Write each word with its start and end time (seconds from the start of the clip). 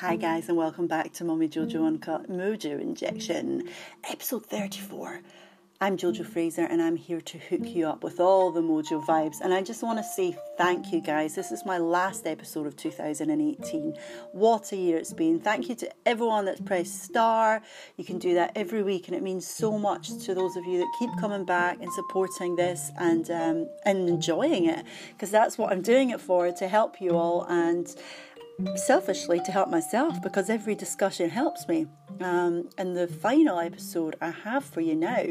Hi, 0.00 0.16
guys, 0.16 0.48
and 0.48 0.56
welcome 0.56 0.86
back 0.86 1.12
to 1.12 1.24
Mummy 1.24 1.46
Jojo 1.46 1.86
Uncut 1.86 2.30
Mojo 2.30 2.80
Injection, 2.80 3.68
episode 4.10 4.46
34. 4.46 5.20
I'm 5.82 5.98
Jojo 5.98 6.24
Fraser, 6.24 6.64
and 6.64 6.80
I'm 6.80 6.96
here 6.96 7.20
to 7.20 7.38
hook 7.38 7.66
you 7.66 7.86
up 7.86 8.02
with 8.02 8.18
all 8.18 8.50
the 8.50 8.62
mojo 8.62 9.04
vibes. 9.04 9.42
And 9.42 9.52
I 9.52 9.62
just 9.62 9.82
want 9.82 9.98
to 9.98 10.02
say 10.02 10.36
thank 10.56 10.90
you, 10.90 11.02
guys. 11.02 11.34
This 11.34 11.52
is 11.52 11.66
my 11.66 11.76
last 11.76 12.26
episode 12.26 12.66
of 12.66 12.76
2018. 12.76 13.94
What 14.32 14.72
a 14.72 14.76
year 14.76 14.96
it's 14.96 15.12
been. 15.12 15.38
Thank 15.38 15.68
you 15.68 15.74
to 15.76 15.90
everyone 16.06 16.46
that's 16.46 16.62
pressed 16.62 17.02
star. 17.02 17.60
You 17.98 18.04
can 18.04 18.18
do 18.18 18.34
that 18.34 18.52
every 18.56 18.82
week, 18.82 19.08
and 19.08 19.14
it 19.14 19.22
means 19.22 19.46
so 19.46 19.78
much 19.78 20.16
to 20.24 20.34
those 20.34 20.56
of 20.56 20.64
you 20.64 20.78
that 20.78 20.96
keep 20.98 21.10
coming 21.20 21.44
back 21.44 21.78
and 21.82 21.92
supporting 21.92 22.56
this 22.56 22.90
and 22.98 23.30
um, 23.30 23.68
and 23.84 24.08
enjoying 24.08 24.64
it, 24.64 24.84
because 25.12 25.30
that's 25.30 25.58
what 25.58 25.72
I'm 25.72 25.82
doing 25.82 26.08
it 26.08 26.22
for 26.22 26.50
to 26.50 26.68
help 26.68 27.02
you 27.02 27.16
all 27.16 27.44
and 27.44 27.94
selfishly 28.76 29.40
to 29.44 29.52
help 29.52 29.68
myself 29.68 30.20
because 30.22 30.50
every 30.50 30.74
discussion 30.74 31.30
helps 31.30 31.68
me. 31.68 31.86
Um, 32.20 32.68
and 32.76 32.96
the 32.96 33.06
final 33.06 33.58
episode 33.58 34.16
I 34.20 34.30
have 34.30 34.64
for 34.64 34.80
you 34.80 34.94
now 34.94 35.24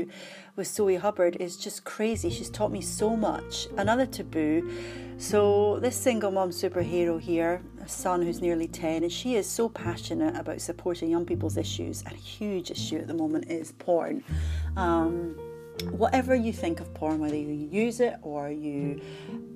with 0.56 0.68
Zoe 0.68 0.96
Hubbard 0.96 1.38
is 1.40 1.58
just 1.58 1.84
crazy. 1.84 2.30
She's 2.30 2.50
taught 2.50 2.72
me 2.72 2.82
so 2.82 3.16
much. 3.16 3.68
Another 3.78 4.06
taboo. 4.06 4.72
So, 5.18 5.80
this 5.80 5.98
single 5.98 6.32
mom 6.32 6.50
superhero 6.50 7.20
here, 7.20 7.62
a 7.84 7.88
son 7.90 8.22
who's 8.22 8.42
nearly 8.42 8.68
10, 8.68 9.04
and 9.04 9.12
she 9.12 9.36
is 9.36 9.48
so 9.48 9.68
passionate 9.70 10.36
about 10.38 10.62
supporting 10.62 11.09
young 11.09 11.26
people's 11.26 11.58
issues. 11.58 12.02
And 12.04 12.14
a 12.14 12.18
huge 12.18 12.72
issue 12.72 12.98
at 12.98 13.08
the 13.08 13.14
moment 13.14 13.50
is 13.50 13.73
porn. 13.73 14.23
Um, 14.78 15.36
whatever 15.92 16.36
you 16.36 16.54
think 16.54 16.80
of 16.80 16.94
porn, 16.94 17.20
whether 17.20 17.36
you 17.36 17.68
use 17.72 18.00
it 18.00 18.16
or 18.22 18.50
you 18.50 19.02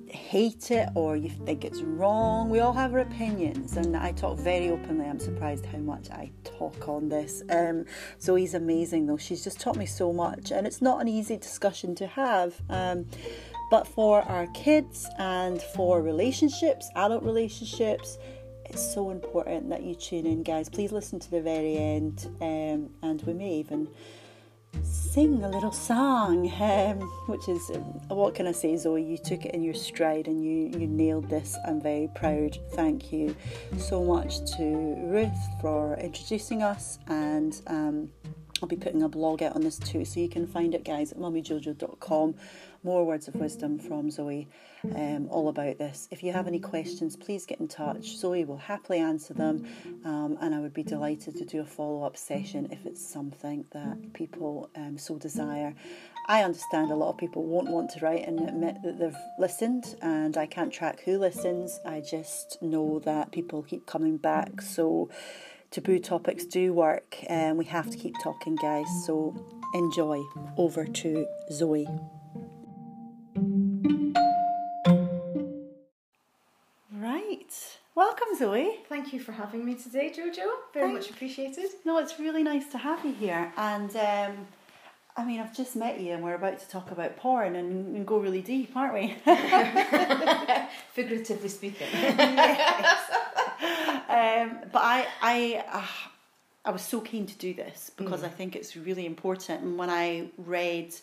hate 0.08 0.70
it 0.70 0.88
or 0.94 1.16
you 1.16 1.28
think 1.28 1.64
it's 1.64 1.82
wrong, 1.82 2.48
we 2.48 2.60
all 2.60 2.72
have 2.72 2.92
our 2.92 3.00
opinions, 3.00 3.76
and 3.76 3.96
I 3.96 4.12
talk 4.12 4.38
very 4.38 4.70
openly. 4.70 5.06
I'm 5.06 5.18
surprised 5.18 5.66
how 5.66 5.78
much 5.78 6.10
I 6.10 6.30
talk 6.44 6.88
on 6.88 7.08
this. 7.08 7.42
Um, 7.50 7.84
Zoe's 8.20 8.54
amazing 8.54 9.06
though; 9.06 9.16
she's 9.16 9.42
just 9.44 9.60
taught 9.60 9.76
me 9.76 9.86
so 9.86 10.12
much, 10.12 10.50
and 10.50 10.66
it's 10.66 10.80
not 10.80 11.00
an 11.00 11.08
easy 11.08 11.36
discussion 11.36 11.94
to 11.96 12.06
have. 12.06 12.60
Um, 12.70 13.06
but 13.70 13.86
for 13.86 14.22
our 14.22 14.46
kids 14.48 15.08
and 15.18 15.60
for 15.60 16.00
relationships, 16.00 16.88
adult 16.94 17.24
relationships, 17.24 18.18
it's 18.66 18.94
so 18.94 19.10
important 19.10 19.68
that 19.70 19.82
you 19.82 19.94
tune 19.94 20.26
in, 20.26 20.42
guys. 20.42 20.68
Please 20.68 20.92
listen 20.92 21.18
to 21.18 21.30
the 21.30 21.40
very 21.40 21.76
end, 21.76 22.28
um, 22.40 22.90
and 23.02 23.22
we 23.22 23.32
may 23.32 23.54
even 23.54 23.88
sing 24.82 25.42
a 25.44 25.48
little 25.48 25.72
song, 25.72 26.50
um, 26.60 27.00
which 27.26 27.48
is 27.48 27.70
um, 27.74 27.82
what 28.08 28.34
can 28.34 28.46
I 28.46 28.52
say, 28.52 28.76
Zoe? 28.76 29.02
You 29.02 29.18
took 29.18 29.44
it 29.44 29.54
in 29.54 29.62
your 29.62 29.74
stride 29.74 30.26
and 30.26 30.44
you 30.44 30.78
you 30.78 30.86
nailed 30.86 31.28
this. 31.30 31.56
I'm 31.66 31.80
very 31.80 32.08
proud. 32.14 32.58
Thank 32.72 33.12
you 33.12 33.36
so 33.78 34.02
much 34.02 34.38
to 34.56 34.64
Ruth 34.64 35.30
for 35.60 35.96
introducing 36.00 36.62
us, 36.62 36.98
and 37.06 37.60
um, 37.66 38.10
I'll 38.64 38.68
be 38.68 38.76
putting 38.76 39.02
a 39.02 39.10
blog 39.10 39.42
out 39.42 39.56
on 39.56 39.60
this 39.60 39.78
too, 39.78 40.06
so 40.06 40.20
you 40.20 40.28
can 40.30 40.46
find 40.46 40.74
it, 40.74 40.86
guys, 40.86 41.12
at 41.12 41.18
mummyjojo.com 41.18 42.34
more 42.84 43.04
words 43.06 43.28
of 43.28 43.34
wisdom 43.36 43.78
from 43.78 44.10
Zoe 44.10 44.46
um, 44.94 45.26
all 45.30 45.48
about 45.48 45.78
this. 45.78 46.06
If 46.10 46.22
you 46.22 46.32
have 46.32 46.46
any 46.46 46.60
questions, 46.60 47.16
please 47.16 47.46
get 47.46 47.58
in 47.58 47.66
touch. 47.66 48.16
Zoe 48.18 48.44
will 48.44 48.58
happily 48.58 48.98
answer 48.98 49.32
them, 49.32 49.66
um, 50.04 50.36
and 50.40 50.54
I 50.54 50.60
would 50.60 50.74
be 50.74 50.82
delighted 50.82 51.34
to 51.36 51.44
do 51.46 51.62
a 51.62 51.64
follow 51.64 52.04
up 52.04 52.16
session 52.16 52.68
if 52.70 52.84
it's 52.84 53.04
something 53.04 53.64
that 53.72 54.12
people 54.12 54.70
um, 54.76 54.98
so 54.98 55.16
desire. 55.16 55.74
I 56.28 56.42
understand 56.42 56.90
a 56.90 56.94
lot 56.94 57.08
of 57.08 57.16
people 57.16 57.44
won't 57.44 57.70
want 57.70 57.90
to 57.92 58.00
write 58.00 58.26
and 58.26 58.40
admit 58.40 58.76
that 58.84 58.98
they've 58.98 59.16
listened, 59.38 59.96
and 60.02 60.36
I 60.36 60.44
can't 60.44 60.72
track 60.72 61.00
who 61.04 61.18
listens. 61.18 61.80
I 61.86 62.00
just 62.00 62.58
know 62.60 62.98
that 63.00 63.32
people 63.32 63.62
keep 63.62 63.86
coming 63.86 64.18
back. 64.18 64.60
So, 64.60 65.08
taboo 65.74 65.98
topics 65.98 66.44
do 66.44 66.72
work, 66.72 67.16
and 67.26 67.58
we 67.58 67.64
have 67.64 67.90
to 67.90 67.98
keep 67.98 68.14
talking, 68.22 68.54
guys. 68.54 68.86
So, 69.04 69.34
enjoy. 69.74 70.22
Over 70.56 70.86
to 70.86 71.26
Zoe. 71.50 71.88
Right. 76.92 77.52
Welcome, 77.96 78.28
Zoe. 78.38 78.78
Thank 78.88 79.12
you 79.12 79.18
for 79.18 79.32
having 79.32 79.64
me 79.64 79.74
today, 79.74 80.12
Jojo. 80.16 80.46
Very 80.72 80.86
Thank 80.86 80.94
much 80.94 81.10
appreciated. 81.10 81.66
No, 81.84 81.98
it's 81.98 82.20
really 82.20 82.44
nice 82.44 82.68
to 82.68 82.78
have 82.78 83.04
you 83.04 83.12
here. 83.12 83.52
And 83.56 83.90
um, 83.96 84.46
I 85.16 85.24
mean, 85.24 85.40
I've 85.40 85.56
just 85.56 85.74
met 85.74 86.00
you, 86.00 86.12
and 86.12 86.22
we're 86.22 86.36
about 86.36 86.60
to 86.60 86.68
talk 86.68 86.92
about 86.92 87.16
porn 87.16 87.56
and, 87.56 87.96
and 87.96 88.06
go 88.06 88.18
really 88.18 88.42
deep, 88.42 88.76
aren't 88.76 88.94
we? 88.94 89.16
Figuratively 90.92 91.48
speaking. 91.48 91.88
yes. 91.92 93.10
Um, 94.08 94.58
but 94.72 94.82
I, 94.82 95.06
I, 95.22 95.64
uh, 95.70 95.86
I 96.64 96.70
was 96.70 96.82
so 96.82 97.00
keen 97.00 97.26
to 97.26 97.38
do 97.38 97.54
this 97.54 97.90
because 97.96 98.22
mm. 98.22 98.26
I 98.26 98.28
think 98.28 98.56
it's 98.56 98.76
really 98.76 99.06
important. 99.06 99.62
And 99.62 99.78
when 99.78 99.90
I 99.90 100.28
read 100.38 100.94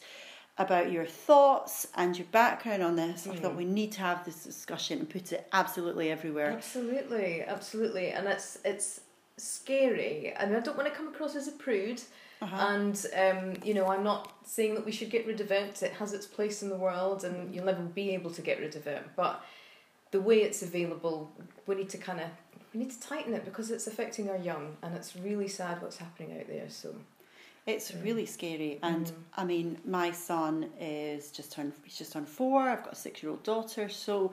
about 0.58 0.92
your 0.92 1.06
thoughts 1.06 1.88
and 1.96 2.18
your 2.18 2.28
background 2.32 2.84
on 2.84 2.96
this. 2.96 3.26
Mm. 3.26 3.32
I 3.32 3.36
thought 3.38 3.54
mm. 3.54 3.58
we 3.58 3.66
need 3.66 3.92
to 3.94 4.02
have 4.02 4.26
this 4.26 4.44
discussion 4.44 5.00
and 5.00 5.10
put 5.10 5.32
it 5.32 5.48
absolutely 5.54 6.12
everywhere. 6.12 6.52
Absolutely, 6.52 7.42
absolutely, 7.44 8.10
and 8.10 8.28
it's 8.28 8.60
it's 8.64 9.02
scary, 9.38 10.34
and 10.38 10.56
I 10.56 10.60
don't 10.60 10.78
want 10.78 10.90
to 10.90 10.96
come 10.96 11.08
across 11.08 11.36
as 11.36 11.48
a 11.48 11.54
prude. 11.54 12.02
Uh-huh. 12.42 12.56
And 12.56 13.06
um, 13.16 13.54
you 13.64 13.74
know, 13.74 13.88
I'm 13.88 14.04
not 14.04 14.34
saying 14.46 14.76
that 14.76 14.86
we 14.86 14.92
should 14.92 15.10
get 15.10 15.28
rid 15.28 15.42
of 15.42 15.52
it. 15.52 15.84
It 15.84 15.94
has 15.94 16.14
its 16.14 16.26
place 16.26 16.64
in 16.64 16.70
the 16.70 16.76
world, 16.76 17.24
and 17.24 17.54
you'll 17.54 17.66
never 17.66 17.84
be 17.84 18.12
able 18.12 18.32
to 18.32 18.42
get 18.42 18.60
rid 18.60 18.76
of 18.76 18.88
it. 18.88 19.04
But 19.16 19.44
the 20.12 20.22
way 20.22 20.42
it's 20.42 20.62
available, 20.62 21.32
we 21.68 21.76
need 21.76 21.90
to 21.90 21.98
kind 21.98 22.20
of 22.20 22.28
we 22.74 22.80
need 22.80 22.92
to 22.92 23.00
tighten 23.00 23.34
it 23.34 23.46
because 23.46 23.72
it's 23.72 23.88
affecting 23.88 24.30
our 24.30 24.38
young, 24.38 24.78
and 24.82 24.96
it's 24.96 25.16
really 25.16 25.48
sad 25.48 25.82
what's 25.82 25.98
happening 25.98 26.38
out 26.40 26.48
there. 26.48 26.70
So 26.70 26.96
it's 27.66 27.94
really 27.96 28.26
scary, 28.26 28.80
and 28.82 29.08
mm. 29.08 29.14
I 29.36 29.46
mean, 29.46 29.78
my 29.86 30.12
son 30.12 30.70
is 30.80 31.32
just 31.32 31.52
turned 31.52 31.74
he's 31.84 31.98
just 31.98 32.14
turned 32.14 32.28
four. 32.28 32.62
I've 32.62 32.84
got 32.84 32.94
a 32.94 32.96
six 32.96 33.22
year 33.22 33.32
old 33.32 33.44
daughter, 33.44 33.90
so 33.90 34.32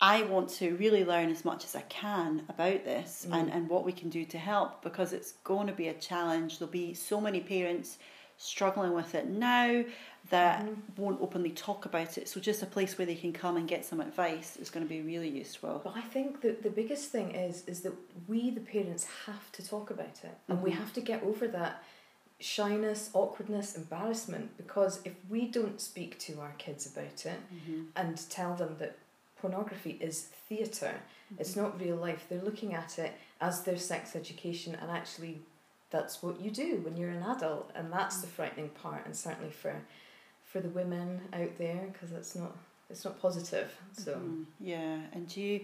I 0.00 0.22
want 0.22 0.50
to 0.50 0.74
really 0.76 1.04
learn 1.04 1.30
as 1.30 1.44
much 1.44 1.64
as 1.64 1.74
I 1.74 1.82
can 1.82 2.42
about 2.48 2.84
this 2.84 3.26
mm. 3.28 3.38
and, 3.38 3.50
and 3.50 3.68
what 3.68 3.84
we 3.84 3.92
can 3.92 4.10
do 4.10 4.24
to 4.26 4.38
help 4.38 4.82
because 4.82 5.12
it's 5.12 5.32
going 5.44 5.66
to 5.66 5.72
be 5.72 5.88
a 5.88 5.94
challenge. 5.94 6.58
There'll 6.58 6.72
be 6.72 6.94
so 6.94 7.20
many 7.20 7.40
parents 7.40 7.98
struggling 8.36 8.92
with 8.92 9.14
it 9.14 9.28
now 9.28 9.84
that 10.30 10.64
mm. 10.64 10.76
won't 10.96 11.20
openly 11.20 11.50
talk 11.50 11.84
about 11.84 12.16
it. 12.16 12.28
So 12.28 12.40
just 12.40 12.62
a 12.62 12.66
place 12.66 12.96
where 12.96 13.06
they 13.06 13.14
can 13.14 13.32
come 13.32 13.56
and 13.56 13.68
get 13.68 13.84
some 13.84 14.00
advice 14.00 14.56
is 14.56 14.70
going 14.70 14.84
to 14.84 14.88
be 14.88 15.02
really 15.02 15.28
useful. 15.28 15.80
But 15.84 15.94
I 15.96 16.00
think 16.00 16.40
that 16.40 16.62
the 16.62 16.70
biggest 16.70 17.10
thing 17.10 17.32
is 17.32 17.64
is 17.66 17.80
that 17.80 17.92
we 18.26 18.50
the 18.50 18.60
parents 18.60 19.06
have 19.26 19.52
to 19.52 19.66
talk 19.66 19.90
about 19.90 20.20
it 20.22 20.36
and 20.48 20.58
mm-hmm. 20.58 20.64
we 20.64 20.70
have 20.72 20.92
to 20.94 21.00
get 21.00 21.22
over 21.22 21.46
that 21.48 21.82
shyness, 22.40 23.10
awkwardness, 23.12 23.76
embarrassment 23.76 24.56
because 24.56 25.00
if 25.04 25.12
we 25.28 25.46
don't 25.46 25.80
speak 25.80 26.18
to 26.18 26.40
our 26.40 26.52
kids 26.58 26.86
about 26.86 27.26
it 27.26 27.38
mm-hmm. 27.54 27.82
and 27.96 28.28
tell 28.28 28.54
them 28.54 28.76
that 28.78 28.98
pornography 29.40 29.98
is 30.00 30.28
theater 30.48 30.94
mm-hmm. 30.94 31.40
it's 31.40 31.54
not 31.54 31.78
real 31.80 31.96
life, 31.96 32.26
they're 32.28 32.40
looking 32.40 32.74
at 32.74 32.98
it 32.98 33.12
as 33.40 33.62
their 33.62 33.78
sex 33.78 34.16
education 34.16 34.74
and 34.80 34.90
actually 34.90 35.42
that's 35.90 36.22
what 36.22 36.40
you 36.40 36.50
do 36.50 36.80
when 36.82 36.96
you're 36.96 37.10
an 37.10 37.22
adult 37.22 37.70
and 37.76 37.92
that's 37.92 38.20
the 38.20 38.26
mm. 38.26 38.30
frightening 38.30 38.68
part 38.70 39.06
and 39.06 39.14
certainly 39.14 39.50
for 39.50 39.76
for 40.54 40.60
the 40.60 40.68
women 40.70 41.20
out 41.34 41.58
there 41.58 41.88
because 41.92 42.12
it's 42.12 42.36
not 42.36 42.56
it's 42.88 43.04
not 43.04 43.20
positive 43.20 43.76
so 43.92 44.12
mm-hmm. 44.12 44.42
yeah 44.60 45.00
and 45.12 45.36
you 45.36 45.60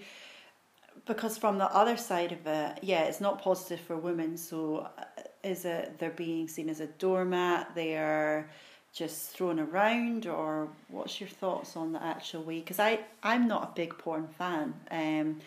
because 1.07 1.39
from 1.39 1.59
the 1.59 1.73
other 1.73 1.97
side 1.97 2.33
of 2.33 2.45
it 2.47 2.79
yeah 2.83 3.05
it's 3.05 3.21
not 3.21 3.41
positive 3.41 3.81
for 3.81 3.97
women 3.97 4.37
so 4.37 4.89
uh, 4.99 5.23
is 5.43 5.65
it 5.65 5.99
they're 5.99 6.11
being 6.11 6.49
seen 6.49 6.69
as 6.69 6.81
a 6.81 6.87
doormat? 6.87 7.75
They 7.75 7.97
are 7.97 8.49
just 8.93 9.31
thrown 9.31 9.61
around, 9.61 10.27
or 10.27 10.69
what's 10.89 11.21
your 11.21 11.29
thoughts 11.29 11.77
on 11.77 11.93
the 11.93 12.03
actual 12.03 12.43
way? 12.43 12.61
Because 12.61 12.79
I 12.79 13.01
I'm 13.23 13.49
not 13.49 13.63
a 13.63 13.75
big 13.75 13.97
porn 13.99 14.29
fan. 14.39 14.75
Um, 14.91 15.39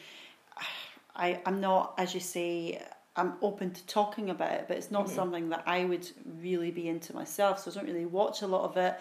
I 1.15 1.39
I'm 1.45 1.61
not 1.61 1.93
as 1.97 2.13
you 2.13 2.19
say. 2.19 2.81
I'm 3.15 3.33
open 3.43 3.69
to 3.69 3.85
talking 3.85 4.31
about 4.31 4.53
it, 4.53 4.65
but 4.67 4.75
it's 4.75 4.89
not 4.89 5.05
mm-hmm. 5.05 5.15
something 5.15 5.49
that 5.49 5.61
I 5.67 5.85
would 5.85 6.09
really 6.41 6.71
be 6.71 6.89
into 6.89 7.13
myself. 7.13 7.59
So 7.59 7.69
I 7.69 7.75
don't 7.75 7.85
really 7.85 8.07
watch 8.07 8.41
a 8.41 8.47
lot 8.47 8.63
of 8.63 8.75
it. 8.75 8.95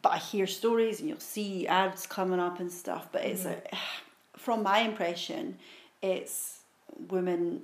But 0.00 0.12
I 0.12 0.18
hear 0.18 0.46
stories, 0.46 1.00
and 1.00 1.08
you'll 1.08 1.20
see 1.20 1.66
ads 1.66 2.06
coming 2.06 2.40
up 2.40 2.60
and 2.60 2.70
stuff. 2.70 3.08
But 3.12 3.24
it's 3.24 3.44
mm-hmm. 3.44 3.74
a, 3.74 3.78
from 4.38 4.62
my 4.62 4.80
impression, 4.80 5.56
it's 6.02 6.58
women 7.08 7.62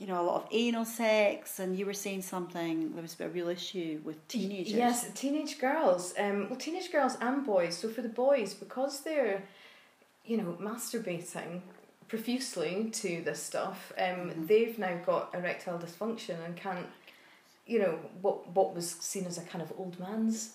you 0.00 0.06
know, 0.06 0.20
a 0.20 0.24
lot 0.24 0.42
of 0.42 0.48
anal 0.50 0.86
sex, 0.86 1.58
and 1.58 1.78
you 1.78 1.84
were 1.84 1.92
saying 1.92 2.22
something, 2.22 2.92
there 2.94 3.02
was 3.02 3.20
a 3.20 3.28
real 3.28 3.48
issue 3.48 4.00
with 4.02 4.26
teenagers. 4.28 4.72
Yes, 4.72 5.10
teenage 5.14 5.58
girls. 5.58 6.14
Um, 6.18 6.48
well, 6.48 6.58
teenage 6.58 6.90
girls 6.90 7.18
and 7.20 7.44
boys. 7.44 7.76
So 7.76 7.88
for 7.90 8.00
the 8.00 8.08
boys, 8.08 8.54
because 8.54 9.00
they're, 9.00 9.42
you 10.24 10.38
know, 10.38 10.56
masturbating 10.58 11.60
profusely 12.08 12.88
to 12.92 13.22
this 13.22 13.42
stuff, 13.42 13.92
um, 13.98 14.04
mm-hmm. 14.04 14.46
they've 14.46 14.78
now 14.78 14.96
got 15.04 15.34
erectile 15.34 15.78
dysfunction 15.78 16.42
and 16.46 16.56
can't, 16.56 16.86
you 17.66 17.78
know, 17.78 17.98
what 18.22 18.48
what 18.54 18.74
was 18.74 18.90
seen 18.90 19.26
as 19.26 19.36
a 19.36 19.42
kind 19.42 19.62
of 19.62 19.70
old 19.76 20.00
man's 20.00 20.54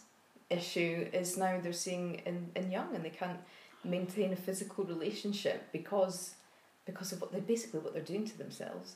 issue 0.49 1.07
is 1.11 1.37
now 1.37 1.59
they're 1.61 1.73
seeing 1.73 2.15
in, 2.25 2.49
in 2.55 2.71
young 2.71 2.93
and 2.95 3.03
they 3.03 3.09
can't 3.09 3.39
maintain 3.83 4.33
a 4.33 4.35
physical 4.35 4.83
relationship 4.83 5.71
because 5.71 6.35
because 6.85 7.11
of 7.11 7.21
what 7.21 7.31
they 7.31 7.39
basically 7.39 7.79
what 7.79 7.93
they're 7.93 8.03
doing 8.03 8.25
to 8.25 8.37
themselves. 8.37 8.95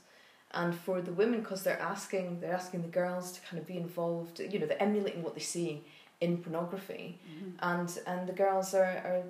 And 0.52 0.74
for 0.76 1.02
the 1.02 1.12
women, 1.12 1.42
because 1.42 1.62
they're 1.64 1.80
asking, 1.80 2.40
they're 2.40 2.54
asking 2.54 2.82
the 2.84 2.88
girls 2.88 3.32
to 3.34 3.42
kind 3.42 3.60
of 3.62 3.68
be 3.68 3.78
involved. 3.78 4.40
You 4.40 4.60
know, 4.60 4.66
they're 4.68 4.82
emulating 4.82 5.22
what 5.24 5.36
they 5.36 5.42
see 5.42 5.84
in 6.22 6.38
pornography, 6.38 7.20
Mm-hmm. 7.32 7.52
and 7.62 8.00
and 8.08 8.28
the 8.28 8.34
girls 8.34 8.74
are, 8.74 8.84
are 9.10 9.24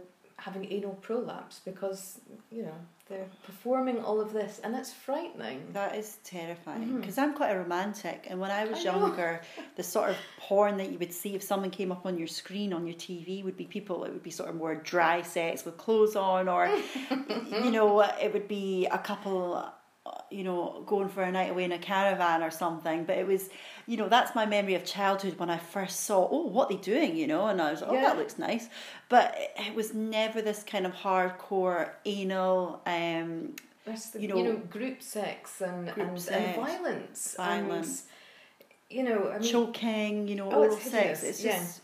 having 0.46 0.72
anal 0.72 0.96
prolapse 1.02 1.60
because 1.66 2.20
you 2.52 2.64
know 2.64 2.78
they're 3.08 3.26
performing 3.44 3.98
all 4.04 4.20
of 4.22 4.34
this, 4.34 4.60
and 4.64 4.76
it's 4.76 4.94
frightening. 4.94 5.60
That 5.74 5.96
is 5.96 6.18
terrifying 6.24 7.00
because 7.02 7.18
I'm 7.18 7.34
quite 7.34 7.52
a 7.52 7.58
romantic, 7.58 8.28
and 8.30 8.40
when 8.40 8.52
I 8.52 8.66
was 8.66 8.80
I 8.80 8.84
younger, 8.92 9.42
the 9.76 9.84
sort 9.84 10.10
of 10.12 10.18
porn 10.40 10.78
that 10.78 10.90
you 10.92 10.98
would 11.00 11.14
see 11.14 11.36
if 11.36 11.44
someone 11.44 11.72
came 11.72 11.92
up 11.92 12.06
on 12.06 12.18
your 12.18 12.28
screen 12.28 12.72
on 12.74 12.86
your 12.88 12.96
TV 12.96 13.44
would 13.44 13.58
be 13.58 13.66
people. 13.66 14.04
It 14.06 14.12
would 14.14 14.24
be 14.24 14.32
sort 14.32 14.50
of 14.50 14.56
more 14.56 14.76
dry 14.76 15.22
sex 15.24 15.66
with 15.66 15.78
clothes 15.78 16.16
on, 16.16 16.48
or 16.48 16.68
you 17.64 17.72
know, 17.72 18.02
it 18.02 18.32
would 18.34 18.48
be 18.48 18.86
a 18.86 18.98
couple. 19.10 19.56
uh, 19.56 19.70
You 20.32 20.44
know, 20.48 20.62
going 20.94 21.10
for 21.16 21.24
a 21.24 21.32
night 21.32 21.50
away 21.54 21.66
in 21.70 21.72
a 21.72 21.82
caravan 21.92 22.40
or 22.48 22.52
something, 22.52 23.00
but 23.08 23.16
it 23.22 23.28
was, 23.34 23.44
you 23.90 23.98
know, 23.98 24.08
that's 24.08 24.36
my 24.36 24.46
memory 24.46 24.76
of 24.76 24.86
childhood 24.86 25.40
when 25.40 25.50
I 25.50 25.58
first 25.58 26.02
saw, 26.02 26.28
oh, 26.30 26.46
what 26.46 26.70
they 26.70 26.76
doing, 26.76 27.16
you 27.16 27.26
know, 27.26 27.48
and 27.48 27.60
I 27.60 27.72
was, 27.72 27.82
oh, 27.82 27.92
Yeah. 27.92 28.02
that 28.02 28.18
looks 28.20 28.38
nice, 28.38 28.70
but 29.10 29.36
it 29.58 29.74
was 29.74 29.96
never 29.96 30.44
this 30.44 30.62
kind 30.62 30.86
of 30.86 30.94
hardcore 30.94 31.90
anal, 32.06 32.82
um, 32.86 33.56
the, 33.86 33.92
You 34.14 34.20
you, 34.22 34.28
know, 34.28 34.42
know, 34.44 34.56
group 34.58 35.02
sex 35.02 35.60
and 35.62 35.92
group 35.92 36.08
and, 36.10 36.22
sex, 36.22 36.36
and 36.38 36.56
violence, 36.56 37.36
violence. 37.36 38.04
and 38.90 38.96
you 38.98 39.04
know, 39.04 39.32
I 39.32 39.40
mean, 39.40 39.52
choking, 39.52 40.28
you 40.28 40.36
know, 40.36 40.52
Oh, 40.52 40.60
oral 40.60 40.76
it's 40.76 40.92
sex. 40.92 41.24
It's 41.24 41.44
yeah. 41.44 41.58
just, 41.58 41.82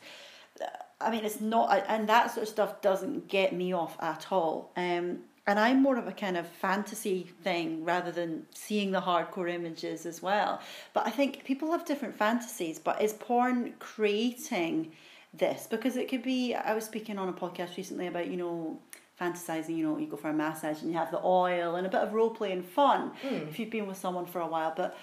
I 1.01 1.10
mean, 1.10 1.25
it's 1.25 1.42
not, 1.42 1.86
and 1.88 2.08
that 2.08 2.30
sort 2.31 2.44
of 2.44 2.50
stuff 2.50 2.81
doesn't 2.81 3.28
get 3.28 3.51
me 3.51 3.74
off 3.74 3.98
at 4.00 4.28
all. 4.31 4.72
Um, 4.78 5.22
and 5.48 5.60
I'm 5.60 5.82
more 5.82 5.98
of 5.98 6.08
a 6.08 6.12
kind 6.12 6.38
of 6.38 6.48
fantasy 6.48 7.28
thing 7.44 7.84
rather 7.86 8.12
than 8.12 8.46
seeing 8.54 8.92
the 8.92 9.02
hardcore 9.02 9.50
images 9.52 10.06
as 10.06 10.22
well. 10.22 10.60
But 10.94 11.06
I 11.06 11.12
think 11.12 11.44
people 11.46 11.72
have 11.72 11.86
different 11.86 12.16
fantasies. 12.16 12.80
But 12.80 13.02
is 13.02 13.14
porn 13.14 13.74
creating 13.80 14.92
this? 15.34 15.68
Because 15.70 15.98
it 15.98 16.10
could 16.10 16.24
be. 16.24 16.56
I 16.56 16.74
was 16.74 16.86
speaking 16.86 17.18
on 17.20 17.30
a 17.30 17.34
podcast 17.34 17.78
recently 17.78 18.08
about 18.08 18.28
you 18.28 18.38
know 18.38 18.80
fantasizing. 19.22 19.78
You 19.78 19.86
know, 19.88 19.98
you 19.98 20.08
go 20.08 20.18
for 20.18 20.30
a 20.30 20.34
massage 20.34 20.82
and 20.82 20.92
you 20.92 20.98
have 20.98 21.12
the 21.12 21.22
oil 21.24 21.76
and 21.76 21.86
a 21.86 21.90
bit 21.90 22.02
of 22.02 22.14
role 22.14 22.32
play 22.32 22.52
and 22.52 22.66
fun 22.66 23.12
Mm. 23.24 23.48
if 23.50 23.60
you've 23.60 23.70
been 23.70 23.88
with 23.88 23.98
someone 23.98 24.26
for 24.26 24.40
a 24.42 24.48
while. 24.48 24.74
But 24.76 24.98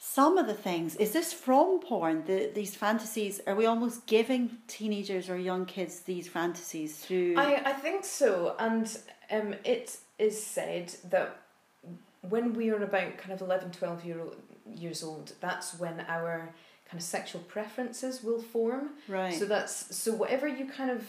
some 0.00 0.38
of 0.38 0.46
the 0.46 0.54
things 0.54 0.94
is 0.96 1.12
this 1.12 1.32
from 1.32 1.80
porn 1.80 2.22
the, 2.26 2.50
these 2.54 2.76
fantasies 2.76 3.40
are 3.48 3.56
we 3.56 3.66
almost 3.66 4.06
giving 4.06 4.58
teenagers 4.68 5.28
or 5.28 5.36
young 5.36 5.66
kids 5.66 6.00
these 6.00 6.28
fantasies 6.28 6.98
through 6.98 7.34
I, 7.36 7.60
I 7.64 7.72
think 7.72 8.04
so, 8.04 8.54
and 8.60 8.86
um, 9.30 9.54
it 9.64 9.96
is 10.18 10.42
said 10.42 10.94
that 11.10 11.36
when 12.22 12.54
we 12.54 12.70
are 12.70 12.82
about 12.82 13.16
kind 13.18 13.32
of 13.32 13.40
11, 13.40 13.70
12 13.72 14.04
year 14.04 14.20
old, 14.20 14.36
years 14.74 15.02
old, 15.02 15.32
that's 15.40 15.78
when 15.78 16.00
our 16.08 16.50
kind 16.90 16.98
of 17.00 17.02
sexual 17.02 17.40
preferences 17.42 18.22
will 18.22 18.40
form. 18.40 18.90
right 19.08 19.34
So 19.34 19.44
that's 19.44 19.94
so 19.96 20.12
whatever 20.14 20.48
you 20.48 20.66
kind 20.66 20.90
of 20.90 21.04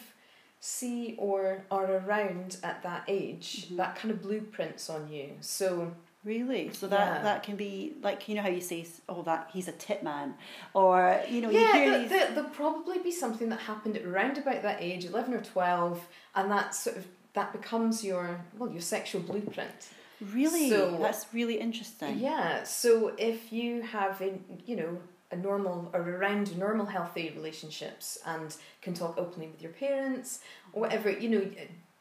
see 0.60 1.16
or 1.18 1.64
are 1.72 1.86
around 1.86 2.58
at 2.64 2.84
that 2.84 3.04
age, 3.08 3.68
Mhm. 3.70 3.78
that 3.78 3.96
kind 3.96 4.12
of 4.12 4.22
blueprints 4.22 4.90
on 4.90 5.10
you. 5.10 5.38
So 5.42 5.94
really 6.26 6.70
so 6.74 6.86
that 6.88 7.16
Yeah. 7.18 7.24
that 7.24 7.44
can 7.44 7.56
be 7.56 7.96
like 8.04 8.28
you 8.28 8.36
know 8.36 8.42
how 8.42 8.50
you 8.50 8.60
say 8.60 8.86
oh 9.08 9.22
that 9.22 9.50
he's 9.54 9.70
a 9.70 9.72
tit 9.72 10.04
man 10.04 10.36
or 10.74 11.18
you 11.30 11.40
know 11.40 11.50
yeah, 11.50 11.72
hear 11.72 11.90
there, 11.92 12.00
these 12.02 12.10
there, 12.10 12.32
there'll 12.32 12.50
probably 12.50 13.00
be 13.00 13.10
something 13.12 13.48
that 13.48 13.60
happened 13.62 13.96
around 14.00 14.38
about 14.38 14.62
that 14.64 14.82
age, 14.82 15.06
eleven 15.06 15.34
or 15.34 15.40
twelve, 15.42 16.06
and 16.36 16.52
that 16.52 16.76
sort 16.76 16.98
of 16.98 17.08
that 17.34 17.52
becomes 17.52 18.04
your 18.04 18.42
well 18.58 18.70
your 18.70 18.82
sexual 18.82 19.22
blueprint. 19.22 19.90
really 20.34 20.70
so- 20.70 20.98
that's 21.02 21.26
really 21.34 21.60
interesting 21.60 22.20
Yeah. 22.20 22.64
So 22.64 23.14
if 23.18 23.54
you 23.54 23.82
have 23.82 24.22
a 24.22 24.34
you 24.66 24.76
know 24.76 24.98
a 25.32 25.36
normal 25.36 25.90
or 25.94 26.02
around 26.02 26.58
normal 26.58 26.88
healthy 26.88 27.32
relationships 27.36 28.18
and 28.26 28.56
can 28.82 28.94
talk 28.94 29.16
openly 29.18 29.48
with 29.48 29.62
your 29.62 29.72
parents 29.72 30.40
or 30.74 30.82
whatever 30.82 31.10
you 31.12 31.30
know 31.30 31.44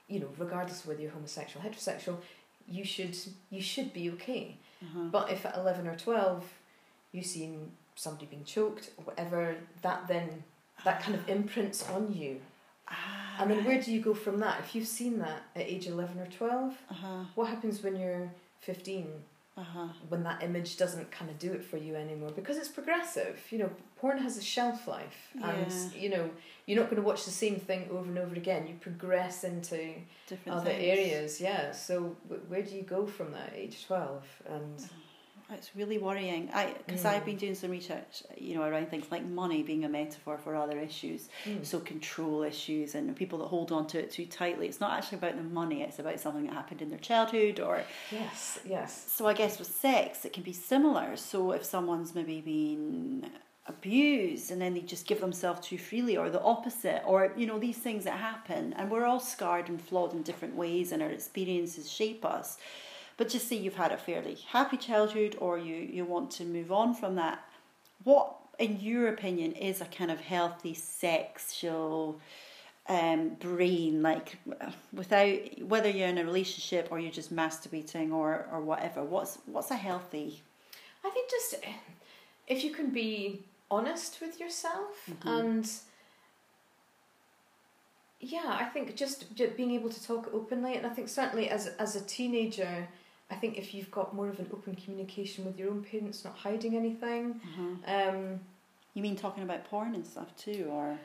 you 0.09 0.21
know 0.21 0.29
regardless 0.39 0.81
of 0.81 0.87
whether 0.89 1.03
you're 1.03 1.11
homosexual 1.11 1.65
heterosexual 1.65 2.17
you 2.67 2.85
should 2.85 3.17
you 3.51 3.61
should 3.61 3.93
be 3.93 4.11
okay 4.11 4.57
uh-huh. 4.83 5.09
but 5.11 5.31
if 5.31 5.45
at 5.45 5.55
11 5.57 5.87
or 5.87 5.97
12 5.97 6.45
you 7.13 7.23
see 7.23 7.55
somebody 7.95 8.27
being 8.27 8.45
choked 8.45 8.91
or 8.97 9.05
whatever 9.05 9.57
that 9.83 10.09
then 10.09 10.43
that 10.85 11.03
kind 11.03 11.15
of 11.15 11.29
imprints 11.29 11.87
on 11.91 12.15
you 12.15 12.41
ah, 12.91 13.37
and 13.41 13.51
then 13.51 13.59
right. 13.59 13.67
where 13.67 13.83
do 13.83 13.93
you 13.93 14.01
go 14.01 14.15
from 14.15 14.39
that? 14.41 14.61
If 14.61 14.75
you've 14.75 14.87
seen 14.89 15.19
that 15.21 15.43
at 15.57 15.63
age 15.63 15.87
11 15.87 16.19
or 16.19 16.27
12 16.27 16.75
uh-huh. 16.91 17.07
what 17.35 17.49
happens 17.49 17.83
when 17.83 17.97
you're 17.97 18.31
15 18.61 19.07
uh-huh. 19.59 19.89
When 20.09 20.23
that 20.23 20.41
image 20.45 20.77
doesn't 20.77 21.11
kind 21.11 21.29
of 21.33 21.39
do 21.41 21.53
it 21.53 21.65
for 21.65 21.79
you 21.79 21.97
anymore? 21.97 22.31
Because 22.31 22.57
it's 22.57 22.69
progressive. 22.69 23.41
You 23.51 23.59
know 23.59 23.71
porn 23.97 24.19
has 24.19 24.37
a 24.37 24.43
shelf 24.43 24.87
life. 24.87 25.31
And 25.35 25.73
Yeah. 25.73 25.89
you 26.01 26.09
know 26.11 26.31
you're 26.67 26.79
not 26.79 26.91
going 26.91 27.03
to 27.03 27.07
watch 27.07 27.25
the 27.25 27.33
same 27.33 27.57
thing 27.57 27.89
over 27.91 28.09
and 28.09 28.19
over 28.19 28.37
again. 28.37 28.69
You 28.69 28.75
progress 28.75 29.43
into 29.43 29.95
different 30.29 30.59
other 30.59 30.71
things. 30.71 30.99
areas. 30.99 31.41
Yeah. 31.41 31.73
So 31.73 32.17
w- 32.29 32.45
where 32.49 32.63
do 32.63 32.77
you 32.77 32.83
go 32.83 33.05
from 33.07 33.33
that 33.33 33.49
at 33.49 33.57
age 33.57 33.85
12 33.87 34.25
and 34.49 34.89
It's 35.51 35.71
really 35.75 35.97
worrying. 35.99 36.51
I 36.53 36.75
because 36.87 37.05
Mm. 37.05 37.11
I've 37.11 37.25
been 37.25 37.37
doing 37.37 37.55
some 37.55 37.71
research, 37.71 38.23
you 38.37 38.55
know, 38.55 38.63
around 38.63 38.91
things 38.91 39.07
like 39.11 39.25
money 39.25 39.63
being 39.63 39.85
a 39.85 39.89
metaphor 39.89 40.37
for 40.37 40.55
other 40.55 40.79
issues. 40.79 41.29
mm, 41.47 41.65
So 41.65 41.81
control 41.81 42.43
issues 42.43 42.95
and 42.95 43.17
people 43.17 43.39
that 43.39 43.47
hold 43.47 43.73
on 43.73 43.87
to 43.89 43.99
it 43.99 44.11
too 44.11 44.27
tightly. 44.27 44.67
It's 44.69 44.81
not 44.81 44.93
actually 44.97 45.19
about 45.19 45.37
the 45.37 45.43
money. 45.43 45.83
It's 45.83 45.99
about 45.99 46.21
something 46.21 46.45
that 46.47 46.53
happened 46.53 46.83
in 46.83 46.91
their 46.91 46.99
childhood 46.99 47.61
or. 47.61 47.83
yes 48.13 48.59
yes 48.67 48.91
So 49.17 49.27
I 49.27 49.33
guess 49.35 49.59
with 49.59 49.69
sex, 49.75 50.25
it 50.27 50.33
can 50.35 50.43
be 50.43 50.53
similar. 50.53 51.17
So 51.17 51.53
if 51.53 51.65
someone's 51.65 52.15
maybe 52.15 52.41
been 52.43 53.31
abused 53.67 54.51
and 54.51 54.61
then 54.63 54.73
they 54.75 54.81
just 54.81 55.07
give 55.07 55.21
themselves 55.21 55.61
too 55.67 55.77
freely 55.79 56.17
or 56.17 56.31
the 56.31 56.41
opposite 56.41 57.03
or 57.07 57.33
you 57.37 57.47
know 57.47 57.59
these 57.59 57.77
things 57.77 58.05
that 58.05 58.19
happen 58.19 58.73
and 58.79 58.91
we're 58.91 59.05
all 59.05 59.21
scarred 59.21 59.69
and 59.69 59.79
flawed 59.81 60.13
in 60.15 60.23
different 60.23 60.55
ways 60.57 60.91
and 60.91 61.03
our 61.03 61.11
experiences 61.11 61.91
shape 61.91 62.25
us 62.25 62.57
but 63.19 63.29
just 63.29 63.47
say 63.49 63.57
you've 63.57 63.75
had 63.77 63.93
a 63.93 63.99
fairly 63.99 64.37
happy 64.49 64.79
childhood 64.79 65.37
or 65.39 65.59
you 65.59 65.75
you 65.75 66.05
want 66.07 66.31
to 66.39 66.45
move 66.45 66.73
on 66.73 66.95
from 66.95 67.17
that. 67.17 67.45
What 68.05 68.35
in 68.59 68.81
your 68.81 69.09
opinion 69.09 69.53
is 69.53 69.81
a 69.83 69.85
kind 69.85 70.11
of 70.11 70.21
healthy 70.21 70.73
sexual 70.75 72.21
um, 72.89 73.31
brain? 73.41 74.01
Like 74.03 74.37
without 74.93 75.37
whether 75.63 75.91
you're 75.91 76.09
in 76.09 76.19
a 76.19 76.25
relationship 76.25 76.89
or 76.91 76.99
you're 76.99 77.13
just 77.13 77.35
masturbating 77.35 78.13
or 78.13 78.47
or 78.51 78.61
whatever 78.61 79.03
what's 79.03 79.39
what's 79.47 79.71
a 79.71 79.77
healthy? 79.77 80.43
I 81.05 81.11
think 81.11 81.29
just 81.31 81.55
if 82.47 82.65
you 82.65 82.71
can 82.71 82.91
be 82.91 83.43
honest 83.71 84.21
with 84.23 84.41
yourself 84.41 84.95
Mhm. 85.11 85.39
and 85.39 85.71
yeah 88.21 88.57
i 88.61 88.65
think 88.65 88.97
just, 88.97 89.33
just 89.35 89.57
being 89.57 89.73
able 89.73 89.91
to 89.91 90.03
talk 90.05 90.31
openly. 90.33 90.75
And 90.77 90.87
i 90.87 90.91
think 90.91 91.09
certainly 91.09 91.49
as 91.51 91.67
as 91.79 91.95
a 91.97 92.01
teenager 92.01 92.89
i 93.31 93.35
think 93.35 93.57
if 93.59 93.75
you've 93.75 93.91
got 93.91 94.15
more 94.15 94.29
of 94.29 94.39
an 94.39 94.47
open 94.53 94.75
communication 94.75 95.45
with 95.45 95.59
your 95.59 95.71
own 95.71 95.83
parents 95.83 96.25
not 96.25 96.35
hiding 96.37 96.77
anything 96.77 97.41
um 97.87 98.41
you 98.95 99.03
mean 99.03 99.17
talking 99.17 99.43
about 99.45 99.65
porn 99.65 99.95
and 99.95 100.07
stuff 100.07 100.35
too 100.37 100.69
or? 100.73 100.99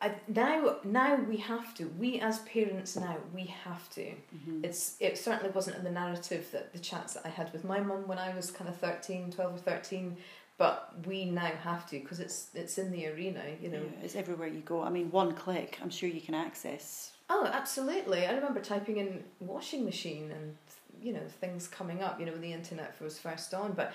I, 0.00 0.12
now 0.28 0.76
now 0.84 1.14
we 1.16 1.36
have 1.38 1.74
to. 1.76 1.86
We 1.98 2.20
as 2.20 2.40
parents 2.40 2.94
now 2.96 3.16
we 3.32 3.44
have 3.64 3.88
to. 3.90 4.04
Mhm. 4.36 4.62
it's 4.64 4.96
it 5.00 5.16
certainly 5.16 5.50
wasn't 5.50 5.76
in 5.78 5.84
the 5.84 5.90
narrative 5.90 6.46
that 6.52 6.72
the 6.74 6.78
chats 6.78 7.14
that 7.14 7.24
I 7.24 7.30
had 7.30 7.50
with 7.54 7.64
my 7.64 7.80
mum 7.80 8.06
when 8.06 8.18
I 8.18 8.34
was 8.34 8.50
kind 8.50 8.68
of 8.68 8.76
13 8.76 9.30
12 9.30 9.54
or 9.54 9.58
13 9.58 10.16
but 10.58 10.94
we 11.06 11.24
now 11.24 11.52
have 11.62 11.88
to 11.90 11.98
because 12.00 12.20
it's 12.20 12.48
it's 12.54 12.76
in 12.76 12.90
the 12.90 13.06
arena 13.06 13.42
you 13.62 13.68
know. 13.70 13.80
Yeah, 13.82 14.04
it's 14.04 14.14
everywhere 14.16 14.48
you 14.48 14.60
go. 14.60 14.82
I 14.82 14.90
mean 14.90 15.10
one 15.10 15.32
click 15.34 15.78
i'm 15.82 15.90
sure 15.90 16.08
you 16.08 16.20
can 16.20 16.34
access. 16.34 17.12
Oh 17.30 17.46
absolutely. 17.46 18.26
I 18.26 18.32
remember 18.34 18.60
typing 18.60 18.98
in 18.98 19.24
washing 19.40 19.84
machine 19.86 20.30
and 20.30 20.56
you 21.04 21.12
know 21.12 21.26
things 21.40 21.62
coming 21.78 22.02
up 22.06 22.18
you 22.18 22.24
know 22.26 22.32
when 22.32 22.40
the 22.48 22.52
internet 22.60 22.90
was 23.00 23.18
first 23.26 23.52
on 23.54 23.68
but 23.80 23.88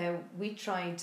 uh, 0.00 0.12
we 0.40 0.48
tried 0.66 1.00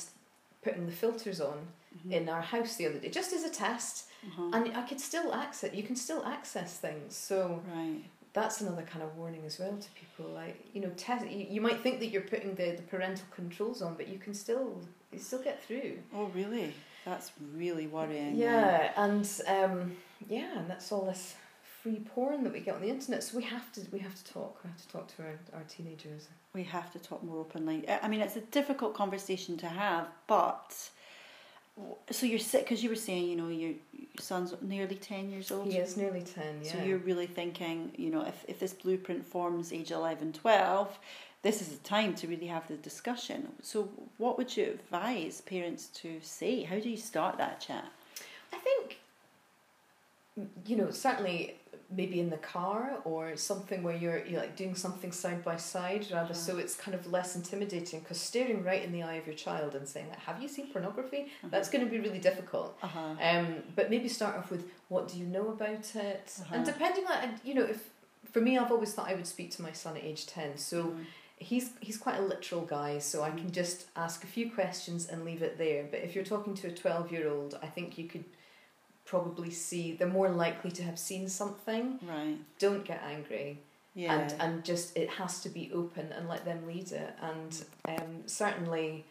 putting 0.64 0.86
the 0.86 0.92
filters 1.04 1.40
on 1.42 1.60
Mhm. 1.92 2.12
in 2.18 2.30
our 2.30 2.42
house 2.54 2.78
the 2.78 2.86
other 2.88 3.00
day 3.04 3.10
just 3.10 3.34
as 3.38 3.44
a 3.44 3.50
test 3.66 3.96
Uh-huh. 4.28 4.50
and 4.56 4.64
I 4.78 4.84
could 4.90 5.02
still 5.10 5.30
access 5.44 5.70
you 5.80 5.84
can 5.90 5.98
still 6.08 6.24
access 6.36 6.72
things 6.88 7.10
so 7.30 7.40
right 7.76 8.02
that's 8.34 8.62
another 8.62 8.84
kind 8.84 9.04
of 9.04 9.10
warning 9.18 9.44
as 9.46 9.60
well 9.60 9.76
to 9.86 9.90
people 10.02 10.28
like 10.42 10.58
you 10.74 10.80
know 10.84 10.92
test 11.06 11.22
you, 11.28 11.46
you 11.56 11.60
might 11.68 11.80
think 11.84 11.96
that 12.02 12.08
you're 12.14 12.30
putting 12.34 12.52
the, 12.56 12.68
the 12.80 12.86
parental 12.94 13.26
controls 13.40 13.82
on 13.86 13.92
but 14.00 14.08
you 14.14 14.20
can 14.26 14.34
still 14.34 14.68
you 15.12 15.20
still 15.20 15.44
get 15.50 15.58
through 15.66 15.94
oh 16.16 16.28
really 16.42 16.74
that's 17.04 17.28
really 17.64 17.88
worrying 17.98 18.34
yeah 18.38 18.94
and 19.06 19.26
um 19.58 19.76
yeah 20.30 20.52
and 20.60 20.70
that's 20.72 20.88
all 20.94 21.06
this 21.12 21.24
free 21.82 22.00
porn 22.14 22.44
that 22.44 22.54
we 22.54 22.60
get 22.60 22.76
on 22.76 22.82
the 22.82 22.90
internet 22.90 23.24
so 23.24 23.38
we 23.38 23.44
have 23.44 23.72
to 23.72 23.82
we 23.92 24.00
have 24.00 24.16
to 24.16 24.34
talk 24.34 24.60
we 24.64 24.70
have 24.70 24.82
to 24.82 24.88
talk 24.88 25.16
to 25.16 25.24
our, 25.24 25.40
our 25.54 25.64
teenagers 25.68 26.28
we 26.54 26.64
have 26.64 26.92
to 26.92 27.00
talk 27.00 27.24
more 27.24 27.40
openly. 27.40 27.86
I 27.90 28.08
mean, 28.08 28.22
it's 28.22 28.36
a 28.36 28.42
difficult 28.42 28.94
conversation 28.94 29.56
to 29.58 29.68
have, 29.68 30.08
but 30.28 30.90
so 32.10 32.26
you're 32.26 32.40
sick 32.40 32.66
because 32.66 32.84
you 32.84 32.90
were 32.90 32.96
saying, 32.96 33.30
you 33.30 33.38
know, 33.38 33.48
your, 33.48 33.72
your 33.94 34.08
son's 34.20 34.54
nearly 34.62 34.96
10 34.96 35.30
years 35.30 35.52
old. 35.52 35.72
He 35.72 35.78
is 35.78 35.96
nearly 35.96 36.22
10, 36.22 36.62
yeah. 36.64 36.72
So 36.72 36.84
you're 36.84 36.98
really 36.98 37.26
thinking, 37.26 37.92
you 37.96 38.10
know, 38.10 38.26
if, 38.26 38.44
if 38.50 38.60
this 38.60 38.74
blueprint 38.74 39.26
forms 39.26 39.72
age 39.72 39.92
11, 39.92 40.34
12, 40.34 41.00
this 41.42 41.62
is 41.62 41.70
the 41.70 41.78
time 41.78 42.14
to 42.16 42.28
really 42.28 42.48
have 42.48 42.68
the 42.68 42.76
discussion. 42.76 43.48
So, 43.64 43.90
what 44.18 44.38
would 44.38 44.56
you 44.56 44.66
advise 44.66 45.42
parents 45.42 45.88
to 45.88 46.20
say? 46.22 46.64
How 46.64 46.80
do 46.80 46.90
you 46.90 46.98
start 46.98 47.38
that 47.38 47.62
chat? 47.62 47.86
I 48.54 48.58
think, 48.58 49.00
you 50.68 50.76
know, 50.76 50.92
certainly 50.92 51.56
maybe 51.92 52.20
in 52.20 52.30
the 52.30 52.38
car 52.38 52.98
or 53.04 53.36
something 53.36 53.84
where 53.84 53.96
you're, 53.96 54.26
you're 54.26 54.40
like 54.40 54.56
doing 54.56 54.76
something 54.76 55.12
side 55.12 55.44
by 55.44 55.58
side 55.58 56.08
rather 56.12 56.34
so 56.34 56.58
it's 56.58 56.76
kind 56.76 56.96
of 56.96 57.12
less 57.12 57.36
intimidating 57.36 58.00
because 58.00 58.20
staring 58.20 58.64
right 58.64 58.84
in 58.84 58.92
the 58.94 59.04
eye 59.04 59.16
of 59.16 59.26
your 59.28 59.36
child 59.36 59.76
and 59.76 59.88
saying 59.88 60.08
like, 60.10 60.20
have 60.20 60.42
you 60.42 60.48
seen 60.48 60.68
pornography 60.68 61.22
Uh-huh. 61.24 61.50
that's 61.52 61.70
going 61.70 61.84
to 61.84 61.92
be 61.92 62.00
really 62.00 62.20
difficult 62.20 62.78
Uh-huh. 62.82 63.00
um, 63.22 63.48
but 63.76 63.90
maybe 63.90 64.08
start 64.08 64.38
off 64.38 64.50
with 64.52 64.64
what 64.90 65.08
do 65.10 65.18
you 65.20 65.26
know 65.26 65.50
about 65.50 65.96
it 65.96 66.34
Uh-huh. 66.42 66.56
and 66.56 66.66
depending 66.66 67.06
on 67.08 67.40
you 67.44 67.54
know 67.56 67.64
if 67.64 67.90
for 68.32 68.40
me 68.42 68.58
I've 68.58 68.72
always 68.72 68.94
thought 68.94 69.10
I 69.10 69.16
would 69.16 69.28
speak 69.28 69.52
to 69.52 69.62
my 69.62 69.74
son 69.74 69.98
at 69.98 70.04
age 70.04 70.26
10 70.28 70.58
so 70.58 70.84
Mhm. 70.84 71.06
he's 71.38 71.72
he's 71.82 71.98
quite 71.98 72.18
a 72.20 72.22
literal 72.22 72.62
guy 72.62 73.00
so 73.00 73.24
I 73.24 73.32
can 73.32 73.52
just 73.52 73.88
ask 73.96 74.24
a 74.24 74.28
few 74.28 74.50
questions 74.52 75.08
and 75.10 75.26
leave 75.26 75.42
it 75.42 75.58
there 75.58 75.84
but 75.92 76.00
if 76.06 76.16
you're 76.16 76.24
talking 76.34 76.54
to 76.62 76.68
a 76.68 76.72
12 76.72 77.12
year 77.12 77.28
old 77.30 77.58
I 77.62 77.68
think 77.68 77.98
you 77.98 78.08
could 78.08 78.24
probably 79.12 79.52
see 79.52 79.92
they're 79.98 80.08
more 80.22 80.30
likely 80.30 80.72
to 80.72 80.84
have 80.84 80.98
seen 80.98 81.28
something. 81.28 82.00
Right. 82.16 82.38
don't 82.60 82.86
get 82.86 83.02
angry. 83.16 83.60
Yeah. 83.94 84.14
and 84.16 84.30
and 84.44 84.54
just 84.64 84.96
it 84.96 85.10
has 85.20 85.42
to 85.44 85.50
be 85.50 85.70
open 85.74 86.06
and 86.16 86.30
let 86.30 86.46
them 86.46 86.66
lead 86.66 86.90
it. 87.04 87.14
And 87.22 87.52
um, 87.92 88.12
certainly 88.26 89.04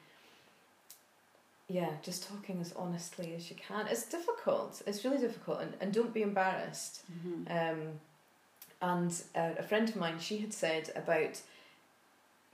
yeah 1.69 1.91
just 2.03 2.27
talking 2.29 2.59
as 2.61 2.73
honestly 2.85 3.35
as 3.37 3.51
you 3.51 3.57
can. 3.69 3.87
It's 3.89 4.07
difficult. 4.17 4.83
It's 4.87 5.05
really 5.05 5.19
difficult. 5.19 5.61
And, 5.61 5.73
and 5.81 5.93
don't 5.93 6.15
be 6.15 6.23
embarrassed. 6.23 7.03
Mhm. 7.13 7.39
um, 7.61 7.81
and 8.83 9.13
uh, 9.37 9.53
a 9.59 9.63
friend 9.63 9.87
of 9.91 9.97
mine 9.97 10.19
she 10.19 10.39
had 10.39 10.55
said 10.55 10.91
about 10.97 11.35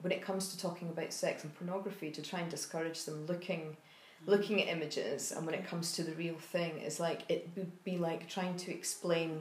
when 0.02 0.12
it 0.12 0.20
comes 0.28 0.48
to 0.48 0.58
talking 0.58 0.88
about 0.88 1.12
sex 1.12 1.44
and 1.44 1.54
pornography 1.58 2.10
to 2.10 2.20
try 2.30 2.40
and 2.40 2.50
discourage 2.50 3.04
them 3.04 3.24
looking 3.26 3.76
looking 4.24 4.60
at 4.62 4.68
images 4.68 5.32
and 5.32 5.44
when 5.46 5.54
it 5.54 5.66
comes 5.66 5.92
to 5.92 6.02
the 6.02 6.12
real 6.12 6.34
thing 6.36 6.78
is 6.78 6.98
like 6.98 7.22
it 7.28 7.48
would 7.56 7.84
be 7.84 7.96
like 7.98 8.28
trying 8.28 8.56
to 8.56 8.70
explain 8.72 9.40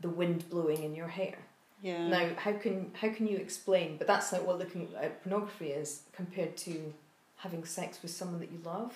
the 0.00 0.08
wind 0.08 0.48
blowing 0.50 0.82
in 0.84 0.94
your 0.94 1.08
hair 1.08 1.36
Yeah. 1.82 2.06
now, 2.08 2.30
how 2.36 2.52
can 2.52 2.90
how 3.00 3.10
can 3.10 3.26
you 3.26 3.36
explain? 3.36 3.96
But 3.98 4.06
that's 4.06 4.32
like 4.32 4.46
what 4.46 4.58
looking 4.58 4.88
at 5.00 5.22
pornography 5.22 5.70
is 5.82 6.02
compared 6.12 6.56
to 6.58 6.92
having 7.36 7.64
sex 7.64 8.00
with 8.02 8.10
someone 8.10 8.40
that 8.40 8.50
you 8.50 8.60
love, 8.64 8.92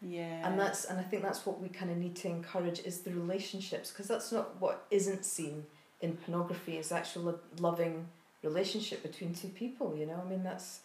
Yeah. 0.00 0.46
and 0.46 0.58
that's 0.58 0.84
and 0.86 0.98
I 0.98 1.02
think 1.02 1.22
that's 1.22 1.44
what 1.46 1.60
we 1.60 1.68
kind 1.68 1.90
of 1.90 1.96
need 1.98 2.16
to 2.16 2.28
encourage 2.28 2.80
is 2.80 3.00
the 3.00 3.12
relationships 3.12 3.90
because 3.90 4.08
that's 4.08 4.32
not 4.32 4.46
what 4.60 4.86
isn't 4.90 5.24
seen 5.24 5.66
in 6.00 6.16
pornography 6.16 6.78
is 6.78 6.90
actual 6.90 7.22
lo- 7.28 7.40
loving 7.58 7.94
relationship 8.42 9.02
between 9.02 9.34
two 9.34 9.48
people. 9.48 9.94
You 9.96 10.06
know, 10.06 10.20
I 10.24 10.28
mean 10.28 10.42
that's 10.42 10.80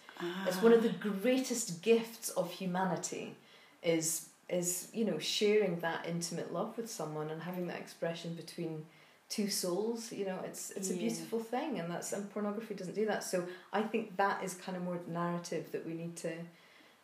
it's 0.47 0.61
one 0.61 0.73
of 0.73 0.81
the 0.83 0.93
Ah. 0.99 1.07
greatest 1.21 1.81
gifts 1.81 2.29
of 2.39 2.51
humanity 2.51 3.35
is 3.83 4.29
is 4.49 4.87
you 4.93 5.03
know 5.05 5.19
sharing 5.19 5.79
that 5.79 6.05
intimate 6.07 6.53
love 6.53 6.75
with 6.77 6.89
someone 6.89 7.29
and 7.29 7.41
having 7.41 7.67
that 7.67 7.77
expression 7.79 8.33
between 8.33 8.85
two 9.29 9.49
souls 9.49 10.11
you 10.13 10.25
know 10.25 10.39
it's 10.45 10.71
it's 10.71 10.89
a 10.89 10.93
beautiful 10.93 11.39
thing 11.39 11.79
and 11.79 11.91
that's 11.91 12.13
and 12.13 12.31
pornography 12.33 12.73
doesn't 12.73 12.95
do 12.95 13.05
that 13.05 13.23
so 13.23 13.43
i 13.73 13.81
think 13.81 14.15
that 14.15 14.41
is 14.43 14.53
kind 14.53 14.77
of 14.77 14.83
more 14.83 14.99
narrative 15.07 15.69
that 15.73 15.85
we 15.85 15.93
need 15.93 16.15
to 16.15 16.31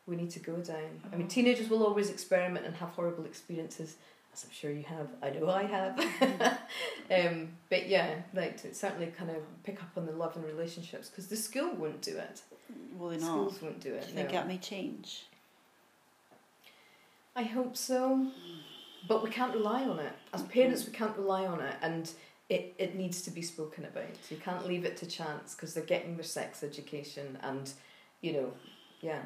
we 0.07 0.15
need 0.15 0.29
to 0.29 0.39
go 0.39 0.55
down 0.57 1.01
i 1.11 1.15
mean 1.17 1.25
Oh. 1.25 1.29
teenagers 1.29 1.69
will 1.69 1.83
always 1.85 2.09
experiment 2.09 2.65
and 2.65 2.75
have 2.77 2.89
horrible 2.89 3.25
experiences 3.25 3.97
as 4.33 4.45
i'm 4.45 4.51
sure 4.51 4.71
you 4.71 4.83
have 4.83 5.09
i 5.21 5.29
know 5.31 5.49
i 5.49 5.63
have 5.63 5.99
um, 7.11 7.49
but 7.69 7.89
yeah 7.89 8.15
like 8.33 8.55
to 8.61 8.73
certainly 8.73 9.07
kind 9.07 9.29
of 9.29 9.37
pick 9.63 9.81
up 9.83 9.89
on 9.97 10.05
the 10.05 10.13
love 10.13 10.35
and 10.37 10.45
relationships 10.45 11.09
because 11.09 11.27
the 11.27 11.35
school 11.35 11.73
won't 11.75 12.01
do 12.01 12.17
it 12.17 12.41
well 12.97 13.09
they 13.09 13.17
not? 13.17 13.25
schools 13.25 13.61
won't 13.61 13.81
do 13.81 13.93
it 13.93 14.05
think 14.05 14.29
no. 14.29 14.35
that 14.35 14.47
may 14.47 14.57
change? 14.57 15.25
I 17.35 17.43
hope 17.43 17.75
so, 17.75 18.27
but 19.07 19.23
we 19.23 19.29
can't 19.29 19.53
rely 19.53 19.83
on 19.83 19.99
it. 19.99 20.13
As 20.33 20.43
parents, 20.43 20.85
we 20.85 20.93
can't 20.93 21.17
rely 21.17 21.45
on 21.45 21.59
it, 21.61 21.75
and 21.81 22.09
it, 22.49 22.73
it 22.77 22.95
needs 22.95 23.21
to 23.23 23.31
be 23.31 23.41
spoken 23.41 23.85
about. 23.85 24.03
You 24.29 24.37
can't 24.37 24.67
leave 24.67 24.85
it 24.85 24.97
to 24.97 25.05
chance 25.07 25.55
because 25.55 25.73
they're 25.73 25.83
getting 25.83 26.15
their 26.15 26.23
sex 26.23 26.63
education, 26.63 27.37
and 27.41 27.71
you 28.21 28.33
know, 28.33 28.53
yeah, 29.01 29.21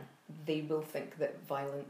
they 0.45 0.61
will 0.61 0.81
think 0.81 1.17
that 1.17 1.45
violent 1.47 1.87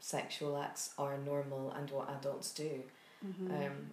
sexual 0.00 0.56
acts 0.56 0.94
are 0.98 1.18
normal 1.18 1.72
and 1.72 1.90
what 1.90 2.08
adults 2.18 2.52
do. 2.52 2.82
Mhm. 3.24 3.50
Um, 3.66 3.90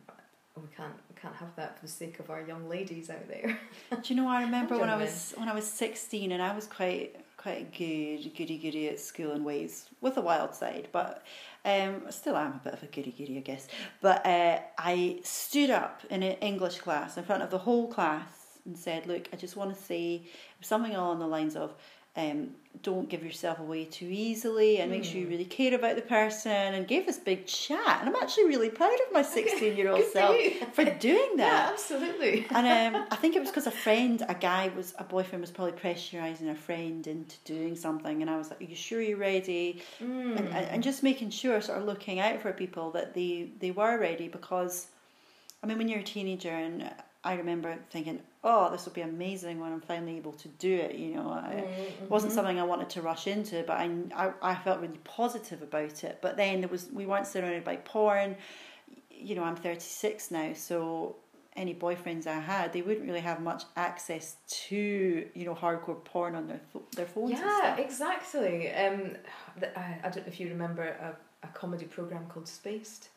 we 0.55 0.67
can't 0.75 0.93
we 1.09 1.21
can't 1.21 1.35
have 1.35 1.53
that 1.57 1.77
for 1.77 1.85
the 1.85 1.91
sake 1.91 2.19
of 2.19 2.29
our 2.29 2.41
young 2.41 2.67
ladies 2.69 3.09
out 3.09 3.27
there. 3.27 3.59
Do 3.91 4.13
you 4.13 4.15
know? 4.15 4.27
I 4.29 4.41
remember 4.41 4.77
when 4.77 4.89
I 4.89 4.95
was 4.95 5.33
when 5.35 5.49
I 5.49 5.53
was 5.53 5.65
sixteen, 5.69 6.31
and 6.31 6.41
I 6.41 6.55
was 6.55 6.65
quite 6.65 7.15
quite 7.37 7.71
good, 7.71 8.35
goody 8.35 8.57
goody 8.57 8.89
at 8.89 8.99
school 8.99 9.31
in 9.31 9.43
ways 9.43 9.85
with 10.01 10.17
a 10.17 10.21
wild 10.21 10.55
side, 10.55 10.89
but 10.91 11.23
um, 11.63 12.01
still 12.09 12.35
I'm 12.35 12.53
a 12.53 12.61
bit 12.63 12.73
of 12.73 12.83
a 12.83 12.87
goody 12.87 13.11
goody, 13.11 13.37
I 13.37 13.41
guess. 13.41 13.67
But 14.01 14.25
uh, 14.25 14.59
I 14.77 15.19
stood 15.23 15.69
up 15.69 16.01
in 16.09 16.23
an 16.23 16.33
English 16.41 16.79
class 16.79 17.17
in 17.17 17.23
front 17.23 17.43
of 17.43 17.51
the 17.51 17.59
whole 17.59 17.87
class 17.87 18.59
and 18.65 18.77
said, 18.77 19.05
"Look, 19.07 19.29
I 19.31 19.35
just 19.35 19.55
want 19.55 19.75
to 19.75 19.81
say 19.81 20.27
something 20.61 20.95
along 20.95 21.19
the 21.19 21.27
lines 21.27 21.55
of." 21.55 21.73
Um, 22.17 22.49
don't 22.83 23.09
give 23.09 23.23
yourself 23.23 23.59
away 23.59 23.85
too 23.85 24.07
easily 24.09 24.79
and 24.79 24.91
make 24.91 25.03
sure 25.03 25.19
you 25.19 25.25
Mm. 25.27 25.31
really 25.31 25.45
care 25.45 25.73
about 25.73 25.95
the 25.95 26.01
person 26.01 26.51
and 26.51 26.87
gave 26.87 27.05
this 27.07 27.17
big 27.17 27.47
chat 27.47 27.97
and 27.99 28.09
I'm 28.09 28.15
actually 28.21 28.45
really 28.45 28.69
proud 28.69 28.93
of 29.05 29.13
my 29.13 29.21
16 29.37 29.75
year 29.77 29.89
old 29.89 30.05
self 30.05 30.35
for 30.73 30.85
doing 30.85 31.37
that 31.37 31.65
Yeah, 31.65 31.69
absolutely. 31.71 32.45
and 32.51 32.95
um, 32.95 33.05
I 33.11 33.15
think 33.15 33.35
it 33.35 33.39
was 33.39 33.49
because 33.49 33.67
a 33.67 33.71
friend, 33.71 34.23
a 34.29 34.35
guy 34.35 34.71
was 34.75 34.93
a 34.99 35.03
boyfriend 35.03 35.41
was 35.41 35.51
probably 35.51 35.73
pressurizing 35.73 36.51
a 36.51 36.55
friend 36.55 37.05
into 37.07 37.35
doing 37.45 37.75
something, 37.75 38.21
and 38.21 38.29
I 38.29 38.37
was 38.37 38.49
like, 38.51 38.61
"Are 38.61 38.65
you 38.65 38.75
sure 38.75 39.01
you're 39.01 39.17
ready?" 39.17 39.81
Mm. 40.01 40.37
And, 40.37 40.47
and 40.49 40.65
and 40.73 40.83
just 40.83 41.01
making 41.03 41.29
sure, 41.31 41.59
sort 41.61 41.79
of 41.79 41.85
looking 41.85 42.19
out 42.19 42.41
for 42.41 42.51
people 42.51 42.91
that 42.91 43.13
they 43.13 43.49
they 43.59 43.71
were 43.71 43.97
ready 43.97 44.27
because, 44.27 44.87
I 45.63 45.67
mean, 45.67 45.77
when 45.79 45.87
you're 45.87 45.99
a 45.99 46.03
teenager, 46.15 46.51
and 46.65 46.89
I 47.23 47.33
remember 47.35 47.77
thinking, 47.89 48.19
"Oh, 48.49 48.71
this 48.71 48.85
will 48.85 48.93
be 48.93 49.01
amazing 49.01 49.59
when 49.59 49.71
I'm 49.71 49.81
finally 49.81 50.17
able 50.17 50.33
to 50.33 50.47
do 50.47 50.73
it." 50.75 50.95
You 50.95 51.15
know, 51.15 51.29
I, 51.29 51.65
it 52.01 52.09
wasn't 52.09 52.33
something 52.33 52.59
I 52.59 52.63
wanted 52.63 52.89
to 52.91 53.01
rush 53.01 53.27
into, 53.27 53.63
but 53.67 53.77
I, 53.77 53.89
I, 54.15 54.31
I 54.41 54.55
felt 54.55 54.79
really 54.79 54.99
positive 55.03 55.61
about 55.61 56.03
it. 56.03 56.19
But 56.21 56.37
then 56.37 56.61
there 56.61 56.69
was 56.69 56.89
we 56.91 57.05
weren't 57.05 57.27
surrounded 57.27 57.63
by 57.63 57.77
porn. 57.77 58.35
You 59.11 59.35
know, 59.35 59.43
I'm 59.43 59.55
36 59.55 60.31
now, 60.31 60.53
so 60.53 61.15
any 61.57 61.73
boyfriends 61.73 62.27
I 62.27 62.39
had, 62.39 62.71
they 62.71 62.83
wouldn't 62.83 63.05
really 63.05 63.19
have 63.19 63.41
much 63.41 63.63
access 63.75 64.37
to 64.47 65.27
you 65.33 65.45
know 65.45 65.55
hardcore 65.55 66.03
porn 66.05 66.35
on 66.35 66.47
their 66.47 66.61
their 66.95 67.07
phones 67.07 67.31
Yeah, 67.31 67.77
exactly. 67.77 68.71
Um, 68.71 69.17
the, 69.59 69.77
I, 69.77 69.99
I 70.03 70.09
don't 70.09 70.17
know 70.25 70.31
if 70.31 70.39
you 70.39 70.49
remember 70.49 70.83
a, 70.83 71.15
a 71.43 71.47
comedy 71.49 71.85
program 71.85 72.27
called 72.27 72.47
Spaced. 72.47 73.09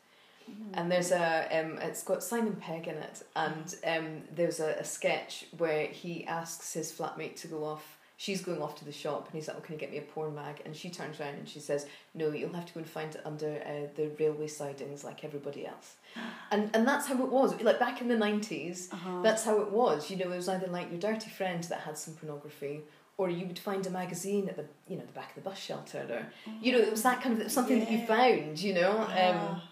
And 0.75 0.91
there's 0.91 1.11
a 1.13 1.49
um, 1.59 1.79
it's 1.79 2.03
got 2.03 2.23
Simon 2.23 2.57
Pegg 2.57 2.87
in 2.89 2.97
it, 2.97 3.23
and 3.35 3.75
um, 3.87 4.23
there's 4.35 4.61
a, 4.61 4.71
a 4.79 4.85
sketch 4.85 5.47
where 5.59 5.87
he 5.87 6.25
asks 6.27 6.73
his 6.75 6.93
flatmate 6.93 7.37
to 7.43 7.49
go 7.49 7.65
off. 7.65 7.97
She's 8.17 8.43
going 8.43 8.61
off 8.61 8.77
to 8.81 8.85
the 8.85 8.93
shop, 8.93 9.27
and 9.27 9.35
he's 9.35 9.49
like, 9.49 9.57
"Oh, 9.57 9.61
can 9.63 9.75
you 9.75 9.81
get 9.81 9.91
me 9.91 9.99
a 9.99 10.03
porn 10.03 10.35
mag?" 10.35 10.61
And 10.65 10.77
she 10.77 10.91
turns 10.91 11.19
around 11.19 11.35
and 11.35 11.49
she 11.49 11.59
says, 11.59 11.87
"No, 12.15 12.31
you'll 12.31 12.53
have 12.53 12.67
to 12.67 12.75
go 12.75 12.81
and 12.81 12.89
find 12.89 13.15
it 13.15 13.23
under 13.25 13.63
uh, 13.67 13.89
the 13.97 14.11
railway 14.21 14.47
sidings 14.47 15.03
like 15.05 15.25
everybody 15.25 15.67
else." 15.67 15.95
And 16.53 16.71
and 16.75 16.87
that's 16.87 17.07
how 17.07 17.15
it 17.23 17.31
was. 17.31 17.61
Like 17.63 17.79
back 17.81 18.01
in 18.01 18.09
the 18.09 18.17
nineties, 18.17 18.89
Uh-huh. 18.93 19.23
that's 19.23 19.45
how 19.45 19.61
it 19.61 19.71
was. 19.71 20.11
You 20.11 20.17
know, 20.19 20.31
it 20.33 20.37
was 20.37 20.49
either 20.49 20.67
like 20.67 20.91
your 20.91 21.01
dirty 21.01 21.31
friend 21.31 21.63
that 21.65 21.81
had 21.81 21.97
some 21.97 22.15
pornography, 22.15 22.81
or 23.19 23.31
you 23.31 23.47
would 23.47 23.59
find 23.59 23.87
a 23.87 23.91
magazine 23.91 24.49
at 24.49 24.57
the 24.57 24.67
you 24.89 24.97
know 24.99 25.05
the 25.07 25.13
back 25.13 25.31
of 25.37 25.43
the 25.43 25.49
bus 25.51 25.59
shelter, 25.59 26.07
or 26.11 26.53
you 26.61 26.73
know, 26.73 26.79
it 26.79 26.91
was 26.91 27.03
that 27.03 27.23
kind 27.23 27.41
of 27.41 27.51
something 27.51 27.81
that 27.81 27.91
you 27.91 28.07
found. 28.07 28.61
You 28.61 28.75
know, 28.75 28.93
um, 28.99 29.09
Ah. 29.17 29.65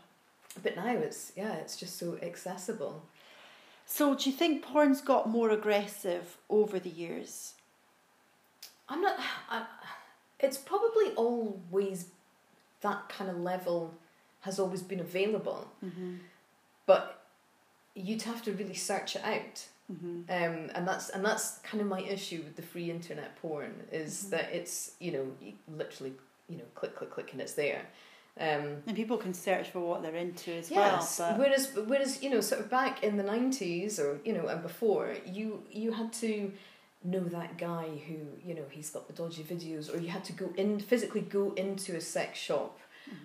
But 0.62 0.76
now 0.76 0.90
it's 0.96 1.32
yeah, 1.36 1.54
it's 1.54 1.76
just 1.76 1.98
so 1.98 2.18
accessible. 2.22 3.04
So 3.86 4.14
do 4.14 4.28
you 4.30 4.36
think 4.36 4.62
porn's 4.62 5.00
got 5.00 5.28
more 5.28 5.50
aggressive 5.50 6.36
over 6.50 6.78
the 6.78 6.90
years? 6.90 7.54
I'm 8.88 9.00
not. 9.02 9.18
I, 9.50 9.66
it's 10.40 10.58
probably 10.58 11.10
always 11.16 12.06
that 12.80 13.08
kind 13.08 13.28
of 13.30 13.38
level 13.38 13.94
has 14.42 14.58
always 14.58 14.82
been 14.82 15.00
available, 15.00 15.68
Mm-hmm. 15.84 16.14
but 16.86 17.22
you'd 17.94 18.22
have 18.22 18.42
to 18.42 18.52
really 18.52 18.74
search 18.74 19.16
it 19.16 19.24
out. 19.24 19.66
Mm-hmm. 19.90 20.20
um, 20.28 20.70
and 20.74 20.86
that's 20.86 21.08
and 21.08 21.24
that's 21.24 21.58
kind 21.60 21.80
of 21.80 21.86
my 21.86 22.00
issue 22.02 22.42
with 22.44 22.56
the 22.56 22.62
free 22.62 22.90
internet 22.90 23.40
porn 23.40 23.72
is 23.90 24.24
Mhm. 24.26 24.30
that 24.30 24.52
it's 24.52 24.92
you 25.00 25.10
know 25.12 25.26
you 25.40 25.54
literally 25.66 26.12
you 26.46 26.58
know 26.58 26.64
click 26.74 26.94
click 26.94 27.10
click 27.10 27.32
and 27.32 27.40
it's 27.40 27.54
there. 27.54 27.86
Um, 28.40 28.82
And 28.86 28.94
people 28.94 29.16
can 29.16 29.34
search 29.34 29.70
for 29.70 29.80
what 29.80 30.02
they're 30.02 30.14
into 30.14 30.52
as 30.52 30.70
yes, 30.70 31.18
well. 31.18 31.30
But 31.30 31.38
whereas 31.38 31.72
whereas 31.86 32.22
you 32.22 32.30
know 32.30 32.40
sort 32.40 32.60
of 32.60 32.70
back 32.70 33.02
in 33.02 33.16
the 33.16 33.24
nineties 33.24 33.98
or 33.98 34.20
you 34.24 34.32
know 34.32 34.46
and 34.46 34.62
before 34.62 35.14
you 35.26 35.64
you 35.70 35.92
had 35.92 36.12
to 36.14 36.52
know 37.04 37.24
that 37.38 37.58
guy 37.58 37.88
who 38.06 38.18
you 38.44 38.54
know 38.54 38.64
he's 38.70 38.90
got 38.90 39.06
the 39.06 39.12
dodgy 39.12 39.44
videos 39.44 39.92
or 39.92 39.98
you 39.98 40.08
had 40.08 40.24
to 40.24 40.32
go 40.32 40.52
in 40.56 40.80
physically 40.80 41.20
go 41.20 41.52
into 41.54 41.96
a 41.96 42.00
sex 42.00 42.38
shop 42.38 42.78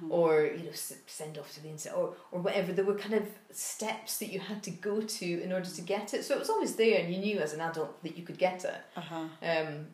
or 0.10 0.46
you 0.46 0.64
know 0.64 0.72
send 1.08 1.38
off 1.38 1.54
to 1.54 1.62
the 1.62 1.70
internet 1.70 1.98
or 1.98 2.16
or 2.32 2.40
whatever. 2.42 2.72
There 2.72 2.86
were 2.86 2.96
kind 2.96 3.14
of 3.16 3.24
steps 3.52 4.18
that 4.20 4.32
you 4.32 4.40
had 4.40 4.64
to 4.64 4.72
go 4.72 5.02
to 5.02 5.44
in 5.44 5.52
order 5.52 5.70
to 5.70 5.82
get 5.82 6.14
it. 6.14 6.24
So 6.24 6.36
it 6.36 6.40
was 6.40 6.50
always 6.50 6.76
there, 6.76 7.00
and 7.00 7.14
you 7.14 7.20
knew 7.20 7.40
as 7.40 7.54
an 7.54 7.62
adult 7.62 8.02
that 8.04 8.18
you 8.18 8.24
could 8.24 8.38
get 8.38 8.64
it. 8.64 8.82
Uh-huh. 8.96 9.26
Um, 9.42 9.88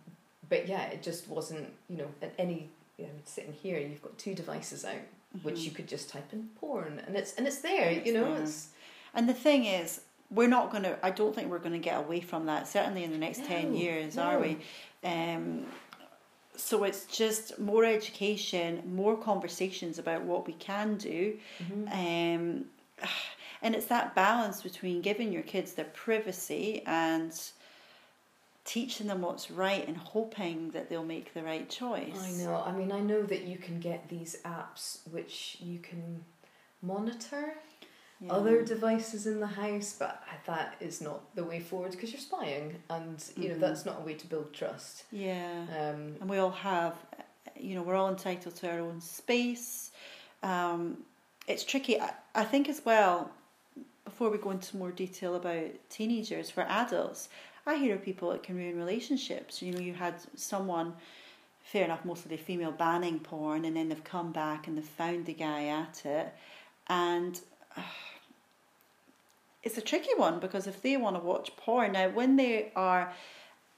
but 0.48 0.68
yeah, 0.68 0.84
it 0.88 1.02
just 1.02 1.28
wasn't. 1.28 1.74
You 1.90 1.98
know, 1.98 2.08
at 2.22 2.34
any 2.38 2.70
you 3.00 3.06
know, 3.06 3.14
sitting 3.26 3.54
here, 3.54 3.80
you've 3.80 4.02
got 4.02 4.18
two 4.18 4.36
devices 4.36 4.84
out, 4.84 4.96
which 5.44 5.60
you 5.60 5.72
could 5.72 5.88
just 5.88 6.10
type 6.10 6.34
in 6.34 6.50
porn, 6.60 7.02
and 7.08 7.16
it's 7.16 7.34
and 7.36 7.48
it's 7.48 7.60
there. 7.60 7.92
You 7.92 8.14
know, 8.14 8.34
it's 8.34 8.70
And 9.14 9.28
the 9.28 9.34
thing 9.34 9.66
is, 9.66 10.02
we're 10.30 10.48
not 10.48 10.72
going 10.72 10.84
to, 10.84 10.98
I 11.04 11.10
don't 11.10 11.34
think 11.34 11.50
we're 11.50 11.60
going 11.60 11.74
to 11.74 11.80
get 11.80 11.98
away 11.98 12.20
from 12.20 12.46
that, 12.46 12.68
certainly 12.68 13.04
in 13.04 13.12
the 13.12 13.18
next 13.18 13.46
10 13.46 13.74
years, 13.74 14.16
no. 14.16 14.24
are 14.24 14.40
we? 14.40 14.58
Um, 15.04 15.66
so 16.56 16.84
it's 16.84 17.06
just 17.06 17.58
more 17.58 17.86
education, 17.86 18.84
more 18.94 19.18
conversations 19.18 19.98
about 19.98 20.24
what 20.24 20.46
we 20.46 20.54
can 20.54 20.98
do. 20.98 21.38
Mm-hmm. 21.64 21.88
Um, 21.88 22.66
and 23.62 23.76
it's 23.76 23.88
that 23.88 24.14
balance 24.14 24.62
between 24.62 25.02
giving 25.02 25.32
your 25.32 25.42
kids 25.42 25.74
their 25.74 25.86
privacy 25.86 26.84
and 26.86 27.34
teaching 28.66 29.08
them 29.08 29.22
what's 29.22 29.50
right 29.50 29.88
and 29.88 29.98
hoping 29.98 30.72
that 30.72 30.90
they'll 30.90 31.04
make 31.04 31.34
the 31.34 31.44
right 31.44 31.70
choice. 31.70 32.20
I 32.22 32.32
know. 32.44 32.64
I 32.66 32.72
mean, 32.72 32.92
I 32.92 33.00
know 33.00 33.24
that 33.24 33.44
you 33.44 33.58
can 33.58 33.80
get 33.80 34.10
these 34.10 34.38
apps 34.46 35.00
which 35.12 35.58
you 35.60 35.80
can 35.80 36.24
monitor 36.82 37.56
Yeah. 38.22 38.34
other 38.34 38.64
devices 38.64 39.26
in 39.28 39.40
the 39.40 39.48
house, 39.48 39.96
but 39.98 40.22
that 40.46 40.76
is 40.80 41.02
not 41.02 41.34
the 41.36 41.44
way 41.44 41.60
forward 41.60 41.92
because 41.92 42.12
you're 42.12 42.20
spying, 42.22 42.82
and 42.90 43.24
you 43.38 43.50
know 43.50 43.58
that's 43.58 43.86
not 43.86 44.02
a 44.02 44.04
way 44.04 44.14
to 44.16 44.28
build 44.28 44.54
trust. 44.54 45.04
Yeah. 45.12 45.66
Um, 45.80 46.16
and 46.20 46.30
we 46.30 46.38
all 46.38 46.52
have 46.52 46.96
you 47.58 47.76
know 47.76 47.82
we're 47.82 47.96
all 47.96 48.10
entitled 48.10 48.56
to 48.56 48.70
our 48.72 48.80
own 48.80 49.02
space 49.02 49.92
um, 50.44 50.98
it's 51.48 51.64
tricky 51.64 52.00
I, 52.00 52.12
I 52.34 52.46
think 52.46 52.70
as 52.70 52.82
well 52.86 53.32
before 54.06 54.30
we 54.30 54.38
go 54.38 54.52
into 54.52 54.78
more 54.78 54.92
detail 54.92 55.36
about 55.36 55.66
teenagers 55.90 56.50
for 56.50 56.62
adults 56.62 57.30
i 57.66 57.76
hear 57.76 57.96
of 57.96 58.04
people 58.04 58.32
it 58.32 58.44
can 58.44 58.56
ruin 58.56 58.78
relationships 58.78 59.62
you 59.62 59.72
know 59.72 59.80
you 59.80 59.94
had 59.94 60.16
someone 60.36 60.94
fair 61.64 61.86
enough 61.86 62.04
mostly 62.06 62.38
female 62.38 62.72
banning 62.72 63.20
porn 63.20 63.66
and 63.66 63.76
then 63.76 63.90
they've 63.90 64.04
come 64.04 64.32
back 64.32 64.68
and 64.68 64.78
they've 64.78 64.86
found 64.86 65.26
the 65.26 65.34
guy 65.34 65.66
at 65.66 66.06
it 66.06 66.34
and 66.88 67.42
uh, 67.78 67.82
it's 69.64 69.78
a 69.78 69.82
tricky 69.82 70.14
one 70.16 70.40
because 70.40 70.68
if 70.68 70.82
they 70.82 70.96
want 70.98 71.16
to 71.16 71.22
watch 71.22 71.56
porn 71.58 71.92
now 71.92 72.10
when 72.10 72.36
they 72.36 72.72
are 72.76 73.14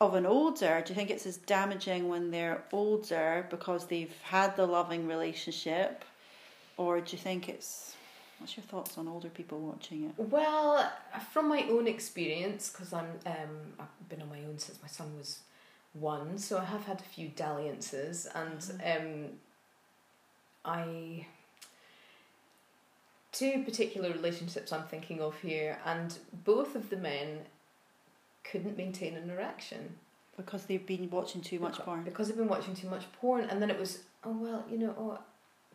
of 0.01 0.15
an 0.15 0.25
older, 0.25 0.81
do 0.83 0.91
you 0.91 0.95
think 0.95 1.11
it's 1.11 1.27
as 1.27 1.37
damaging 1.37 2.09
when 2.09 2.31
they're 2.31 2.63
older 2.73 3.45
because 3.51 3.85
they've 3.85 4.19
had 4.23 4.55
the 4.55 4.65
loving 4.65 5.07
relationship, 5.07 6.03
or 6.75 6.99
do 6.99 7.11
you 7.11 7.19
think 7.19 7.47
it's? 7.47 7.95
What's 8.41 8.57
your 8.57 8.63
thoughts 8.63 8.97
on 8.97 9.07
older 9.07 9.29
people 9.29 9.59
watching 9.59 10.05
it? 10.05 10.13
well, 10.17 10.91
from 11.31 11.47
my 11.47 11.63
own 11.69 11.85
experience, 11.87 12.71
because 12.71 12.91
I'm 12.91 13.05
um, 13.27 13.73
I've 13.79 14.09
been 14.09 14.19
on 14.19 14.29
my 14.29 14.39
own 14.39 14.57
since 14.57 14.81
my 14.81 14.87
son 14.87 15.15
was 15.15 15.41
one, 15.93 16.39
so 16.39 16.57
I 16.57 16.63
have 16.65 16.85
had 16.85 16.99
a 16.99 17.03
few 17.03 17.27
dalliances, 17.29 18.27
and 18.33 18.59
um, 18.83 19.25
I 20.65 21.27
two 23.31 23.61
particular 23.63 24.09
relationships 24.11 24.73
I'm 24.73 24.83
thinking 24.87 25.21
of 25.21 25.39
here, 25.41 25.77
and 25.85 26.17
both 26.43 26.75
of 26.75 26.89
the 26.89 26.97
men 26.97 27.41
couldn't 28.43 28.75
maintain 28.75 29.15
an 29.15 29.29
erection 29.29 29.97
Because 30.35 30.65
they've 30.65 30.85
been 30.85 31.11
watching 31.11 31.41
too 31.41 31.59
much 31.59 31.77
Beca- 31.77 31.85
porn. 31.85 32.03
because 32.03 32.27
they've 32.27 32.37
been 32.37 32.47
watching 32.47 32.73
too 32.73 32.89
much 32.89 33.03
porn, 33.13 33.43
and 33.45 33.61
then 33.61 33.69
it 33.69 33.79
was 33.79 33.99
oh 34.23 34.35
well, 34.35 34.65
you 34.67 34.79
know, 34.79 34.95
oh, 34.97 35.19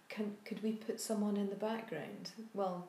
can 0.08 0.36
could 0.44 0.62
we 0.62 0.72
put 0.72 1.00
someone 1.00 1.36
in 1.36 1.48
the 1.48 1.56
background? 1.56 2.30
Well, 2.54 2.88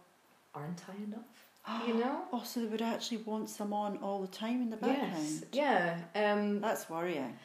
aren't 0.53 0.81
I 0.89 1.03
enough? 1.03 1.87
You 1.87 1.93
know. 1.99 2.21
Oh, 2.31 2.43
so 2.45 2.61
they 2.61 2.65
would 2.67 2.81
actually 2.81 3.17
want 3.17 3.49
someone 3.49 3.97
all 4.01 4.21
the 4.21 4.27
time 4.27 4.61
in 4.61 4.69
the 4.69 4.77
background. 4.77 5.13
Yes. 5.13 5.43
Yeah. 5.51 5.97
Um, 6.15 6.61
That's 6.61 6.89
worrying. 6.89 7.37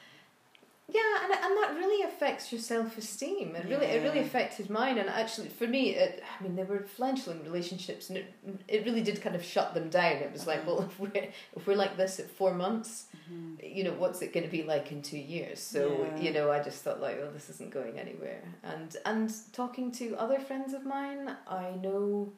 Yeah, 0.89 1.25
and 1.25 1.33
and 1.33 1.57
that 1.62 1.75
really 1.79 2.03
affects 2.05 2.53
your 2.53 2.61
self 2.61 2.99
esteem. 2.99 3.55
It 3.57 3.66
really 3.68 3.87
it 3.87 4.03
really 4.03 4.18
affected 4.21 4.68
mine, 4.68 4.99
and 4.99 5.09
actually 5.09 5.49
for 5.49 5.66
me, 5.66 5.90
it 5.95 6.23
I 6.38 6.42
mean 6.42 6.55
they 6.57 6.64
were 6.64 6.81
fledgling 6.81 7.42
relationships, 7.45 8.09
and 8.09 8.18
it 8.18 8.35
it 8.68 8.85
really 8.85 9.03
did 9.03 9.23
kind 9.23 9.35
of 9.37 9.45
shut 9.45 9.75
them 9.75 9.88
down. 9.88 10.16
It 10.16 10.33
was 10.33 10.47
like, 10.47 10.61
Uh-huh. 10.61 10.75
well, 10.75 10.83
if 10.83 10.99
we're 11.01 11.29
if 11.57 11.66
we're 11.66 11.77
like 11.77 11.97
this 11.97 12.18
at 12.21 12.29
four 12.31 12.53
months, 12.53 13.07
Mhm. 13.31 13.75
you 13.77 13.85
know, 13.85 13.92
what's 13.92 14.21
it 14.23 14.33
going 14.33 14.45
to 14.45 14.51
be 14.51 14.64
like 14.64 14.90
in 14.92 15.03
two 15.03 15.18
years? 15.18 15.61
So 15.61 16.05
Yeah. 16.05 16.21
you 16.25 16.33
know, 16.33 16.51
I 16.51 16.61
just 16.62 16.83
thought 16.83 17.01
like, 17.01 17.16
well, 17.18 17.31
this 17.31 17.49
isn't 17.49 17.71
going 17.71 17.99
anywhere. 17.99 18.42
And 18.62 18.95
and 19.07 19.33
talking 19.53 19.92
to 19.92 20.16
other 20.16 20.40
friends 20.40 20.75
of 20.75 20.85
mine, 20.85 21.37
I 21.47 21.71
know 21.81 22.33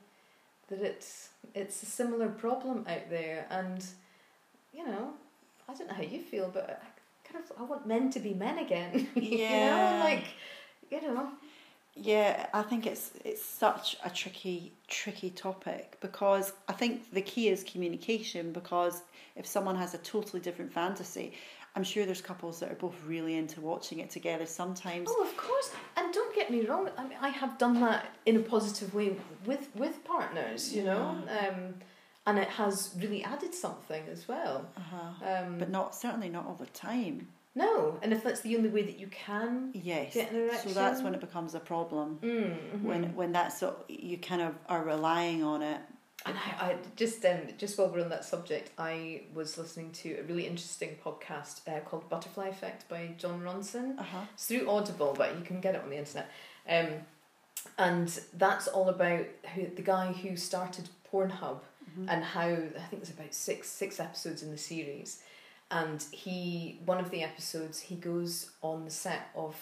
that 0.69 0.81
it's 0.81 1.31
it's 1.55 1.83
a 1.83 1.87
similar 1.87 2.29
problem 2.29 2.85
out 2.89 3.09
there, 3.11 3.47
and 3.51 3.85
you 4.73 4.87
know, 4.87 5.15
I 5.69 5.75
don't 5.75 5.89
know 5.89 5.95
how 5.95 6.03
you 6.03 6.21
feel, 6.21 6.51
but 6.53 6.83
I 7.35 7.39
kind 7.39 7.51
of 7.51 7.61
I 7.61 7.65
want 7.65 7.87
men 7.87 8.11
to 8.11 8.21
be 8.21 8.35
men 8.35 8.59
again. 8.59 9.09
you 9.15 9.39
Yeah. 9.39 9.71
know, 9.71 10.05
like 10.05 10.25
you 10.91 11.01
know, 11.03 11.29
Yeah, 11.95 12.47
I 12.53 12.63
think 12.63 12.87
it's 12.87 13.13
it's 13.25 13.45
such 13.45 13.97
a 14.05 14.11
tricky 14.11 14.73
tricky 14.89 15.31
topic 15.31 15.97
because 16.01 16.53
I 16.69 16.73
think 16.73 17.13
the 17.13 17.23
key 17.23 17.49
is 17.49 17.65
communication 17.65 18.53
because 18.53 19.03
if 19.37 19.47
someone 19.47 19.77
has 19.77 19.95
a 19.95 19.99
totally 19.99 20.41
different 20.41 20.73
fantasy, 20.73 21.33
I'm 21.77 21.85
sure 21.85 22.07
there's 22.07 22.23
couples 22.23 22.61
that 22.61 22.71
are 22.71 22.77
both 22.77 22.97
really 23.07 23.35
into 23.37 23.61
watching 23.61 23.99
it 23.99 24.11
together 24.11 24.47
sometimes. 24.47 25.09
Oh, 25.11 25.23
of 25.23 25.37
course. 25.37 25.73
And 25.97 26.13
don't 26.15 26.35
get 26.35 26.51
me 26.51 26.67
wrong. 26.67 26.89
I 26.97 27.03
mean, 27.03 27.19
I 27.21 27.31
have 27.31 27.59
done 27.59 27.81
that 27.81 28.07
in 28.27 28.37
a 28.37 28.41
positive 28.41 28.95
way 28.95 29.17
with 29.45 29.69
with 29.75 30.05
partners. 30.05 30.73
You 30.75 30.85
know, 30.85 31.19
um, 31.41 31.75
and 32.27 32.39
it 32.39 32.49
has 32.49 32.91
really 32.99 33.23
added 33.25 33.55
something 33.55 34.03
as 34.11 34.27
well. 34.29 34.67
Uh-huh. 34.77 35.31
Um, 35.45 35.59
But 35.59 35.71
not 35.71 35.95
certainly 35.95 36.29
not 36.29 36.47
all 36.47 36.55
the 36.55 36.67
time. 36.67 37.29
no, 37.55 37.99
and 38.03 38.13
if 38.13 38.25
that's 38.25 38.41
the 38.41 38.57
only 38.57 38.69
way 38.71 38.83
that 38.83 38.99
you 38.99 39.07
can 39.09 39.71
Yes. 39.75 40.15
get 40.15 40.31
an 40.33 40.37
erection, 40.41 40.71
So 40.73 40.75
that's 40.75 41.03
when 41.03 41.15
it 41.15 41.21
becomes 41.21 41.55
a 41.55 41.61
problem. 41.61 42.19
Mm, 42.23 42.57
mhm. 42.73 42.83
When 42.83 43.15
when 43.17 43.33
that's 43.33 43.59
so 43.59 43.77
you 43.89 44.19
kind 44.19 44.43
of 44.43 44.55
are 44.69 44.83
relying 44.85 45.43
on 45.43 45.63
it. 45.63 45.81
And 46.27 46.37
I, 46.39 46.69
I 46.69 46.77
just 46.97 47.23
um, 47.27 47.41
just 47.59 47.77
while 47.79 47.89
we're 47.91 48.01
on 48.01 48.09
that 48.09 48.25
subject, 48.25 48.71
I 48.79 49.25
was 49.35 49.59
listening 49.59 49.91
to 50.03 50.17
a 50.21 50.23
really 50.23 50.47
interesting 50.47 50.97
podcast 51.05 51.61
uh, 51.69 51.81
called 51.81 52.09
Butterfly 52.09 52.49
Effect 52.49 52.89
by 52.89 53.11
Jon 53.19 53.43
Ronson. 53.43 53.99
Uh-huh. 53.99 54.21
It's 54.33 54.47
through 54.47 54.67
Audible, 54.71 55.13
but 55.17 55.37
you 55.39 55.45
can 55.45 55.61
get 55.61 55.75
it 55.75 55.83
on 55.83 55.91
the 55.91 55.99
internet. 55.99 56.29
Um, 56.67 56.89
and 57.79 58.09
that's 58.33 58.69
all 58.69 58.89
about 58.89 59.27
who 59.55 59.67
the 59.67 59.83
guy 59.83 60.13
who 60.13 60.37
started 60.37 60.89
Pornhub 61.13 61.61
Mhm. 61.97 62.07
and 62.09 62.25
how 62.25 62.49
I 62.49 62.57
think 62.89 63.03
there's 63.03 63.11
about 63.11 63.35
six 63.35 63.69
six 63.69 64.01
episodes 64.01 64.43
in 64.43 64.51
the 64.51 64.59
series, 64.59 65.23
and 65.71 66.03
he 66.13 66.81
one 66.85 66.99
of 66.99 67.11
the 67.11 67.23
episodes 67.23 67.81
he 67.81 67.95
goes 67.97 68.51
on 68.63 68.85
the 68.85 68.91
set 68.91 69.29
of, 69.35 69.57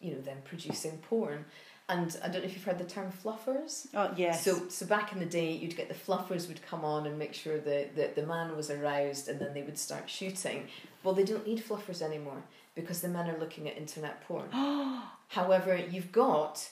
you 0.00 0.14
know, 0.14 0.20
them 0.20 0.38
producing 0.44 0.98
porn, 0.98 1.44
and 1.88 2.16
I 2.22 2.28
don't 2.28 2.42
know 2.42 2.46
if 2.48 2.54
you've 2.54 2.64
heard 2.64 2.78
the 2.78 2.84
term 2.84 3.10
fluffers. 3.10 3.86
Oh 3.94 4.12
yes. 4.16 4.44
So 4.44 4.68
so 4.68 4.86
back 4.86 5.12
in 5.12 5.18
the 5.20 5.26
day, 5.26 5.52
you'd 5.52 5.76
get 5.76 5.88
the 5.88 5.94
fluffers 5.94 6.48
would 6.48 6.60
come 6.62 6.84
on 6.84 7.06
and 7.06 7.18
make 7.18 7.34
sure 7.34 7.58
that 7.58 7.96
the, 7.96 8.10
the 8.20 8.26
man 8.26 8.54
was 8.56 8.70
aroused, 8.70 9.28
and 9.28 9.40
then 9.40 9.54
they 9.54 9.62
would 9.62 9.78
start 9.78 10.08
shooting. 10.10 10.68
Well, 11.02 11.14
they 11.14 11.24
don't 11.24 11.46
need 11.46 11.62
fluffers 11.64 12.02
anymore 12.02 12.42
because 12.74 13.00
the 13.00 13.08
men 13.08 13.28
are 13.30 13.38
looking 13.38 13.68
at 13.68 13.76
internet 13.76 14.20
porn. 14.22 14.50
However, 15.28 15.76
you've 15.76 16.12
got 16.12 16.68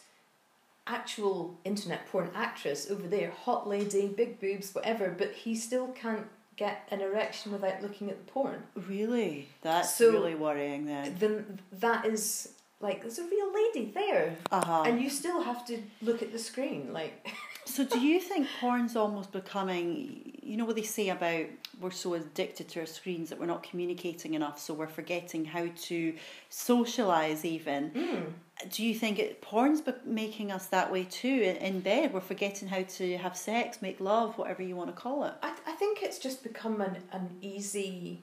actual 0.86 1.58
internet 1.64 2.06
porn 2.10 2.30
actress 2.34 2.90
over 2.90 3.06
there, 3.08 3.30
hot 3.30 3.68
lady, 3.68 4.08
big 4.08 4.40
boobs, 4.40 4.74
whatever, 4.74 5.14
but 5.16 5.32
he 5.32 5.54
still 5.54 5.88
can't 5.88 6.26
get 6.56 6.86
an 6.90 7.00
erection 7.00 7.52
without 7.52 7.82
looking 7.82 8.08
at 8.10 8.24
the 8.24 8.32
porn. 8.32 8.62
really? 8.74 9.48
That's 9.62 9.94
So- 9.94 10.10
really 10.12 10.34
worrying 10.34 10.86
then. 10.86 11.16
Then 11.18 11.60
that 11.72 12.06
is 12.06 12.52
like 12.80 13.00
there's 13.02 13.18
a 13.18 13.24
real 13.24 13.52
lady 13.54 13.90
there, 13.94 14.36
Uh-huh. 14.52 14.82
and 14.86 15.00
you 15.00 15.08
still 15.10 15.42
have 15.42 15.66
to 15.66 15.82
look 16.02 16.22
at 16.22 16.30
the 16.32 16.38
screen. 16.38 16.92
Like, 16.92 17.26
So 17.64 17.84
do 17.84 17.98
you 17.98 18.20
think 18.20 18.46
porn's 18.60 18.94
almost 18.96 19.32
becoming 19.32 20.38
you 20.42 20.56
know 20.56 20.64
what 20.64 20.76
they 20.76 20.82
say 20.82 21.08
about 21.08 21.46
we're 21.80 21.90
so 21.90 22.14
addicted 22.14 22.68
to 22.68 22.80
our 22.80 22.86
screens 22.86 23.28
that 23.28 23.38
we're 23.38 23.46
not 23.46 23.62
communicating 23.62 24.34
enough 24.34 24.58
so 24.58 24.72
we're 24.72 24.86
forgetting 24.86 25.44
how 25.44 25.66
to 25.76 26.14
socialize 26.48 27.44
even 27.44 27.90
mm, 27.90 28.70
do 28.70 28.84
you 28.84 28.94
think 28.94 29.18
it 29.18 29.42
porn's 29.42 29.82
making 30.04 30.50
us 30.50 30.66
that 30.66 30.90
way 30.90 31.04
too 31.04 31.28
in, 31.28 31.56
in 31.56 31.80
bed 31.80 32.12
we're 32.12 32.20
forgetting 32.20 32.68
how 32.68 32.82
to 32.82 33.16
have 33.18 33.36
sex 33.36 33.82
make 33.82 34.00
love 34.00 34.38
whatever 34.38 34.62
you 34.62 34.74
want 34.74 34.88
to 34.88 35.00
call 35.00 35.24
it 35.24 35.34
I 35.42 35.56
I 35.66 35.72
think 35.72 36.02
it's 36.02 36.18
just 36.18 36.42
become 36.42 36.80
an 36.80 36.96
an 37.12 37.36
easy. 37.42 38.22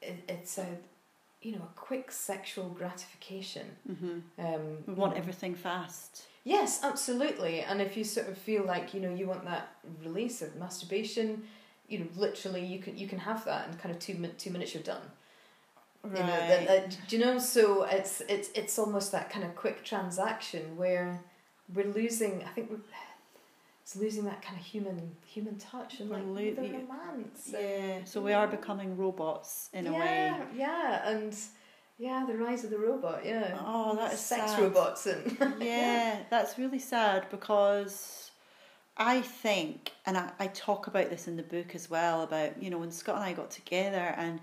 It, 0.00 0.16
it's 0.28 0.58
a, 0.58 0.66
you 1.42 1.52
know, 1.52 1.62
a 1.62 1.78
quick 1.78 2.10
sexual 2.10 2.68
gratification. 2.70 3.66
hmm 3.86 4.18
Um, 4.38 4.78
we 4.86 4.94
want 4.94 5.16
everything 5.16 5.54
fast 5.54 6.24
Yes, 6.44 6.80
absolutely. 6.82 7.60
And 7.60 7.80
if 7.80 7.96
you 7.96 8.02
sort 8.02 8.28
of 8.28 8.36
feel 8.36 8.64
like 8.64 8.94
you 8.94 9.00
know 9.00 9.14
you 9.14 9.26
want 9.28 9.44
that 9.44 9.68
release 10.02 10.42
of 10.42 10.56
masturbation, 10.56 11.44
you 11.92 11.98
know, 12.00 12.06
literally 12.16 12.64
you 12.64 12.78
can 12.78 12.96
you 12.96 13.06
can 13.06 13.18
have 13.18 13.44
that 13.44 13.68
in 13.68 13.74
kind 13.76 13.94
of 13.94 14.00
two 14.00 14.14
min- 14.14 14.34
two 14.38 14.50
minutes 14.50 14.72
you're 14.74 14.82
done. 14.82 15.06
right 16.02 16.18
You 16.18 16.24
know, 16.24 16.36
that, 16.50 16.66
that, 16.68 16.84
uh, 16.84 16.90
do 17.08 17.16
you 17.16 17.24
know? 17.24 17.38
So 17.38 17.84
it's 17.84 18.22
it's 18.34 18.48
it's 18.54 18.78
almost 18.78 19.12
that 19.12 19.30
kind 19.30 19.44
of 19.44 19.54
quick 19.54 19.84
transaction 19.84 20.76
where 20.76 21.20
we're 21.74 21.92
losing. 21.92 22.42
I 22.44 22.48
think 22.48 22.70
we're 22.70 22.78
it's 23.82 23.96
losing 23.96 24.24
that 24.24 24.40
kind 24.42 24.58
of 24.58 24.64
human 24.64 25.16
human 25.26 25.56
touch 25.58 26.00
and 26.00 26.08
like 26.08 26.22
lo- 26.24 26.54
the 26.54 26.62
romance. 26.62 27.50
Yeah. 27.52 28.04
So 28.04 28.22
we 28.22 28.32
are 28.32 28.46
becoming 28.46 28.96
robots 28.96 29.68
in 29.72 29.86
a 29.88 29.92
way. 29.92 30.32
Yeah, 30.54 31.08
and 31.08 31.36
yeah, 31.98 32.24
the 32.26 32.36
rise 32.36 32.62
of 32.64 32.70
the 32.70 32.78
robot. 32.78 33.24
Yeah. 33.24 33.58
Oh, 33.60 33.96
that 33.96 34.12
is 34.12 34.20
sex 34.20 34.52
sad. 34.52 34.60
robots 34.62 35.06
and 35.06 35.36
yeah, 35.60 36.20
that's 36.30 36.58
really 36.58 36.78
sad 36.78 37.26
because 37.30 38.21
I 38.96 39.22
think, 39.22 39.92
and 40.06 40.18
I, 40.18 40.30
I 40.38 40.46
talk 40.48 40.86
about 40.86 41.10
this 41.10 41.26
in 41.26 41.36
the 41.36 41.42
book 41.42 41.74
as 41.74 41.88
well, 41.88 42.22
about, 42.22 42.62
you 42.62 42.70
know, 42.70 42.78
when 42.78 42.90
Scott 42.90 43.16
and 43.16 43.24
I 43.24 43.32
got 43.32 43.50
together 43.50 44.14
and 44.16 44.40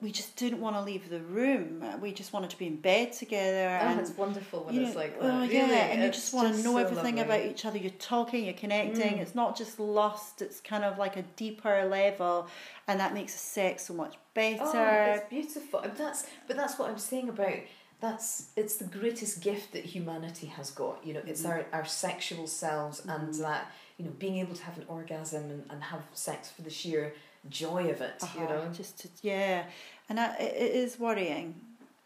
we 0.00 0.12
just 0.12 0.36
didn't 0.36 0.60
want 0.60 0.76
to 0.76 0.82
leave 0.82 1.08
the 1.08 1.20
room. 1.20 1.82
We 2.00 2.12
just 2.12 2.32
wanted 2.32 2.50
to 2.50 2.58
be 2.58 2.66
in 2.66 2.76
bed 2.76 3.12
together. 3.12 3.78
oh, 3.82 3.86
and 3.88 4.00
it's 4.00 4.16
wonderful 4.16 4.64
when 4.64 4.74
you 4.74 4.82
it's 4.82 4.94
know, 4.94 5.00
like 5.00 5.16
oh, 5.20 5.40
that. 5.40 5.52
yeah, 5.52 5.62
really. 5.62 5.74
and 5.74 6.02
you 6.02 6.10
just 6.10 6.32
want 6.32 6.54
to 6.54 6.62
know 6.62 6.72
so 6.72 6.78
everything 6.78 7.16
lovely. 7.16 7.36
about 7.36 7.50
each 7.50 7.64
other. 7.64 7.78
You're 7.78 7.90
talking, 7.92 8.44
you're 8.44 8.54
connecting. 8.54 9.14
Mm. 9.14 9.20
It's 9.20 9.34
not 9.34 9.56
just 9.56 9.80
lust; 9.80 10.40
it's 10.40 10.60
kind 10.60 10.84
of 10.84 10.98
like 10.98 11.16
a 11.16 11.22
deeper 11.36 11.84
level, 11.86 12.46
and 12.86 13.00
that 13.00 13.12
makes 13.12 13.34
sex 13.34 13.86
so 13.86 13.94
much 13.94 14.14
better. 14.34 14.62
Oh, 14.62 15.14
it's 15.16 15.28
beautiful. 15.28 15.80
And 15.80 15.96
That's 15.96 16.26
but 16.46 16.56
that's 16.56 16.78
what 16.78 16.90
I'm 16.90 16.98
saying 16.98 17.28
about 17.28 17.54
that's 18.00 18.50
it's 18.56 18.76
the 18.76 18.84
greatest 18.84 19.40
gift 19.42 19.72
that 19.72 19.84
humanity 19.84 20.46
has 20.46 20.70
got. 20.70 21.04
You 21.04 21.14
know, 21.14 21.22
it's 21.26 21.42
Mhm. 21.42 21.50
our, 21.50 21.66
our 21.72 21.84
sexual 21.84 22.46
selves 22.46 23.00
and 23.06 23.28
Mhm. 23.34 23.38
that 23.38 23.70
you 23.96 24.04
know 24.04 24.12
being 24.12 24.38
able 24.38 24.54
to 24.54 24.62
have 24.64 24.78
an 24.78 24.84
orgasm 24.88 25.50
and, 25.50 25.70
and 25.70 25.82
have 25.82 26.02
sex 26.12 26.50
for 26.50 26.62
the 26.62 26.70
sheer 26.70 27.14
joy 27.48 27.88
of 27.90 28.00
it. 28.00 28.22
You 28.34 28.42
Uh-huh, 28.42 28.54
know, 28.54 28.72
just 28.72 28.98
to, 29.00 29.08
yeah, 29.22 29.64
and 30.08 30.18
I, 30.20 30.34
it, 30.36 30.54
it 30.64 30.72
is 30.76 30.98
worrying. 30.98 31.54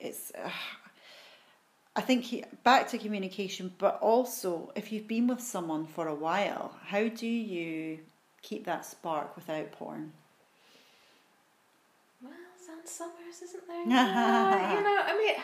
It's, 0.00 0.33
uh, 0.35 0.50
I 1.94 2.00
think 2.00 2.24
he, 2.24 2.44
back 2.64 2.88
to 2.88 2.98
communication, 2.98 3.74
but 3.78 3.98
also 4.00 4.72
if 4.74 4.90
you've 4.92 5.07
been 5.07 5.26
with 5.26 5.40
someone 5.42 5.87
for 5.87 6.09
a 6.09 6.14
while, 6.14 6.74
how 6.87 7.09
do 7.09 7.26
you 7.26 7.98
keep 8.40 8.64
that 8.64 8.85
spark 8.87 9.37
without 9.37 9.72
porn? 9.72 10.12
well, 12.22 12.33
Zan 12.64 12.87
Summers, 12.87 13.42
isn't 13.42 13.66
there? 13.68 13.83
Yeah, 13.87 14.74
you 14.76 14.83
know, 14.83 15.02
I 15.05 15.16
mean, 15.18 15.35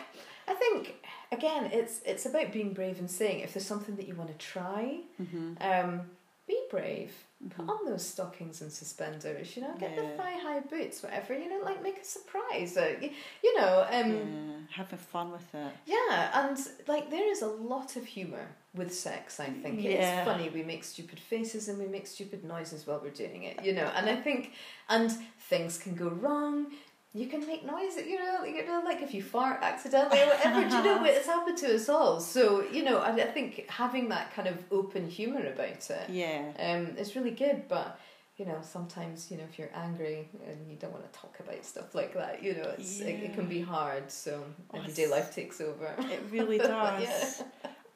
I 0.49 0.55
think 0.55 0.95
again, 1.33 1.71
it's 1.73 2.01
it's 2.05 2.27
about 2.27 2.53
being 2.53 2.73
brave 2.73 2.99
and 2.99 3.11
saying 3.11 3.41
if 3.41 3.53
there's 3.55 3.67
something 3.67 3.97
that 3.97 4.09
you 4.09 4.15
want 4.15 4.31
to 4.37 4.47
try, 4.47 5.01
Mm-hmm. 5.21 5.53
um, 5.61 6.01
be 6.47 6.59
brave. 6.71 7.13
Put 7.55 7.69
on 7.69 7.85
those 7.85 8.05
stockings 8.05 8.63
and 8.63 8.73
suspenders, 8.73 9.55
you 9.55 9.63
know, 9.63 9.75
get 9.79 9.95
the 9.95 10.03
Yeah. 10.03 10.17
thigh 10.17 10.39
high 10.43 10.61
boots, 10.61 11.03
whatever, 11.05 11.33
you 11.39 11.49
know, 11.49 11.61
like 11.65 11.81
make 11.83 11.99
a 11.99 12.05
surprise. 12.05 12.75
Y- 12.77 13.13
you 13.45 13.57
know, 13.61 13.87
um, 13.91 14.11
yeah, 14.13 14.57
having 14.71 14.99
fun 14.99 15.31
with 15.31 15.55
it. 15.55 15.73
yeah, 15.87 16.49
and 16.49 16.59
like 16.89 17.11
there 17.11 17.31
is 17.31 17.43
a 17.43 17.47
lot 17.47 17.95
of 17.97 18.05
humour 18.07 18.47
with 18.75 18.93
sex, 18.93 19.39
I 19.39 19.51
think. 19.51 19.83
Yeah. 19.83 19.91
It's 20.21 20.25
funny, 20.27 20.49
we 20.49 20.63
make 20.65 20.83
stupid 20.83 21.21
faces 21.21 21.69
and 21.69 21.79
we 21.79 21.87
make 21.87 22.07
stupid 22.09 22.43
noises 22.45 22.87
while 22.87 23.01
we're 23.05 23.11
doing 23.11 23.45
it, 23.45 23.63
you 23.65 23.73
know, 23.73 23.89
and 23.95 24.09
I 24.11 24.17
think, 24.17 24.53
and 24.89 25.11
things 25.51 25.79
can 25.79 25.95
go 25.95 26.09
wrong. 26.09 26.73
You 27.15 27.27
can 27.27 27.47
make 27.47 27.65
noise, 27.65 27.97
you 27.97 28.19
know, 28.19 28.45
you 28.45 28.67
know, 28.67 28.83
like 28.85 29.01
if 29.03 29.15
you 29.15 29.23
fart 29.23 29.61
accidentally 29.63 30.21
or 30.21 30.27
whatever. 30.27 30.69
do 30.69 30.77
you 30.77 30.83
know 30.85 30.99
what 30.99 31.11
it's 31.19 31.27
happened 31.27 31.57
to 31.59 31.75
us 31.75 31.89
all? 31.89 32.21
So 32.21 32.63
you 32.71 32.85
know, 32.85 32.99
I, 32.99 33.11
I 33.13 33.27
think 33.27 33.69
having 33.69 34.09
that 34.11 34.33
kind 34.35 34.47
of 34.47 34.63
open 34.71 35.09
humour 35.09 35.47
about 35.47 35.91
it 35.91 36.11
Yeah. 36.11 36.53
um, 36.59 36.95
it's 36.99 37.17
really 37.17 37.31
good, 37.31 37.67
but 37.69 37.99
you 38.37 38.45
know, 38.45 38.59
sometimes 38.63 39.31
you 39.31 39.37
know 39.39 39.45
if 39.51 39.59
you're 39.59 39.71
angry 39.75 40.29
and 40.47 40.71
you 40.71 40.77
don't 40.77 40.93
want 40.93 41.11
to 41.11 41.19
talk 41.19 41.41
about 41.41 41.65
stuff 41.65 41.95
like 41.95 42.15
that, 42.15 42.43
you 42.43 42.55
know, 42.55 42.69
it's 42.79 43.01
it, 43.01 43.07
it 43.25 43.35
can 43.35 43.47
be 43.49 43.61
hard. 43.63 44.13
So 44.13 44.45
everyday 44.75 45.07
life 45.09 45.35
takes 45.35 45.61
over. 45.61 45.95
It 45.99 46.21
really 46.31 46.59
does. 46.75 47.03
Yeah. 47.03 47.47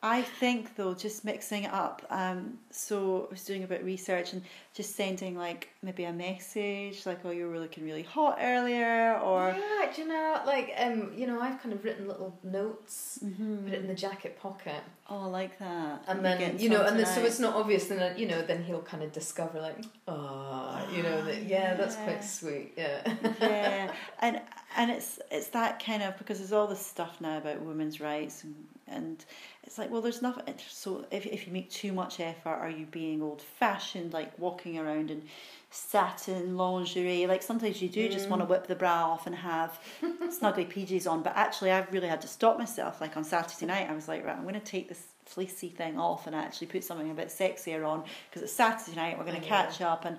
I 0.05 0.23
think 0.23 0.75
though, 0.75 0.95
just 0.95 1.25
mixing 1.25 1.63
it 1.65 1.73
up. 1.73 2.05
Um, 2.11 2.59
so 2.71 3.27
I 3.29 3.33
was 3.35 3.45
doing 3.45 3.63
a 3.63 3.69
bit 3.69 3.81
of 3.81 3.87
research 3.87 4.33
and 4.33 4.43
just 4.75 4.97
sending 4.97 5.37
like 5.37 5.69
maybe 5.83 6.05
a 6.05 6.13
message, 6.13 7.07
like, 7.07 7.21
"Oh, 7.25 7.31
you 7.31 7.47
were 7.49 7.61
looking 7.61 7.85
really 7.85 8.03
hot 8.03 8.39
earlier," 8.41 9.19
or 9.21 9.55
yeah, 9.57 9.93
do 9.95 10.03
you 10.03 10.09
know, 10.09 10.41
like 10.45 10.75
um, 10.77 11.13
you 11.17 11.29
know, 11.29 11.41
I've 11.41 11.61
kind 11.63 11.73
of 11.73 11.85
written 11.85 12.09
little 12.09 12.37
notes, 12.43 13.21
Mhm. 13.25 13.65
put 13.65 13.75
it 13.75 13.81
in 13.81 13.87
the 13.87 13.95
jacket 13.95 14.39
pocket, 14.41 14.83
"Oh, 15.09 15.21
I 15.23 15.27
like 15.27 15.59
that," 15.61 16.03
and 16.09 16.25
then 16.25 16.59
you 16.59 16.69
know, 16.69 16.83
and 16.85 16.99
then, 16.99 17.07
so 17.07 17.25
it's 17.25 17.39
not 17.39 17.55
obvious. 17.55 17.87
Then 17.87 18.19
you 18.19 18.27
know, 18.27 18.43
then 18.43 18.65
he'll 18.65 18.83
kind 18.83 19.05
of 19.05 19.13
discover 19.13 19.61
like, 19.61 19.85
ah, 20.09 20.85
you 20.91 21.05
know, 21.05 21.25
that 21.27 21.45
yeah, 21.45 21.75
that's 21.75 21.95
quite 21.97 22.25
sweet. 22.39 22.73
Yeah. 22.77 23.03
yeah, 23.41 23.93
and 24.21 24.41
and 24.77 24.91
it's 24.91 25.19
it's 25.31 25.49
that 25.49 25.85
kind 25.85 26.03
of 26.03 26.17
because 26.19 26.39
there's 26.39 26.53
all 26.53 26.67
this 26.67 26.85
stuff 26.85 27.21
now 27.21 27.39
about 27.39 27.61
women's 27.63 28.01
rights 28.01 28.45
and 28.45 28.55
and 28.89 29.25
it's 29.65 29.79
like 29.79 29.91
well 29.91 30.01
there's 30.03 30.23
nothing 30.23 30.55
so 30.69 31.05
if 31.11 31.25
if 31.27 31.47
you 31.47 31.53
make 31.53 31.71
too 31.71 31.93
much 31.93 32.21
effort 32.21 32.51
are 32.51 32.71
you 32.71 32.87
being 32.87 33.23
old 33.23 33.41
fashioned 33.41 34.13
like 34.13 34.37
walking 34.39 34.79
around 34.79 35.11
in 35.11 35.23
satin 35.71 36.57
lingerie 36.57 37.27
like 37.27 37.43
sometimes 37.43 37.81
you 37.81 37.89
do 37.89 38.09
just 38.09 38.27
Mm. 38.27 38.31
want 38.31 38.43
to 38.43 38.47
whip 38.47 38.67
the 38.67 38.75
bra 38.75 39.11
off 39.13 39.27
and 39.27 39.35
have 39.35 39.79
snuggly 40.03 40.71
PJs 40.71 41.11
on 41.11 41.23
but 41.23 41.35
actually 41.37 41.71
I've 41.73 41.91
really 41.93 42.09
had 42.09 42.21
to 42.23 42.29
stop 42.29 42.59
myself 42.59 43.01
like 43.01 43.17
on 43.17 43.25
Saturday 43.25 43.67
night 43.67 43.89
I 43.91 43.95
was 43.95 44.07
like 44.09 44.25
right 44.25 44.37
I'm 44.37 44.43
going 44.43 44.55
to 44.55 44.61
take 44.61 44.89
this 44.89 45.03
fleecy 45.25 45.69
thing 45.71 45.99
off 45.99 46.27
and 46.27 46.37
actually 46.37 46.67
put 46.67 46.85
something 46.85 47.11
a 47.11 47.15
bit 47.15 47.29
sexier 47.29 47.87
on 47.89 48.05
because 48.29 48.43
it's 48.43 48.53
Saturday 48.53 48.97
night 48.97 49.17
we're 49.19 49.25
going 49.25 49.41
to 49.41 49.47
Yeah. 49.47 49.65
catch 49.65 49.81
up 49.81 50.05
and 50.05 50.19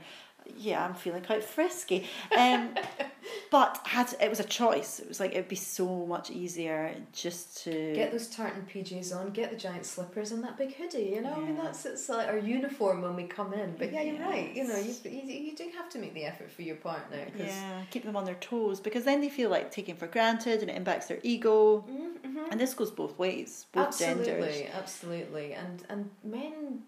yeah, 0.57 0.83
I'm 0.85 0.93
feeling 0.93 1.23
quite 1.23 1.43
frisky. 1.43 2.07
Um, 2.37 2.75
but 3.51 3.79
had 3.85 4.13
it 4.21 4.29
was 4.29 4.39
a 4.39 4.43
choice. 4.43 4.99
It 4.99 5.07
was 5.07 5.19
like 5.19 5.31
it'd 5.31 5.47
be 5.47 5.55
so 5.55 6.05
much 6.05 6.29
easier 6.31 6.93
just 7.13 7.63
to 7.63 7.93
Get 7.93 8.11
those 8.11 8.27
tartan 8.27 8.65
PJs 8.71 9.15
on, 9.15 9.29
get 9.31 9.49
the 9.51 9.57
giant 9.57 9.85
slippers 9.85 10.31
and 10.31 10.43
that 10.43 10.57
big 10.57 10.75
hoodie. 10.75 11.11
You 11.15 11.21
know, 11.21 11.33
I 11.41 11.45
mean 11.45 11.55
that's 11.55 11.85
it's 11.85 12.09
like 12.09 12.27
our 12.27 12.37
uniform 12.37 13.01
when 13.01 13.15
we 13.15 13.23
come 13.23 13.53
in. 13.53 13.75
But 13.77 13.91
yeah, 13.93 14.01
you're 14.01 14.19
right. 14.19 14.53
You 14.55 14.67
know, 14.67 14.77
you, 14.77 14.93
you 15.05 15.21
you 15.51 15.55
do 15.55 15.69
have 15.77 15.89
to 15.91 15.99
make 15.99 16.13
the 16.13 16.25
effort 16.25 16.51
for 16.51 16.61
your 16.63 16.75
partner. 16.77 17.25
'cause- 17.31 17.39
yeah 17.47 17.83
keep 17.91 18.03
them 18.05 18.15
on 18.15 18.25
their 18.25 18.35
toes 18.35 18.79
because 18.79 19.03
then 19.03 19.21
they 19.21 19.29
feel 19.29 19.49
like 19.49 19.69
taken 19.71 19.95
for 19.95 20.07
granted 20.07 20.61
and 20.61 20.69
it 20.69 20.75
impacts 20.75 21.07
their 21.07 21.19
ego. 21.23 21.85
Mhm. 21.89 22.51
And 22.51 22.59
this 22.59 22.73
goes 22.73 22.91
both 22.91 23.17
ways, 23.17 23.65
both 23.71 23.87
absolutely, 23.87 24.25
genders. 24.25 24.61
absolutely. 24.73 25.53
And 25.53 25.83
and 25.89 26.09
men, 26.23 26.83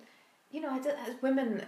you 0.51 0.61
know, 0.61 0.69
I 0.69 0.79
did, 0.79 0.95
as 1.07 1.15
women, 1.21 1.63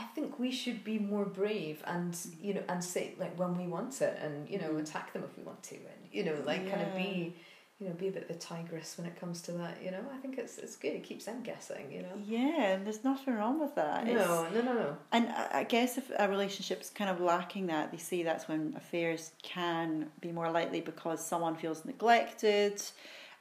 I 0.00 0.02
think 0.14 0.38
we 0.38 0.50
should 0.60 0.80
be 0.92 0.98
more 0.98 1.24
brave 1.24 1.76
and 1.86 2.12
you 2.46 2.52
know 2.54 2.62
and 2.68 2.80
say 2.94 3.04
like 3.18 3.34
when 3.38 3.52
we 3.60 3.66
want 3.76 3.94
it 4.08 4.14
and 4.24 4.34
you 4.52 4.58
know 4.62 4.70
Mhm. 4.72 4.82
attack 4.82 5.06
them 5.12 5.22
if 5.28 5.32
we 5.38 5.42
want 5.50 5.62
to 5.70 5.76
and 5.76 6.00
you 6.16 6.22
know 6.26 6.36
like 6.50 6.62
kind 6.70 6.82
of 6.86 6.94
be 6.94 7.34
you 7.78 7.84
know 7.88 7.94
be 7.94 8.08
a 8.08 8.10
bit 8.16 8.24
of 8.28 8.30
a 8.36 8.38
tigress 8.38 8.96
when 8.96 9.06
it 9.10 9.14
comes 9.20 9.38
to 9.46 9.52
that. 9.52 9.74
You 9.84 9.90
know, 9.90 10.02
I 10.14 10.16
think 10.22 10.38
it's 10.38 10.56
it's 10.64 10.76
good. 10.76 10.94
It 11.00 11.04
keeps 11.10 11.24
them 11.26 11.42
guessing. 11.42 11.84
You 11.92 12.02
know. 12.06 12.16
Yeah, 12.36 12.62
and 12.72 12.86
there's 12.86 13.04
nothing 13.04 13.34
wrong 13.34 13.56
with 13.64 13.74
that. 13.74 14.08
It's- 14.08 14.26
No, 14.26 14.48
no, 14.54 14.60
no, 14.68 14.72
no. 14.82 14.96
And 15.12 15.28
I 15.28 15.60
I 15.60 15.64
guess 15.64 15.90
if 15.98 16.06
a 16.18 16.26
relationship's 16.28 16.88
kind 16.98 17.10
of 17.10 17.18
lacking 17.20 17.66
that, 17.72 17.84
they 17.92 17.98
say 18.10 18.22
that's 18.22 18.46
when 18.48 18.62
affairs 18.82 19.22
can 19.42 20.10
be 20.20 20.30
more 20.32 20.50
likely 20.50 20.80
because 20.80 21.18
someone 21.32 21.54
feels 21.56 21.84
neglected 21.84 22.82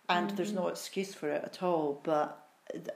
and 0.09 0.29
there's 0.31 0.51
no 0.53 0.67
excuse 0.67 1.13
for 1.13 1.29
it 1.29 1.43
at 1.43 1.63
all. 1.63 2.01
But 2.03 2.44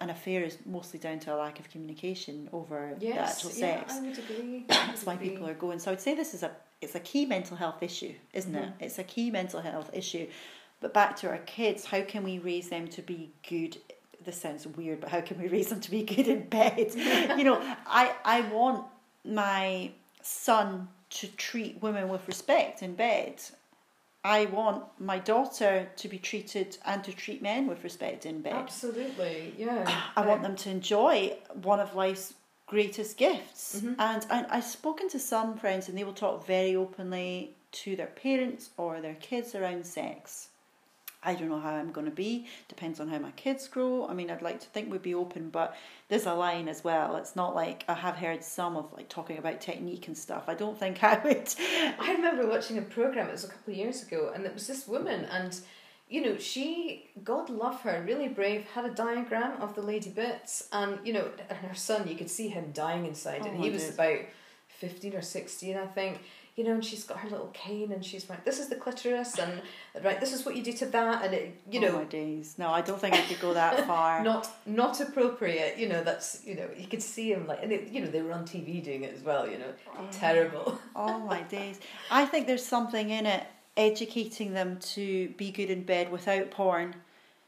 an 0.01 0.09
affair 0.09 0.43
is 0.43 0.57
mostly 0.65 0.99
down 0.99 1.19
to 1.19 1.33
a 1.33 1.37
lack 1.37 1.59
of 1.59 1.69
communication 1.69 2.49
over 2.51 2.95
the 2.99 3.05
Yes, 3.05 3.35
actual 3.35 3.51
yeah, 3.51 3.79
sex. 3.79 3.93
I 3.93 4.01
would 4.01 4.17
agree. 4.17 4.65
That's 4.69 5.05
why 5.05 5.15
people 5.15 5.47
are 5.47 5.53
going. 5.53 5.79
So 5.79 5.91
I'd 5.91 6.01
say 6.01 6.15
this 6.15 6.33
is 6.33 6.43
a 6.43 6.51
it's 6.81 6.95
a 6.95 6.99
key 7.01 7.25
mental 7.25 7.57
health 7.57 7.83
issue, 7.83 8.13
isn't 8.33 8.55
it? 8.55 8.69
Mhm. 8.69 8.73
It's 8.79 8.99
a 8.99 9.03
key 9.03 9.29
mental 9.31 9.61
health 9.61 9.89
issue. 9.93 10.27
But 10.81 10.93
back 10.93 11.17
to 11.17 11.29
our 11.29 11.39
kids, 11.39 11.85
how 11.85 12.01
can 12.01 12.23
we 12.23 12.39
raise 12.39 12.69
them 12.69 12.87
to 12.89 13.01
be 13.01 13.31
good? 13.47 13.77
This 14.23 14.39
sounds 14.39 14.65
weird, 14.65 15.01
but 15.01 15.09
how 15.09 15.21
can 15.21 15.39
we 15.41 15.47
raise 15.55 15.67
them 15.69 15.81
to 15.81 15.91
be 15.91 16.03
good 16.03 16.27
in 16.27 16.47
bed? 16.47 16.91
you 17.37 17.43
know, 17.43 17.59
I 17.85 18.13
I 18.25 18.41
want 18.41 18.85
my 19.25 19.91
son 20.21 20.87
to 21.11 21.27
treat 21.27 21.81
women 21.81 22.07
with 22.09 22.27
respect 22.27 22.81
in 22.81 22.95
bed. 22.95 23.41
I 24.23 24.45
want 24.45 24.83
my 24.99 25.19
daughter 25.19 25.89
to 25.95 26.07
be 26.07 26.17
treated 26.17 26.77
and 26.85 27.03
to 27.05 27.13
treat 27.13 27.41
men 27.41 27.67
with 27.67 27.83
respect 27.83 28.25
in 28.25 28.41
bed. 28.41 28.53
Absolutely, 28.53 29.53
yeah. 29.57 30.01
I 30.15 30.25
want 30.25 30.41
them 30.41 30.55
to 30.57 30.69
enjoy 30.69 31.37
one 31.53 31.79
of 31.79 31.95
life's 31.95 32.33
greatest 32.67 33.17
gifts. 33.17 33.81
Mhm. 33.81 33.95
And 33.97 34.25
I, 34.29 34.45
I've 34.57 34.65
spoken 34.65 35.09
to 35.09 35.19
some 35.19 35.57
friends, 35.57 35.87
and 35.89 35.97
they 35.97 36.03
will 36.03 36.13
talk 36.13 36.45
very 36.45 36.75
openly 36.75 37.55
to 37.71 37.95
their 37.95 38.07
parents 38.07 38.69
or 38.77 38.99
their 39.01 39.15
kids 39.15 39.55
around 39.55 39.85
sex. 39.85 40.49
I 41.21 41.35
don't 41.35 41.49
know 41.49 41.59
how 41.59 41.71
I'm 41.71 41.91
going 41.91 42.05
to 42.05 42.11
be. 42.11 42.47
Depends 42.69 42.99
on 42.99 43.09
how 43.09 43.19
my 43.19 43.31
kids 43.31 43.67
grow. 43.67 44.07
I 44.07 44.13
mean, 44.13 44.31
I'd 44.31 44.41
like 44.41 44.61
to 44.61 44.67
think 44.67 44.89
we'd 44.89 45.01
be 45.01 45.13
open, 45.15 45.49
but 45.49 45.75
there's 46.07 46.25
a 46.25 46.33
line 46.33 46.69
as 46.69 46.83
well. 46.83 47.17
It's 47.17 47.35
not 47.35 47.55
like 47.55 47.83
I 47.89 47.93
have 47.93 48.15
heard 48.15 48.43
some 48.43 48.77
of 48.77 48.93
like 48.93 49.09
talking 49.09 49.37
about 49.37 49.59
technique 49.59 50.07
and 50.07 50.17
stuff. 50.17 50.45
I 50.47 50.53
don't 50.53 50.79
think 50.79 51.03
I 51.03 51.19
would. 51.23 51.53
I 51.99 52.13
remember 52.13 52.47
watching 52.47 52.77
a 52.77 52.81
program. 52.83 53.27
It 53.27 53.33
was 53.33 53.43
a 53.43 53.49
couple 53.49 53.73
of 53.73 53.77
years 53.77 54.01
ago, 54.03 54.31
and 54.33 54.45
it 54.45 54.53
was 54.53 54.67
this 54.67 54.87
woman, 54.87 55.25
and 55.25 55.59
you 56.07 56.21
know, 56.23 56.37
she, 56.37 57.09
God 57.23 57.51
love 57.51 57.81
her, 57.81 58.03
really 58.07 58.27
brave, 58.29 58.65
had 58.73 58.83
a 58.85 58.89
diagram 58.89 59.61
of 59.61 59.75
the 59.75 59.81
lady 59.83 60.09
bits, 60.09 60.67
and 60.71 60.99
you 61.05 61.13
know, 61.13 61.29
and 61.49 61.57
her 61.59 61.75
son, 61.75 62.07
you 62.07 62.15
could 62.15 62.31
see 62.31 62.47
him 62.47 62.71
dying 62.73 63.05
inside, 63.05 63.41
Oh, 63.43 63.47
and 63.49 63.63
he 63.63 63.69
was 63.69 63.89
about 63.89 64.19
fifteen 64.69 65.15
or 65.15 65.21
sixteen, 65.21 65.77
I 65.77 65.85
think. 65.85 66.21
You 66.55 66.63
know, 66.65 66.71
and 66.73 66.83
she's 66.83 67.03
got 67.05 67.19
her 67.19 67.29
little 67.29 67.51
cane, 67.53 67.91
and 67.91 68.03
she's 68.03 68.29
right. 68.29 68.43
This 68.43 68.59
is 68.59 68.67
the 68.67 68.75
clitoris, 68.75 69.37
and 69.39 69.61
right, 70.03 70.19
this 70.19 70.33
is 70.33 70.45
what 70.45 70.55
you 70.57 70.63
do 70.63 70.73
to 70.73 70.85
that, 70.87 71.23
and 71.23 71.33
it, 71.33 71.55
you 71.71 71.79
oh 71.79 71.83
know, 71.83 71.97
my 71.99 72.03
days. 72.03 72.55
No, 72.57 72.69
I 72.69 72.81
don't 72.81 72.99
think 72.99 73.15
I 73.15 73.21
could 73.21 73.39
go 73.39 73.53
that 73.53 73.87
far. 73.87 74.23
not 74.23 74.49
not 74.65 74.99
appropriate. 74.99 75.77
You 75.77 75.87
know, 75.87 76.03
that's 76.03 76.43
you 76.45 76.55
know, 76.55 76.67
you 76.77 76.87
could 76.87 77.01
see 77.01 77.31
him 77.31 77.47
like, 77.47 77.63
and 77.63 77.71
it, 77.71 77.89
you 77.89 78.01
know, 78.01 78.07
they 78.07 78.21
were 78.21 78.33
on 78.33 78.43
TV 78.45 78.83
doing 78.83 79.03
it 79.03 79.13
as 79.15 79.21
well. 79.23 79.47
You 79.49 79.57
know, 79.59 79.71
terrible. 80.11 80.79
oh 80.95 81.19
my 81.19 81.41
days. 81.43 81.79
I 82.11 82.25
think 82.25 82.47
there's 82.47 82.65
something 82.65 83.09
in 83.09 83.25
it 83.25 83.43
educating 83.77 84.53
them 84.53 84.77
to 84.81 85.29
be 85.37 85.51
good 85.51 85.69
in 85.69 85.83
bed 85.83 86.11
without 86.11 86.51
porn. 86.51 86.93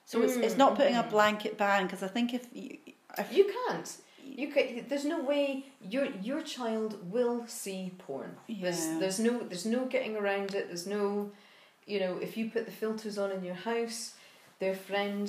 So 0.05 0.21
it's 0.21 0.35
it's 0.35 0.57
not 0.57 0.75
putting 0.75 0.95
a 0.95 1.03
Mm. 1.03 1.09
blanket 1.09 1.57
ban 1.57 1.83
because 1.85 2.03
I 2.03 2.07
think 2.07 2.33
if 2.33 2.47
you 2.53 2.77
if 3.17 3.31
You 3.33 3.51
can't. 3.67 3.97
You 4.41 4.47
can, 4.47 4.85
There's 4.89 5.05
no 5.05 5.19
way 5.31 5.65
your 5.93 6.05
your 6.29 6.41
child 6.41 6.91
will 7.15 7.45
see 7.47 7.91
porn. 8.03 8.31
There's 8.47 8.81
Yeah. 8.87 8.97
there's 8.99 9.17
there's 9.17 9.19
no 9.27 9.33
there's 9.49 9.67
no 9.77 9.85
getting 9.85 10.15
around 10.21 10.49
it. 10.59 10.67
There's 10.69 10.87
no, 10.87 11.31
you 11.85 11.99
know, 11.99 12.13
if 12.17 12.31
you 12.37 12.49
put 12.55 12.65
the 12.65 12.71
filters 12.83 13.17
on 13.23 13.29
in 13.31 13.43
your 13.43 13.59
house, 13.71 13.99
their 14.59 14.75
friend 14.75 15.25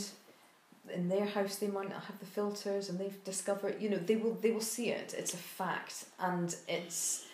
in 0.93 1.09
their 1.09 1.27
house 1.27 1.57
they 1.57 1.69
might 1.69 1.89
not 1.89 2.05
have 2.05 2.19
the 2.19 2.27
filters 2.27 2.89
and 2.89 2.99
they've 2.99 3.23
discovered 3.25 3.81
you 3.81 3.89
know 3.89 3.99
they 3.99 4.17
will 4.17 4.35
they 4.43 4.51
will 4.51 4.61
see 4.77 4.89
it 4.89 5.15
it's 5.17 5.33
a 5.33 5.37
fact 5.37 6.07
and 6.19 6.57
it's 6.67 7.25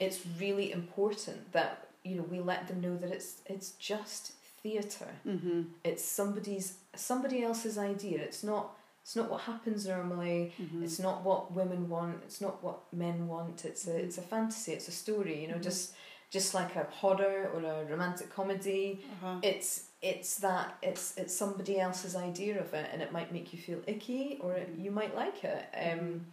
it's 0.00 0.20
really 0.40 0.72
important 0.72 1.52
that 1.52 1.86
you 2.02 2.16
know 2.16 2.24
we 2.24 2.40
let 2.40 2.66
them 2.66 2.80
know 2.80 2.96
that 2.96 3.10
it's 3.10 3.30
it's 3.46 3.70
just 3.92 4.32
theater 4.62 5.10
hmm 5.22 5.62
it's 5.84 6.04
somebody's 6.04 6.78
somebody 6.96 7.44
else's 7.44 7.78
idea 7.78 8.18
it's 8.20 8.42
not 8.42 8.75
it's 9.06 9.14
not 9.14 9.30
what 9.30 9.42
happens 9.42 9.86
normally. 9.86 10.52
Hmm 10.56 10.82
it's 10.82 10.98
not 10.98 11.22
what 11.28 11.52
women 11.60 11.82
want. 11.88 12.16
It's 12.26 12.40
not 12.40 12.56
what 12.64 12.78
men 12.92 13.18
want. 13.28 13.64
It's 13.64 13.86
a 13.86 13.94
it's 14.04 14.18
a 14.18 14.26
fantasy. 14.34 14.72
It's 14.72 14.88
a 14.88 14.96
story 15.04 15.34
you 15.42 15.48
know 15.50 15.58
Mhm. 15.60 15.62
just 15.70 15.94
just 16.36 16.54
like 16.60 16.72
a 16.74 16.84
horror 17.00 17.38
or 17.54 17.60
a 17.74 17.84
romantic 17.92 18.28
comedy. 18.38 18.86
Uh-huh. 19.12 19.38
it's 19.50 19.70
it's 20.02 20.32
that 20.46 20.68
it's 20.88 21.04
it's 21.20 21.34
somebody 21.42 21.74
else's 21.86 22.14
idea 22.30 22.54
of 22.64 22.70
it 22.80 22.86
and 22.92 22.98
it 23.00 23.10
might 23.16 23.30
make 23.36 23.46
you 23.54 23.58
feel 23.68 23.80
icky 23.94 24.24
or 24.42 24.50
it, 24.62 24.68
you 24.84 24.90
might 25.00 25.14
like 25.22 25.38
it 25.54 25.64
um 25.84 26.26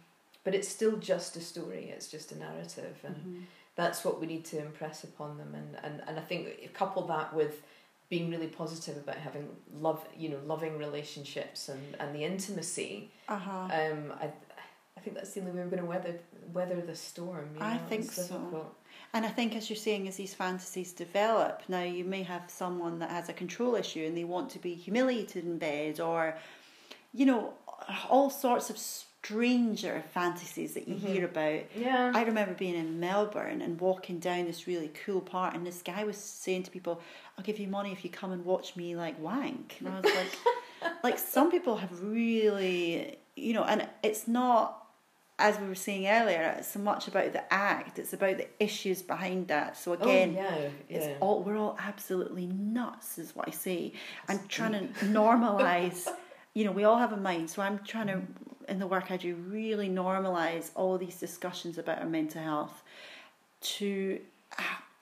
but 0.44 0.52
it's 0.56 0.68
still 0.78 0.96
just 1.12 1.30
a 1.36 1.40
story. 1.52 1.84
It's 1.94 2.08
just 2.16 2.32
a 2.32 2.38
narrative 2.46 2.96
and 3.08 3.46
that's 3.80 4.04
what 4.04 4.14
we 4.20 4.26
need 4.32 4.44
to 4.52 4.56
impress 4.68 4.98
upon 5.10 5.30
them. 5.40 5.52
And, 5.60 5.70
and, 5.84 5.94
and 6.06 6.14
I 6.22 6.24
think 6.28 6.42
couple 6.82 7.02
that 7.14 7.28
with 7.40 7.54
being 8.10 8.30
really 8.30 8.46
positive 8.46 8.96
about 8.96 9.16
having 9.16 9.48
love 9.72 10.04
you 10.16 10.28
know 10.28 10.38
loving 10.46 10.78
relationships 10.78 11.68
and, 11.68 11.82
and 12.00 12.14
the 12.14 12.24
intimacy 12.24 13.10
Uh-huh. 13.28 13.50
um 13.80 14.12
I 14.20 14.30
I 14.96 15.00
think 15.00 15.16
that's 15.16 15.32
the 15.34 15.40
only 15.40 15.52
way 15.52 15.58
we're 15.62 15.70
going 15.76 15.82
to 15.82 15.88
weather 15.88 16.18
weather 16.52 16.80
the 16.80 16.94
storm 16.94 17.48
you 17.56 17.62
I 17.62 17.76
think 17.88 18.04
it's 18.04 18.14
so. 18.14 18.22
difficult. 18.22 18.74
And 19.12 19.24
I 19.26 19.28
think, 19.28 19.54
as 19.54 19.68
you're 19.68 19.76
saying, 19.76 20.08
as 20.08 20.16
these 20.16 20.34
fantasies 20.34 20.92
develop, 20.92 21.62
now 21.68 21.82
you 21.82 22.04
may 22.04 22.22
have 22.22 22.44
someone 22.48 22.98
that 23.00 23.10
has 23.10 23.28
a 23.28 23.32
control 23.32 23.74
issue 23.76 24.04
and 24.06 24.16
they 24.16 24.24
want 24.24 24.50
to 24.50 24.58
be 24.58 24.74
humiliated 24.74 25.44
in 25.44 25.58
bed, 25.58 26.00
or, 26.00 26.36
you 27.12 27.26
know, 27.26 27.52
all 28.08 28.30
sorts 28.30 28.70
of 28.70 28.78
stranger 28.78 30.02
fantasies 30.12 30.74
that 30.74 30.86
you 30.88 30.94
Mhm. 30.96 31.00
hear 31.08 31.24
about. 31.24 31.62
yeah 31.76 32.12
I 32.14 32.22
remember 32.22 32.54
being 32.54 32.74
in 32.76 33.00
Melbourne 33.00 33.60
and 33.62 33.80
walking 33.80 34.18
down 34.20 34.44
this 34.46 34.66
really 34.66 34.90
cool 35.04 35.20
part, 35.20 35.54
and 35.54 35.66
this 35.66 35.82
guy 35.82 36.04
was 36.04 36.16
saying 36.16 36.64
to 36.64 36.70
people, 36.70 37.00
"I'll 37.36 37.44
give 37.44 37.58
you 37.58 37.68
money 37.68 37.92
if 37.92 38.04
you 38.04 38.10
come 38.10 38.32
and 38.32 38.44
watch 38.44 38.76
me 38.76 38.96
like 38.96 39.18
wank." 39.20 39.76
And 39.80 39.88
I 39.88 40.00
was 40.00 40.14
like, 40.14 40.94
like 41.04 41.18
some 41.18 41.50
people 41.50 41.76
have 41.76 42.02
really, 42.02 43.18
you 43.36 43.52
know, 43.54 43.64
and 43.64 43.88
it's 44.02 44.28
not 44.28 44.84
as 45.38 45.58
we 45.58 45.66
were 45.66 45.74
saying 45.74 46.06
earlier. 46.06 46.54
It's 46.58 46.68
so 46.68 46.78
much 46.80 47.08
about 47.08 47.32
the 47.32 47.52
act; 47.52 47.98
it's 47.98 48.12
about 48.12 48.38
the 48.38 48.48
issues 48.60 49.02
behind 49.02 49.48
that. 49.48 49.76
So 49.76 49.92
oh, 49.92 49.94
again. 49.94 50.36
oh, 50.38 50.42
yeah 50.42 50.58
yeah 50.88 50.96
It's 50.96 51.20
all 51.20 51.42
we're 51.42 51.56
all 51.56 51.76
absolutely 51.80 52.46
nuts, 52.46 53.18
is 53.18 53.34
what 53.34 53.48
I 53.48 53.50
say. 53.50 53.92
I'm 54.28 54.40
trying 54.48 54.72
to 54.72 55.04
normalize. 55.06 56.08
You 56.56 56.64
know, 56.64 56.70
we 56.70 56.84
all 56.84 56.98
have 56.98 57.12
a 57.12 57.16
mind, 57.16 57.50
so 57.50 57.62
I'm 57.62 57.80
trying 57.80 58.06
to, 58.06 58.22
in 58.68 58.78
the 58.78 58.86
work 58.86 59.10
I 59.10 59.16
do, 59.16 59.34
really 59.34 59.88
normalize 59.88 60.70
all 60.76 60.96
these 60.96 61.16
discussions 61.16 61.78
about 61.78 61.98
our 61.98 62.06
mental 62.06 62.40
health. 62.40 62.84
To, 63.60 64.20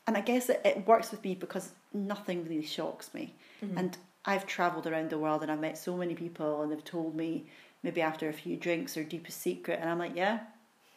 and 0.06 0.16
I 0.16 0.22
guess 0.22 0.48
it, 0.48 0.62
it 0.64 0.86
works 0.86 1.10
with 1.10 1.22
me 1.22 1.34
because 1.34 1.72
nothing 1.94 2.44
really 2.44 2.64
shocks 2.64 3.12
me. 3.14 3.34
Mhm. 3.62 3.76
And 3.78 3.98
I've 4.24 4.46
travelled 4.46 4.86
around 4.86 5.10
the 5.10 5.18
world 5.18 5.42
and 5.42 5.50
I've 5.50 5.60
met 5.60 5.76
so 5.78 5.96
many 5.96 6.14
people, 6.14 6.62
and 6.62 6.70
they've 6.70 6.84
told 6.84 7.14
me 7.14 7.46
maybe 7.82 8.00
after 8.00 8.28
a 8.28 8.32
few 8.32 8.56
drinks 8.56 8.94
their 8.94 9.04
deepest 9.04 9.40
secret, 9.40 9.78
and 9.80 9.90
I'm 9.90 9.98
like, 9.98 10.14
yeah, 10.16 10.40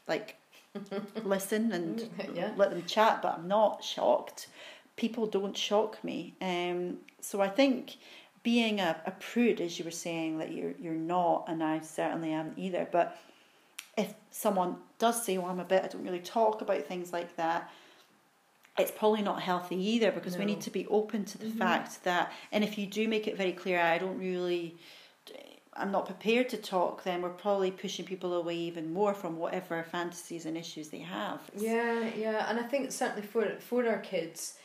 like 0.08 0.36
listen 1.24 1.72
and 1.72 2.08
Yeah. 2.36 2.52
let 2.56 2.70
them 2.70 2.84
chat, 2.86 3.22
but 3.22 3.38
I'm 3.38 3.48
not 3.48 3.84
shocked. 3.84 4.48
People 4.96 5.26
don't 5.26 5.58
shock 5.58 6.04
me. 6.04 6.36
Um, 6.42 7.00
so 7.22 7.42
I 7.42 7.50
think 7.50 7.96
being 8.44 8.80
a, 8.80 8.96
a 9.06 9.12
prude, 9.12 9.60
as 9.62 9.80
you 9.80 9.86
were 9.86 9.92
saying, 9.92 10.38
that 10.38 10.52
you're 10.52 10.74
you're 10.80 10.94
not, 10.94 11.46
and 11.48 11.64
I 11.64 11.80
certainly 11.82 12.32
am 12.32 12.54
either. 12.58 12.88
But 12.92 13.18
if 13.98 14.14
someone 14.32 14.78
does 15.00 15.26
say, 15.26 15.38
"Well, 15.38 15.50
I'm 15.50 15.60
a 15.60 15.66
bit," 15.66 15.84
I 15.84 15.88
don't 15.88 16.04
really 16.04 16.20
talk 16.20 16.62
about 16.62 16.84
things 16.86 17.12
like 17.12 17.36
that. 17.38 17.70
It's 18.78 18.92
probably 18.92 19.22
not 19.22 19.42
healthy 19.42 19.78
either 19.78 20.12
because 20.12 20.38
we 20.38 20.44
need 20.46 20.62
to 20.62 20.70
be 20.70 20.86
open 20.88 21.24
to 21.26 21.38
the 21.38 21.46
Mhm. 21.46 21.58
fact 21.58 22.04
that, 22.04 22.32
and 22.52 22.62
if 22.64 22.78
you 22.78 22.86
do 22.86 23.08
make 23.08 23.26
it 23.28 23.38
very 23.38 23.54
clear, 23.54 23.80
I 23.80 23.98
don't 23.98 24.18
really, 24.20 24.76
I'm 25.78 25.92
not 25.92 26.06
prepared 26.06 26.50
to 26.50 26.58
talk, 26.58 27.04
then 27.04 27.22
we're 27.22 27.30
probably 27.30 27.72
pushing 27.72 28.06
people 28.06 28.34
away 28.34 28.56
even 28.56 28.92
more 28.94 29.14
from 29.14 29.38
whatever 29.38 29.82
fantasies 29.84 30.46
and 30.46 30.58
issues 30.58 30.90
they 30.90 31.00
have. 31.00 31.40
It's- 31.54 31.62
Yeah, 31.64 32.10
yeah, 32.16 32.50
and 32.50 32.60
I 32.60 32.64
think 32.64 32.92
certainly 32.92 33.22
for 33.26 33.60
for 33.60 33.88
our 33.88 34.00
kids, 34.00 34.58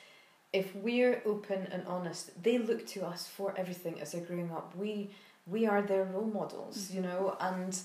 if 0.52 0.74
we're 0.74 1.22
open 1.24 1.66
and 1.70 1.86
honest, 1.86 2.40
they 2.42 2.58
look 2.58 2.86
to 2.88 3.06
us 3.06 3.26
for 3.28 3.54
everything 3.56 4.00
as 4.00 4.10
they're 4.12 4.24
growing 4.24 4.50
up. 4.50 4.74
We 4.76 5.10
we 5.46 5.66
are 5.66 5.82
their 5.82 6.04
role 6.04 6.26
models, 6.40 6.90
you 6.92 7.00
know, 7.00 7.36
and 7.40 7.76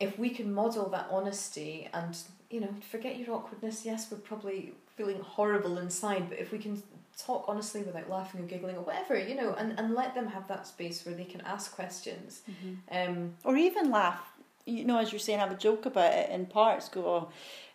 if 0.00 0.18
we 0.18 0.30
can 0.30 0.52
model 0.52 0.88
that 0.90 1.06
honesty 1.10 1.88
and 1.92 2.16
you 2.50 2.60
know 2.60 2.74
forget 2.92 3.16
your 3.18 3.34
awkwardness. 3.36 3.84
Yes, 3.84 4.10
we're 4.10 4.18
probably 4.18 4.74
feeling 4.98 5.20
horrible 5.20 5.78
inside, 5.78 6.28
but 6.28 6.38
if 6.38 6.50
we 6.52 6.58
can 6.58 6.82
talk 7.16 7.44
honestly 7.48 7.82
without 7.82 8.10
laughing 8.10 8.40
or 8.42 8.44
giggling 8.46 8.76
or 8.76 8.82
whatever, 8.82 9.18
you 9.18 9.34
know, 9.34 9.54
and, 9.54 9.78
and 9.78 9.94
let 9.94 10.14
them 10.14 10.26
have 10.26 10.46
that 10.48 10.66
space 10.66 11.04
where 11.06 11.14
they 11.14 11.24
can 11.24 11.40
ask 11.42 11.74
questions. 11.74 12.42
Um, 12.90 13.34
Or 13.44 13.56
even 13.56 13.90
laugh. 13.90 14.20
You 14.66 14.84
know, 14.84 14.98
as 14.98 15.10
you're 15.12 15.18
saying, 15.18 15.38
have 15.38 15.50
a 15.50 15.56
joke 15.56 15.86
about 15.86 16.12
it 16.12 16.28
in 16.30 16.44
parts. 16.46 16.88
Go, 16.90 17.00
oh, 17.06 17.28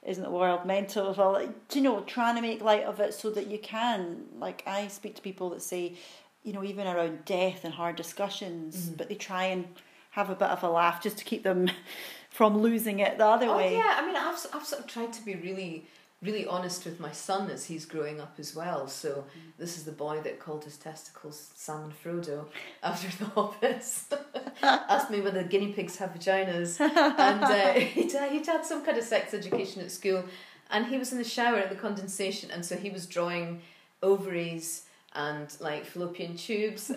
isn't 0.05 0.23
the 0.23 0.29
world 0.29 0.65
mental? 0.65 1.07
Of 1.07 1.19
all, 1.19 1.33
like, 1.33 1.67
do 1.69 1.79
you 1.79 1.83
know, 1.83 2.01
trying 2.01 2.35
to 2.35 2.41
make 2.41 2.61
light 2.61 2.83
of 2.83 2.99
it 2.99 3.13
so 3.15 3.31
that 3.31 3.47
you 3.47 3.57
can. 3.57 4.25
Like 4.37 4.61
I 4.67 4.87
speak 4.89 5.15
to 5.15 5.21
people 5.21 5.49
that 5.51 5.61
say, 5.63 5.93
you 6.43 6.53
know, 6.53 6.63
even 6.63 6.85
around 6.87 7.25
death 7.25 7.63
and 7.65 7.73
hard 7.73 7.95
discussions, 7.95 8.89
Mhm. 8.89 8.97
but 8.97 9.09
they 9.09 9.15
try 9.15 9.45
and 9.45 9.65
have 10.11 10.29
a 10.29 10.35
bit 10.35 10.49
of 10.49 10.61
a 10.63 10.69
laugh 10.69 11.01
just 11.01 11.17
to 11.17 11.23
keep 11.25 11.41
them 11.43 11.69
from 12.29 12.59
losing 12.59 12.99
it 12.99 13.17
the 13.17 13.25
other 13.25 13.47
Oh 13.47 13.57
way. 13.57 13.73
yeah, 13.73 13.95
I 13.99 14.05
mean, 14.05 14.15
I've 14.15 14.45
I've 14.53 14.65
sort 14.65 14.81
of 14.83 14.87
tried 14.87 15.11
to 15.13 15.21
be 15.25 15.35
really 15.35 15.85
really 16.23 16.45
honest 16.47 16.85
with 16.85 16.99
my 16.99 17.11
son 17.11 17.49
as 17.51 17.65
he's 17.65 17.85
growing 17.85 18.21
up 18.21 18.35
as 18.39 18.55
well. 18.55 18.87
So 18.87 19.25
this 19.57 19.77
is 19.77 19.83
the 19.83 19.91
boy 19.91 20.21
that 20.21 20.39
called 20.39 20.63
his 20.63 20.77
testicles 20.77 21.51
Sam 21.55 21.83
and 21.83 21.93
Frodo 22.03 22.45
after 22.83 23.07
the 23.23 23.29
Hobbits. 23.31 24.05
Asked 24.63 25.11
me 25.11 25.21
whether 25.21 25.43
guinea 25.43 25.73
pigs 25.73 25.97
have 25.97 26.13
vaginas, 26.13 26.79
and 26.79 27.43
uh, 27.43 27.73
he'd, 27.73 28.11
he'd 28.31 28.45
had 28.45 28.65
some 28.65 28.85
kind 28.85 28.97
of 28.97 29.03
sex 29.03 29.33
education 29.33 29.81
at 29.81 29.91
school, 29.91 30.23
and 30.71 30.85
he 30.87 30.97
was 30.97 31.11
in 31.11 31.17
the 31.17 31.23
shower 31.23 31.57
at 31.57 31.69
the 31.69 31.75
condensation, 31.75 32.49
and 32.51 32.65
so 32.65 32.75
he 32.77 32.89
was 32.89 33.05
drawing 33.05 33.61
ovaries 34.01 34.83
and 35.15 35.55
like 35.59 35.85
fallopian 35.85 36.35
tubes. 36.35 36.91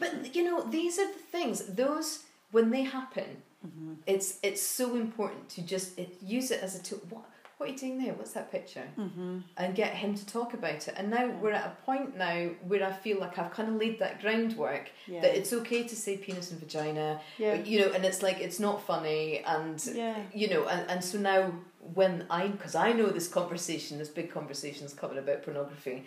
but 0.00 0.34
you 0.34 0.44
know, 0.44 0.62
these 0.62 0.98
are 0.98 1.06
the 1.06 1.18
things. 1.30 1.64
Those 1.66 2.24
when 2.50 2.70
they 2.70 2.82
happen, 2.82 3.42
Mhm. 3.66 3.96
it's 4.06 4.38
it's 4.42 4.62
so 4.62 4.94
important 4.94 5.48
to 5.50 5.62
just 5.62 5.98
it, 5.98 6.16
use 6.22 6.50
it 6.50 6.62
as 6.62 6.78
a 6.78 6.82
tool. 6.82 7.00
What 7.08 7.24
what 7.56 7.68
are 7.68 7.72
you 7.72 7.78
doing 7.78 7.98
there? 8.02 8.14
What's 8.14 8.32
that 8.32 8.50
picture? 8.50 8.82
Mhm. 8.98 9.42
And 9.56 9.74
get 9.74 9.94
him 9.94 10.14
to 10.14 10.26
talk 10.26 10.54
about 10.54 10.88
it. 10.88 10.94
And 10.96 11.08
now 11.10 11.28
we're 11.40 11.52
at 11.52 11.66
a 11.66 11.82
point 11.84 12.16
now 12.16 12.48
where 12.66 12.84
I 12.84 12.92
feel 12.92 13.18
like 13.20 13.38
I've 13.38 13.52
kind 13.52 13.68
of 13.68 13.76
laid 13.76 13.98
that 14.00 14.20
groundwork 14.20 14.90
Yeah. 15.06 15.20
that 15.20 15.36
it's 15.36 15.52
okay 15.52 15.84
to 15.84 15.96
say 15.96 16.16
penis 16.16 16.50
and 16.50 16.58
vagina, 16.60 17.20
yeah. 17.38 17.54
you 17.54 17.80
know, 17.80 17.92
and 17.92 18.04
it's 18.04 18.22
like 18.22 18.40
it's 18.40 18.58
not 18.58 18.82
funny 18.82 19.38
and 19.44 19.82
Yeah. 19.86 20.16
you 20.32 20.48
know, 20.48 20.66
and, 20.66 20.90
and 20.90 21.04
so 21.04 21.18
now 21.18 21.52
when 21.94 22.26
I, 22.28 22.48
because 22.48 22.74
I 22.74 22.92
know 22.92 23.06
this 23.06 23.28
conversation, 23.28 23.98
this 23.98 24.08
big 24.08 24.30
conversation 24.32 24.84
is 24.86 24.92
coming 24.94 25.18
about 25.18 25.42
pornography, 25.44 26.06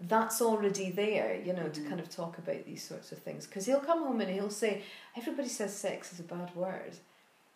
that's 0.00 0.42
already 0.42 0.90
there, 0.90 1.40
you 1.40 1.52
know, 1.54 1.68
to 1.68 1.80
Mhm. 1.80 1.88
kind 1.88 2.00
of 2.00 2.10
talk 2.10 2.36
about 2.38 2.64
these 2.66 2.82
sorts 2.82 3.12
of 3.12 3.18
things. 3.18 3.46
Because 3.46 3.64
he'll 3.64 3.80
come 3.80 4.02
home 4.02 4.20
and 4.20 4.30
he'll 4.30 4.50
say, 4.50 4.82
everybody 5.16 5.48
says 5.48 5.74
sex 5.74 6.12
is 6.12 6.20
a 6.20 6.22
bad 6.24 6.54
word. 6.54 6.96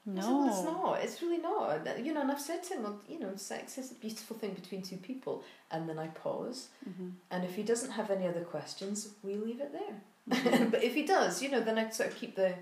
Said, 0.06 0.16
well, 0.24 0.48
it's 0.48 0.64
not. 0.64 1.02
It's 1.04 1.22
really 1.22 1.38
not. 1.38 2.04
You 2.04 2.12
know, 2.14 2.22
and 2.22 2.30
I've 2.32 2.40
said 2.40 2.62
to 2.64 2.74
him, 2.74 2.82
well, 2.84 3.00
you 3.08 3.18
know, 3.20 3.32
sex 3.36 3.76
is 3.78 3.90
a 3.92 3.94
beautiful 3.94 4.36
thing 4.36 4.54
between 4.54 4.82
two 4.82 4.96
people. 4.96 5.44
And 5.70 5.88
then 5.88 5.98
I 5.98 6.08
pause. 6.08 6.68
Mhm. 6.88 7.12
And 7.30 7.44
if 7.44 7.54
he 7.54 7.62
doesn't 7.62 7.90
have 7.92 8.10
any 8.10 8.26
other 8.26 8.42
questions, 8.44 9.10
we 9.22 9.34
leave 9.36 9.60
it 9.60 9.72
there. 9.72 10.00
Mhm. 10.30 10.70
but 10.72 10.82
if 10.82 10.94
he 10.94 11.04
does, 11.04 11.42
you 11.42 11.50
know, 11.50 11.60
then 11.60 11.78
I 11.78 11.90
sort 11.90 12.08
of 12.10 12.16
keep 12.16 12.34
the 12.34 12.54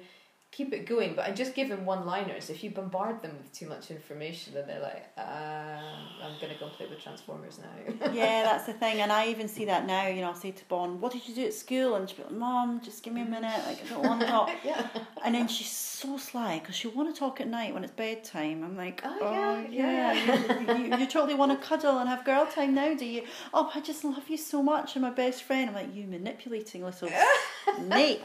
keep 0.50 0.72
it 0.72 0.86
going. 0.86 1.14
But 1.14 1.26
I 1.28 1.32
just 1.32 1.54
give 1.54 1.68
them 1.68 1.84
one 1.84 2.06
liners. 2.06 2.48
If 2.50 2.64
you 2.64 2.70
bombard 2.70 3.20
them 3.22 3.32
with 3.36 3.52
too 3.52 3.66
much 3.68 3.90
information, 3.90 4.54
then 4.54 4.66
they're 4.66 4.80
like, 4.80 5.04
uh, 5.16 5.20
I'm 5.20 6.40
going 6.40 6.52
to 6.52 6.58
go 6.58 6.68
play 6.68 6.86
with 6.86 7.00
Transformers 7.02 7.58
now. 7.58 8.10
yeah, 8.12 8.42
that's 8.42 8.64
the 8.64 8.72
thing. 8.72 9.00
And 9.02 9.12
I 9.12 9.28
even 9.28 9.46
see 9.46 9.66
that 9.66 9.86
now. 9.86 10.06
You 10.08 10.22
know, 10.22 10.28
I'll 10.28 10.34
say 10.34 10.50
to 10.50 10.64
Bon, 10.66 11.00
What 11.00 11.12
did 11.12 11.28
you 11.28 11.34
do 11.34 11.44
at 11.44 11.54
school? 11.54 11.94
And 11.96 12.08
she'll 12.08 12.18
be 12.18 12.22
like, 12.24 12.32
Mom, 12.32 12.80
just 12.82 13.02
give 13.02 13.12
me 13.12 13.20
a 13.20 13.26
minute. 13.26 13.60
Like, 13.66 13.84
I 13.84 13.88
don't 13.90 14.02
want 14.04 14.20
to 14.22 14.26
talk. 14.36 14.50
yeah. 14.64 14.88
And 15.24 15.34
then 15.34 15.48
she's 15.48 15.70
so 15.70 16.16
sly 16.16 16.58
because 16.60 16.74
she'll 16.74 16.92
want 16.92 17.14
to 17.14 17.18
talk 17.18 17.40
at 17.40 17.46
night 17.48 17.74
when 17.74 17.84
it's 17.84 17.92
bedtime. 17.92 18.64
I'm 18.64 18.76
like, 18.76 19.02
Oh, 19.04 19.18
Oh, 19.20 19.66
yeah, 19.70 20.12
yeah. 20.12 20.76
you, 20.78 20.84
you, 20.86 20.96
you 20.96 21.06
totally 21.06 21.34
want 21.34 21.52
to 21.60 21.66
cuddle 21.66 21.98
and 21.98 22.08
have 22.08 22.24
girl 22.24 22.46
time 22.46 22.74
now, 22.74 22.94
do 22.94 23.04
you? 23.04 23.24
Oh, 23.52 23.70
I 23.74 23.80
just 23.80 24.02
love 24.04 24.28
you 24.28 24.36
so 24.38 24.62
much. 24.62 24.94
You're 24.94 25.02
my 25.02 25.10
best 25.10 25.42
friend. 25.42 25.68
I'm 25.68 25.74
like, 25.74 25.94
You 25.94 26.06
manipulating 26.06 26.84
little 26.84 27.10
snake. 27.76 28.22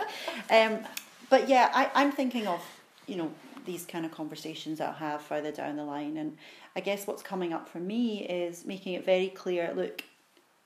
Um, 0.49 0.79
but 1.34 1.50
yeah, 1.50 1.72
I, 1.74 1.89
I'm 1.96 2.12
thinking 2.12 2.46
of, 2.46 2.62
you 3.08 3.15
know, 3.15 3.32
these 3.65 3.86
kind 3.86 4.06
of 4.06 4.12
conversations 4.12 4.78
that 4.78 4.89
I'll 4.89 4.93
have 5.10 5.22
further 5.24 5.52
down 5.52 5.78
the 5.78 5.84
line. 5.84 6.17
And 6.17 6.38
I 6.76 6.80
guess 6.80 7.08
what's 7.08 7.24
coming 7.24 7.52
up 7.54 7.67
for 7.67 7.80
me 7.80 8.24
is 8.41 8.65
making 8.65 8.93
it 8.93 9.04
very 9.04 9.30
clear 9.30 9.74
look, 9.76 10.04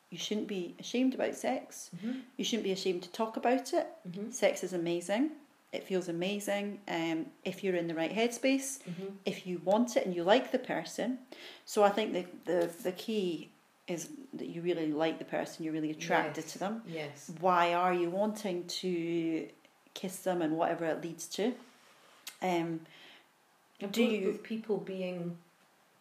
you 0.10 0.18
shouldn't 0.18 0.50
be 0.50 0.76
ashamed 0.78 1.14
about 1.14 1.36
sex. 1.36 1.90
Mm-hmm. 1.96 2.20
You 2.36 2.44
shouldn't 2.44 2.66
be 2.66 2.74
ashamed 2.74 3.04
to 3.04 3.10
talk 3.12 3.38
about 3.38 3.72
it. 3.72 3.88
Mm-hmm. 4.10 4.32
Sex 4.32 4.62
is 4.62 4.74
amazing. 4.74 5.32
It 5.72 5.84
feels 5.86 6.10
amazing 6.10 6.82
um, 6.90 7.28
if 7.46 7.64
you're 7.64 7.76
in 7.76 7.88
the 7.88 7.96
right 7.96 8.14
headspace, 8.14 8.80
Mm-hmm. 8.90 9.06
if 9.24 9.48
you 9.48 9.62
want 9.64 9.96
it 9.96 10.06
and 10.06 10.14
you 10.14 10.24
like 10.24 10.52
the 10.52 10.60
person. 10.60 11.20
So 11.64 11.82
I 11.84 11.90
think 11.96 12.12
the, 12.12 12.26
the, 12.46 12.70
the 12.84 12.92
key 12.92 13.52
is 13.88 14.10
that 14.34 14.48
you 14.48 14.62
really 14.62 14.92
like 14.92 15.18
the 15.18 15.26
person, 15.38 15.64
you're 15.64 15.72
really 15.74 15.92
attracted 15.92 16.44
Yes. 16.44 16.54
to 16.54 16.60
them. 16.60 16.82
Yes. 16.86 17.32
Why 17.40 17.74
are 17.74 17.94
you 17.94 18.10
wanting 18.10 18.66
to 18.82 19.48
kiss 19.98 20.18
them 20.20 20.42
and 20.42 20.56
whatever 20.58 20.86
it 20.86 21.02
leads 21.04 21.26
to? 21.38 21.54
Um, 22.42 22.82
And 23.80 23.92
Do 23.92 24.04
you- 24.04 24.40
people 24.44 24.78
being, 24.78 25.38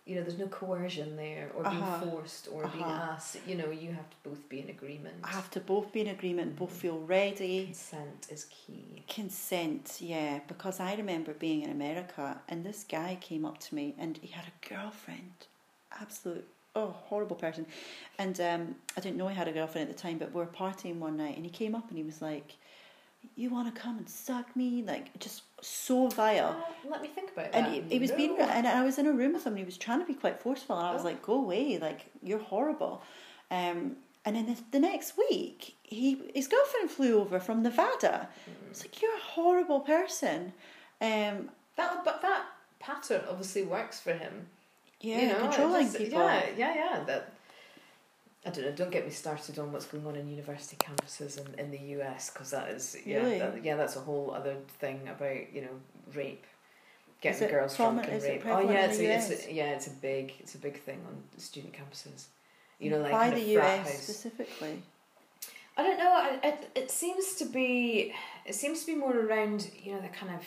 you 0.07 0.15
know, 0.15 0.23
there's 0.23 0.39
no 0.39 0.49
coercion 0.49 1.17
there 1.17 1.51
or 1.55 1.63
being 1.65 1.83
Uh-huh. 1.83 2.07
forced 2.11 2.49
or 2.49 2.67
being 2.69 2.85
Uh-huh. 2.85 3.13
asked. 3.13 3.37
You 3.47 3.55
know, 3.57 3.71
you 3.71 3.93
have 3.93 4.09
to 4.09 4.17
both 4.29 4.49
be 4.49 4.61
in 4.61 4.71
agreement. 4.71 5.17
I 5.23 5.29
have 5.29 5.51
to 5.51 5.61
both 5.61 5.93
be 5.93 6.01
in 6.01 6.07
agreement, 6.07 6.57
both 6.57 6.73
feel 6.73 6.99
ready. 7.01 7.67
Consent 7.67 8.29
is 8.31 8.47
key. 8.47 9.03
Consent, 9.09 9.99
yeah, 10.01 10.41
because 10.49 10.81
I 10.81 10.95
remember 10.95 11.35
being 11.35 11.61
in 11.63 11.71
America 11.71 12.41
and 12.49 12.65
this 12.65 12.83
guy 12.85 13.19
came 13.21 13.45
up 13.45 13.59
to 13.67 13.75
me 13.75 13.95
and 13.99 14.17
he 14.23 14.29
had 14.29 14.47
a 14.47 14.69
girlfriend. 14.69 15.35
Absolute, 15.93 16.49
oh, 16.75 16.91
horrible 17.09 17.37
person. 17.37 17.67
And 18.19 18.41
um, 18.41 18.77
I 18.97 19.01
didn't 19.03 19.19
know 19.19 19.29
he 19.29 19.35
had 19.35 19.49
a 19.49 19.53
girlfriend 19.53 19.91
at 19.91 19.95
the 19.97 20.03
time, 20.03 20.17
but 20.17 20.33
we 20.33 20.41
were 20.41 20.47
partying 20.47 20.99
one 20.99 21.17
night 21.19 21.37
and 21.37 21.45
he 21.45 21.51
came 21.51 21.75
up 21.75 21.89
and 21.91 21.99
he 21.99 22.05
was 22.05 22.23
like, 22.23 22.55
You 23.35 23.51
want 23.51 23.75
to 23.75 23.81
come 23.81 23.99
and 23.99 24.09
suck 24.09 24.55
me? 24.57 24.83
Like, 24.87 25.19
just 25.19 25.43
so 25.61 26.09
vile. 26.09 26.49
Uh, 26.85 26.89
let 26.91 27.03
me 27.03 27.09
think 27.09 27.33
about 27.33 27.53
that. 27.53 27.65
And 27.67 27.75
he, 27.75 27.81
he 27.95 27.99
was 27.99 28.11
No. 28.11 28.17
being, 28.17 28.39
and 28.39 28.67
I 28.67 28.85
was 28.85 28.99
in 28.99 29.07
a 29.07 29.13
room 29.13 29.33
with 29.35 29.45
him 29.45 29.53
and 29.55 29.59
he 29.59 29.65
was 29.65 29.77
trying 29.79 30.01
to 30.01 30.07
be 30.07 30.15
quite 30.15 30.41
forceful. 30.41 30.77
And 30.79 30.87
I 30.87 30.93
was 30.93 31.03
Oh. 31.03 31.07
like, 31.07 31.23
Go 31.23 31.35
away, 31.35 31.79
like, 31.79 32.07
you're 32.23 32.39
horrible. 32.39 33.03
Um, 33.51 33.97
and 34.25 34.35
then 34.37 34.47
the, 34.47 34.57
the 34.73 34.81
next 34.81 35.15
week, 35.17 35.77
he 35.83 36.21
his 36.35 36.49
girlfriend 36.49 36.91
flew 36.91 37.21
over 37.21 37.39
from 37.39 37.63
Nevada. 37.63 38.29
It's 38.71 38.83
like 38.83 39.01
you're 39.01 39.15
a 39.17 39.21
horrible 39.21 39.81
person. 39.81 40.53
Um, 41.01 41.51
That, 41.77 42.05
but 42.05 42.23
that 42.23 42.45
pattern 42.81 43.23
obviously 43.31 43.63
works 43.63 44.01
for 44.01 44.13
him. 44.13 44.47
yeah, 45.01 45.21
you 45.21 45.27
know, 45.29 45.39
controlling 45.41 45.85
just- 45.87 45.99
people. 45.99 46.19
Yeah, 46.21 46.47
yeah, 46.57 46.75
yeah. 46.75 47.05
That 47.07 47.33
I 48.47 48.51
don't 48.51 48.65
know. 48.65 48.71
Don't 48.73 48.93
get 48.93 49.05
me 49.05 49.11
started 49.11 49.59
on 49.59 49.73
what's 49.73 49.87
going 49.87 50.07
on 50.07 50.15
in 50.15 50.29
university 50.29 50.77
campuses 50.77 51.39
in, 51.45 51.59
in 51.59 51.71
the 51.73 52.01
US 52.01 52.31
because 52.31 52.51
that 52.53 52.69
is 52.69 52.97
yeah, 53.05 53.19
Really? 53.19 53.39
that, 53.41 53.65
yeah, 53.65 53.75
that's 53.77 53.97
a 53.97 54.01
whole 54.01 54.33
other 54.33 54.57
thing 54.79 55.01
about 55.09 55.53
you 55.53 55.63
know 55.63 55.81
rape, 56.15 56.45
getting 57.21 57.49
it 57.49 57.51
girls 57.51 57.77
drunk 57.77 58.05
and 58.05 58.13
is 58.13 58.25
it 58.25 58.29
rape. 58.45 58.47
Oh 58.47 58.61
yeah, 58.61 58.87
it's 58.87 58.99
the 58.99 59.07
a, 59.07 59.17
it's 59.17 59.47
a, 59.49 59.53
yeah, 59.53 59.71
it's 59.71 59.87
a 59.89 59.91
big 59.91 60.33
it's 60.39 60.55
a 60.55 60.59
big 60.59 60.81
thing 60.81 61.01
on 61.09 61.23
student 61.39 61.75
campuses. 61.75 62.27
You 62.79 62.91
know, 62.91 62.99
like 63.01 63.11
kind 63.11 63.37
the 63.37 63.59
US 63.59 63.79
house. 63.89 64.03
specifically? 64.03 64.83
I 65.79 65.83
don't 65.83 65.99
know. 65.99 66.13
I- 66.13 66.41
It, 66.45 66.71
it 66.75 66.91
seems 66.91 67.35
to 67.37 67.47
be 67.47 68.13
it 68.45 68.55
seems 68.55 68.81
to 68.81 68.87
be 68.87 68.95
more 68.95 69.17
around 69.19 69.71
you 69.83 69.93
know 69.95 70.01
the 70.01 70.09
kind 70.09 70.33
of 70.35 70.43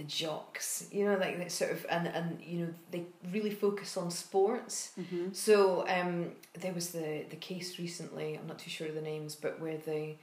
the 0.00 0.06
jocks. 0.06 0.86
You 0.90 1.04
know, 1.04 1.16
like 1.18 1.36
that 1.38 1.52
sort 1.52 1.72
of 1.72 1.86
and 1.90 2.08
and 2.08 2.38
you 2.42 2.58
know 2.60 2.74
they 2.90 3.04
really 3.30 3.50
focus 3.50 3.96
on 3.96 4.10
sports. 4.10 4.92
Mm-hmm. 4.98 5.32
So 5.32 5.86
um, 5.88 6.32
there 6.58 6.72
was 6.72 6.90
the 6.90 7.24
the 7.28 7.36
case 7.36 7.78
recently. 7.78 8.38
I'm 8.38 8.46
not 8.46 8.58
too 8.58 8.70
sure 8.70 8.88
of 8.88 8.94
the 8.94 9.02
names, 9.02 9.34
but 9.34 9.60
where 9.60 9.76
the 9.76 10.14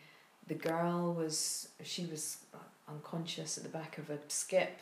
the 0.47 0.55
girl 0.55 1.13
was 1.13 1.69
she 1.83 2.05
was 2.05 2.37
unconscious 2.89 3.57
at 3.57 3.63
the 3.63 3.69
back 3.69 3.99
of 3.99 4.09
a 4.09 4.17
skip, 4.27 4.79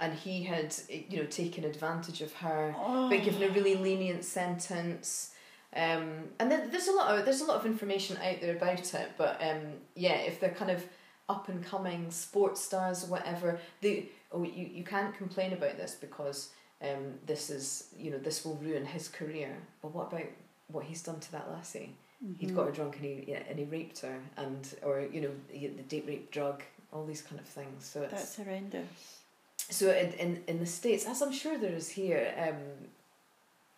and 0.00 0.14
he 0.14 0.44
had 0.44 0.74
you 0.88 1.18
know 1.18 1.26
taken 1.26 1.64
advantage 1.64 2.22
of 2.22 2.32
her 2.34 2.74
Oh, 2.78 3.10
but 3.10 3.22
given 3.22 3.42
a 3.42 3.50
really 3.50 3.76
lenient 3.76 4.24
sentence. 4.24 5.32
Um, 5.74 6.30
and 6.40 6.50
there's 6.50 6.88
a 6.88 6.92
lot 6.92 7.18
of 7.18 7.26
there's 7.26 7.42
a 7.42 7.44
lot 7.44 7.58
of 7.58 7.66
information 7.66 8.16
out 8.16 8.40
there 8.40 8.56
about 8.56 8.94
it, 8.94 9.10
but 9.18 9.42
um, 9.42 9.74
yeah, 9.94 10.16
if 10.30 10.40
they're 10.40 10.54
kind 10.54 10.70
of 10.70 10.82
up 11.28 11.48
and 11.48 11.64
coming 11.64 12.10
sports 12.10 12.60
stars 12.60 13.04
or 13.04 13.08
whatever, 13.08 13.58
they 13.80 14.08
oh 14.32 14.42
you, 14.42 14.68
you 14.72 14.84
can't 14.84 15.16
complain 15.16 15.52
about 15.52 15.76
this 15.76 15.96
because 16.00 16.50
um, 16.82 17.14
this 17.26 17.50
is 17.50 17.88
you 17.98 18.10
know 18.10 18.18
this 18.18 18.44
will 18.44 18.56
ruin 18.56 18.84
his 18.86 19.08
career. 19.08 19.56
But 19.82 19.94
what 19.94 20.12
about 20.12 20.26
what 20.68 20.84
he's 20.84 21.02
done 21.02 21.20
to 21.20 21.32
that 21.32 21.50
lassie? 21.50 21.94
He'd 22.38 22.54
got 22.54 22.66
her 22.66 22.72
drunk 22.72 22.96
and 22.96 23.04
he 23.04 23.24
yeah, 23.28 23.42
and 23.48 23.58
he 23.58 23.64
raped 23.66 24.00
her 24.00 24.18
and 24.36 24.66
or 24.82 25.00
you 25.00 25.20
know 25.20 25.30
he- 25.48 25.66
the 25.68 25.82
date 25.82 26.04
rape 26.06 26.30
drug, 26.30 26.62
all 26.92 27.04
these 27.04 27.22
kind 27.22 27.40
of 27.40 27.46
things. 27.46 27.84
So 27.84 28.02
it's 28.02 28.12
That's 28.12 28.36
horrendous. 28.36 29.20
so 29.68 29.90
in, 29.92 30.12
in 30.14 30.42
in 30.46 30.58
the 30.58 30.66
states, 30.66 31.06
as 31.06 31.22
I'm 31.22 31.32
sure 31.32 31.58
there 31.58 31.74
is 31.74 31.88
here, 31.90 32.32
um, 32.38 32.88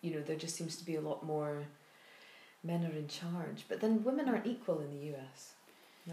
you 0.01 0.13
know, 0.13 0.21
there 0.21 0.37
just 0.37 0.55
seems 0.55 0.77
to 0.77 0.85
be 0.85 0.95
a 0.95 1.01
lot 1.01 1.25
more 1.25 1.63
men 2.63 2.85
are 2.85 2.97
in 2.97 3.07
charge, 3.07 3.65
but 3.67 3.81
then 3.81 4.03
women 4.03 4.27
aren't 4.29 4.47
equal 4.47 4.79
in 4.81 4.89
the 4.91 5.15
US. 5.15 5.53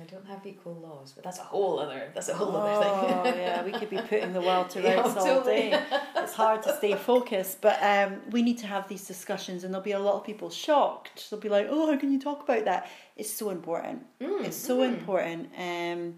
I 0.01 0.05
don't 0.05 0.27
have 0.27 0.47
equal 0.47 0.75
laws, 0.75 1.13
but 1.13 1.25
that's 1.25 1.39
a 1.39 1.43
whole 1.43 1.79
other 1.79 2.11
that's 2.15 2.29
a 2.29 2.35
whole 2.35 2.55
oh, 2.57 2.61
other 2.61 2.85
thing. 2.85 3.35
Oh 3.35 3.39
yeah, 3.39 3.65
we 3.65 3.73
could 3.73 3.91
be 3.91 3.97
putting 4.09 4.33
the 4.33 4.41
world 4.41 4.71
to 4.71 4.81
Yeah, 4.83 5.01
rights 5.01 5.17
all 5.17 5.25
totally. 5.25 5.71
day. 5.71 5.83
It's 6.17 6.35
hard 6.35 6.63
to 6.65 6.77
stay 6.77 6.95
focused, 6.95 7.61
but 7.61 7.79
um, 7.83 8.21
we 8.31 8.43
need 8.43 8.59
to 8.59 8.67
have 8.67 8.89
these 8.89 9.07
discussions, 9.07 9.65
and 9.65 9.73
there'll 9.73 9.85
be 9.85 9.93
a 9.93 9.99
lot 9.99 10.15
of 10.15 10.25
people 10.25 10.51
shocked. 10.51 11.31
They'll 11.31 11.41
be 11.41 11.49
like, 11.49 11.69
"Oh, 11.71 11.91
how 11.91 11.99
can 11.99 12.13
you 12.13 12.21
talk 12.21 12.43
about 12.43 12.65
that?" 12.65 12.91
It's 13.17 13.33
so 13.33 13.51
important. 13.51 14.07
Mm, 14.21 14.45
It's 14.45 14.57
so 14.57 14.79
mm. 14.79 14.89
important. 14.89 15.51
Um, 15.57 16.15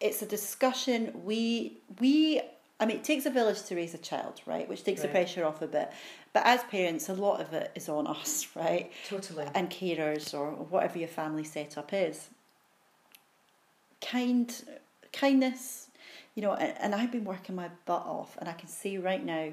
it's 0.00 0.22
a 0.22 0.26
discussion. 0.26 1.22
We 1.24 1.78
we. 2.00 2.40
I 2.80 2.86
mean, 2.86 2.96
it 2.96 3.04
takes 3.04 3.26
a 3.26 3.30
village 3.30 3.62
to 3.64 3.76
raise 3.76 3.94
a 3.94 3.98
child, 3.98 4.40
right? 4.44 4.68
Which 4.68 4.82
takes 4.82 5.02
the 5.02 5.08
pressure 5.08 5.44
off 5.44 5.62
a 5.62 5.68
bit. 5.68 5.92
But 6.32 6.44
as 6.46 6.64
parents, 6.64 7.08
a 7.08 7.14
lot 7.14 7.40
of 7.40 7.52
it 7.52 7.70
is 7.76 7.88
on 7.88 8.08
us, 8.08 8.48
right? 8.56 8.90
Totally. 9.08 9.46
And 9.54 9.70
carers 9.70 10.34
or 10.34 10.50
whatever 10.50 10.98
your 10.98 11.08
family 11.08 11.44
setup 11.44 11.92
is. 11.92 12.28
Kind, 14.02 14.64
kindness, 15.12 15.88
you 16.34 16.42
know. 16.42 16.52
And, 16.54 16.74
and 16.80 16.94
I've 16.94 17.12
been 17.12 17.24
working 17.24 17.54
my 17.54 17.68
butt 17.86 18.04
off, 18.04 18.36
and 18.38 18.48
I 18.48 18.52
can 18.52 18.68
see 18.68 18.98
right 18.98 19.24
now, 19.24 19.48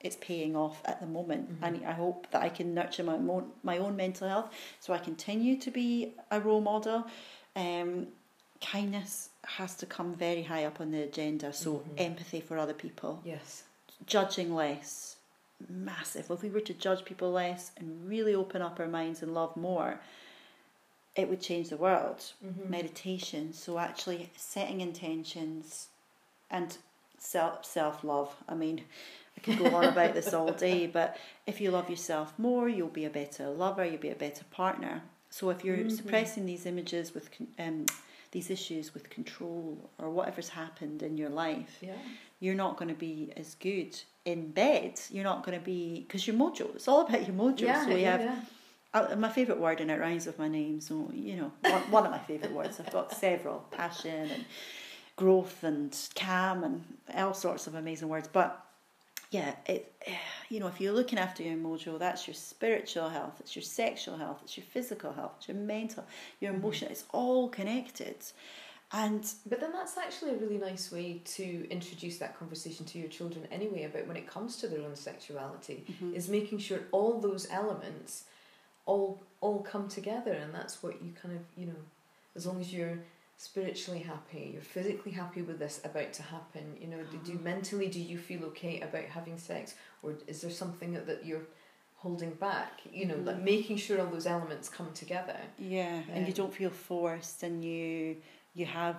it's 0.00 0.16
paying 0.20 0.54
off 0.56 0.82
at 0.84 1.00
the 1.00 1.06
moment. 1.06 1.60
Mhm. 1.60 1.66
And 1.66 1.86
I 1.86 1.92
hope 1.92 2.26
that 2.30 2.42
I 2.42 2.48
can 2.48 2.74
nurture 2.74 3.02
my 3.04 3.14
own 3.14 3.52
my 3.62 3.78
own 3.78 3.96
mental 3.96 4.28
health, 4.28 4.52
so 4.80 4.92
I 4.92 4.98
continue 4.98 5.56
to 5.58 5.70
be 5.70 6.12
a 6.30 6.40
role 6.40 6.60
model. 6.60 7.06
Um, 7.56 8.08
kindness 8.60 9.30
has 9.44 9.74
to 9.76 9.86
come 9.86 10.14
very 10.14 10.42
high 10.42 10.64
up 10.64 10.80
on 10.80 10.90
the 10.90 11.02
agenda. 11.02 11.52
So 11.52 11.74
Mhm. 11.78 12.00
empathy 12.00 12.40
for 12.40 12.56
other 12.58 12.74
people, 12.74 13.20
Yes. 13.24 13.64
judging 14.06 14.54
less, 14.54 15.16
massive. 15.68 16.30
If 16.30 16.42
we 16.42 16.50
were 16.50 16.60
to 16.60 16.74
judge 16.74 17.04
people 17.04 17.30
less 17.32 17.70
and 17.76 18.08
really 18.08 18.34
open 18.34 18.60
up 18.62 18.80
our 18.80 18.88
minds 18.88 19.22
and 19.22 19.34
love 19.34 19.56
more, 19.56 20.00
it 21.16 21.28
would 21.28 21.40
change 21.40 21.68
the 21.68 21.76
world. 21.76 22.32
Mhm. 22.44 22.68
Meditation, 22.68 23.52
so 23.52 23.78
actually 23.78 24.30
setting 24.36 24.80
intentions 24.80 25.88
and 26.50 26.76
self 27.18 27.64
self 27.64 28.02
love. 28.04 28.34
I 28.48 28.54
mean, 28.54 28.82
I 29.36 29.40
could 29.40 29.58
go 29.58 29.74
on 29.76 29.84
about 29.84 30.14
this 30.14 30.32
all 30.34 30.52
day, 30.52 30.86
but 30.98 31.16
if 31.46 31.60
you 31.60 31.70
love 31.70 31.88
yourself 31.90 32.32
more, 32.38 32.68
you'll 32.68 32.88
be 32.88 33.04
a 33.04 33.10
better 33.10 33.48
lover. 33.48 33.84
You'll 33.84 33.98
be 34.00 34.10
a 34.10 34.14
better 34.16 34.44
partner. 34.50 35.02
So 35.30 35.50
if 35.50 35.64
you're 35.64 35.78
Mhm. 35.78 35.96
suppressing 35.96 36.46
these 36.46 36.64
images 36.66 37.12
with 37.14 37.28
um, 37.58 37.86
these 38.30 38.50
issues 38.50 38.94
with 38.94 39.10
control 39.10 39.90
or 39.98 40.10
whatever's 40.10 40.48
happened 40.50 41.02
in 41.02 41.16
your 41.16 41.30
life, 41.30 41.78
Yeah. 41.80 41.96
you're 42.40 42.54
not 42.56 42.76
going 42.76 42.88
to 42.88 42.94
be 43.08 43.32
as 43.36 43.54
good 43.54 43.96
in 44.24 44.50
bed. 44.50 45.00
You're 45.10 45.24
not 45.32 45.44
going 45.44 45.56
to 45.58 45.64
be 45.64 46.00
because 46.00 46.26
your 46.26 46.36
mojo. 46.36 46.74
It's 46.74 46.88
all 46.88 47.06
about 47.06 47.26
your 47.26 47.36
mojo. 47.36 47.60
Yeah. 47.62 47.84
so 47.86 47.94
we 47.94 48.02
yeah, 48.02 48.16
have 48.16 48.50
uh, 48.94 49.16
my 49.16 49.28
favourite 49.28 49.60
word 49.60 49.80
and 49.80 49.90
it 49.90 50.00
rhymes 50.00 50.26
with 50.26 50.38
my 50.38 50.48
name. 50.48 50.80
So 50.80 51.10
you 51.12 51.36
know, 51.36 51.52
one, 51.62 51.90
one 51.90 52.04
of 52.06 52.12
my 52.12 52.18
favourite 52.18 52.54
words. 52.54 52.80
I've 52.80 52.90
got 52.92 53.12
several: 53.12 53.64
passion 53.70 54.30
and 54.30 54.44
growth 55.16 55.62
and 55.64 55.96
calm 56.14 56.64
and 56.64 56.84
all 57.14 57.34
sorts 57.34 57.66
of 57.66 57.74
amazing 57.74 58.08
words. 58.08 58.28
But 58.32 58.60
yeah, 59.30 59.54
it 59.66 59.92
you 60.48 60.60
know, 60.60 60.68
if 60.68 60.80
you're 60.80 60.92
looking 60.92 61.18
after 61.18 61.42
your 61.42 61.56
mojo, 61.56 61.98
that's 61.98 62.26
your 62.28 62.34
spiritual 62.34 63.08
health, 63.08 63.34
it's 63.40 63.56
your 63.56 63.62
sexual 63.62 64.16
health, 64.16 64.40
it's 64.44 64.56
your 64.56 64.66
physical 64.66 65.12
health, 65.12 65.32
it's 65.38 65.48
your 65.48 65.56
mental, 65.56 66.04
your 66.40 66.52
Mhm. 66.52 66.56
emotional. 66.58 66.90
It's 66.92 67.04
all 67.12 67.48
connected. 67.48 68.16
And 68.92 69.24
But 69.46 69.58
then 69.58 69.72
that's 69.72 69.96
actually 69.98 70.32
a 70.32 70.36
really 70.36 70.58
nice 70.58 70.92
way 70.92 71.20
to 71.36 71.68
introduce 71.68 72.18
that 72.18 72.38
conversation 72.38 72.86
to 72.86 72.98
your 72.98 73.08
children 73.08 73.48
anyway 73.50 73.84
about 73.84 74.06
when 74.06 74.16
it 74.16 74.28
comes 74.28 74.56
to 74.58 74.68
their 74.68 74.82
own 74.82 74.94
sexuality 74.94 75.84
Mhm. 75.88 76.14
is 76.14 76.28
making 76.28 76.58
sure 76.58 76.80
all 76.92 77.18
those 77.18 77.50
elements 77.50 78.24
all 78.86 79.22
all 79.40 79.60
come 79.62 79.88
together 79.88 80.32
and 80.32 80.54
that's 80.54 80.82
what 80.82 81.02
you 81.02 81.12
kind 81.20 81.34
of 81.34 81.42
you 81.56 81.66
know 81.66 81.80
as 82.36 82.46
long 82.46 82.60
as 82.60 82.72
you're 82.72 82.98
spiritually 83.36 84.00
happy 84.00 84.50
you're 84.52 84.62
physically 84.62 85.12
happy 85.12 85.42
with 85.42 85.58
this 85.58 85.80
about 85.84 86.12
to 86.12 86.22
happen 86.22 86.76
you 86.80 86.86
know 86.86 87.02
do, 87.10 87.18
do 87.24 87.32
Mhm. 87.38 87.42
mentally 87.42 87.88
do 87.88 88.00
you 88.00 88.16
feel 88.18 88.44
okay 88.44 88.80
about 88.80 89.04
having 89.04 89.38
sex 89.38 89.74
or 90.02 90.14
is 90.26 90.40
there 90.40 90.50
something 90.50 90.92
that, 90.94 91.06
that 91.06 91.24
you're 91.26 91.46
holding 91.96 92.32
back 92.34 92.80
you 92.92 93.06
know 93.06 93.16
like 93.16 93.36
Mhm. 93.36 93.44
making 93.44 93.76
sure 93.76 94.00
all 94.00 94.06
those 94.06 94.26
elements 94.26 94.68
come 94.68 94.92
together 94.92 95.40
yeah, 95.58 96.02
and 96.12 96.26
you 96.26 96.32
Um, 96.32 96.40
don't 96.40 96.54
feel 96.54 96.70
forced, 96.70 97.42
and 97.42 97.64
you 97.64 98.16
you 98.54 98.66
have 98.66 98.96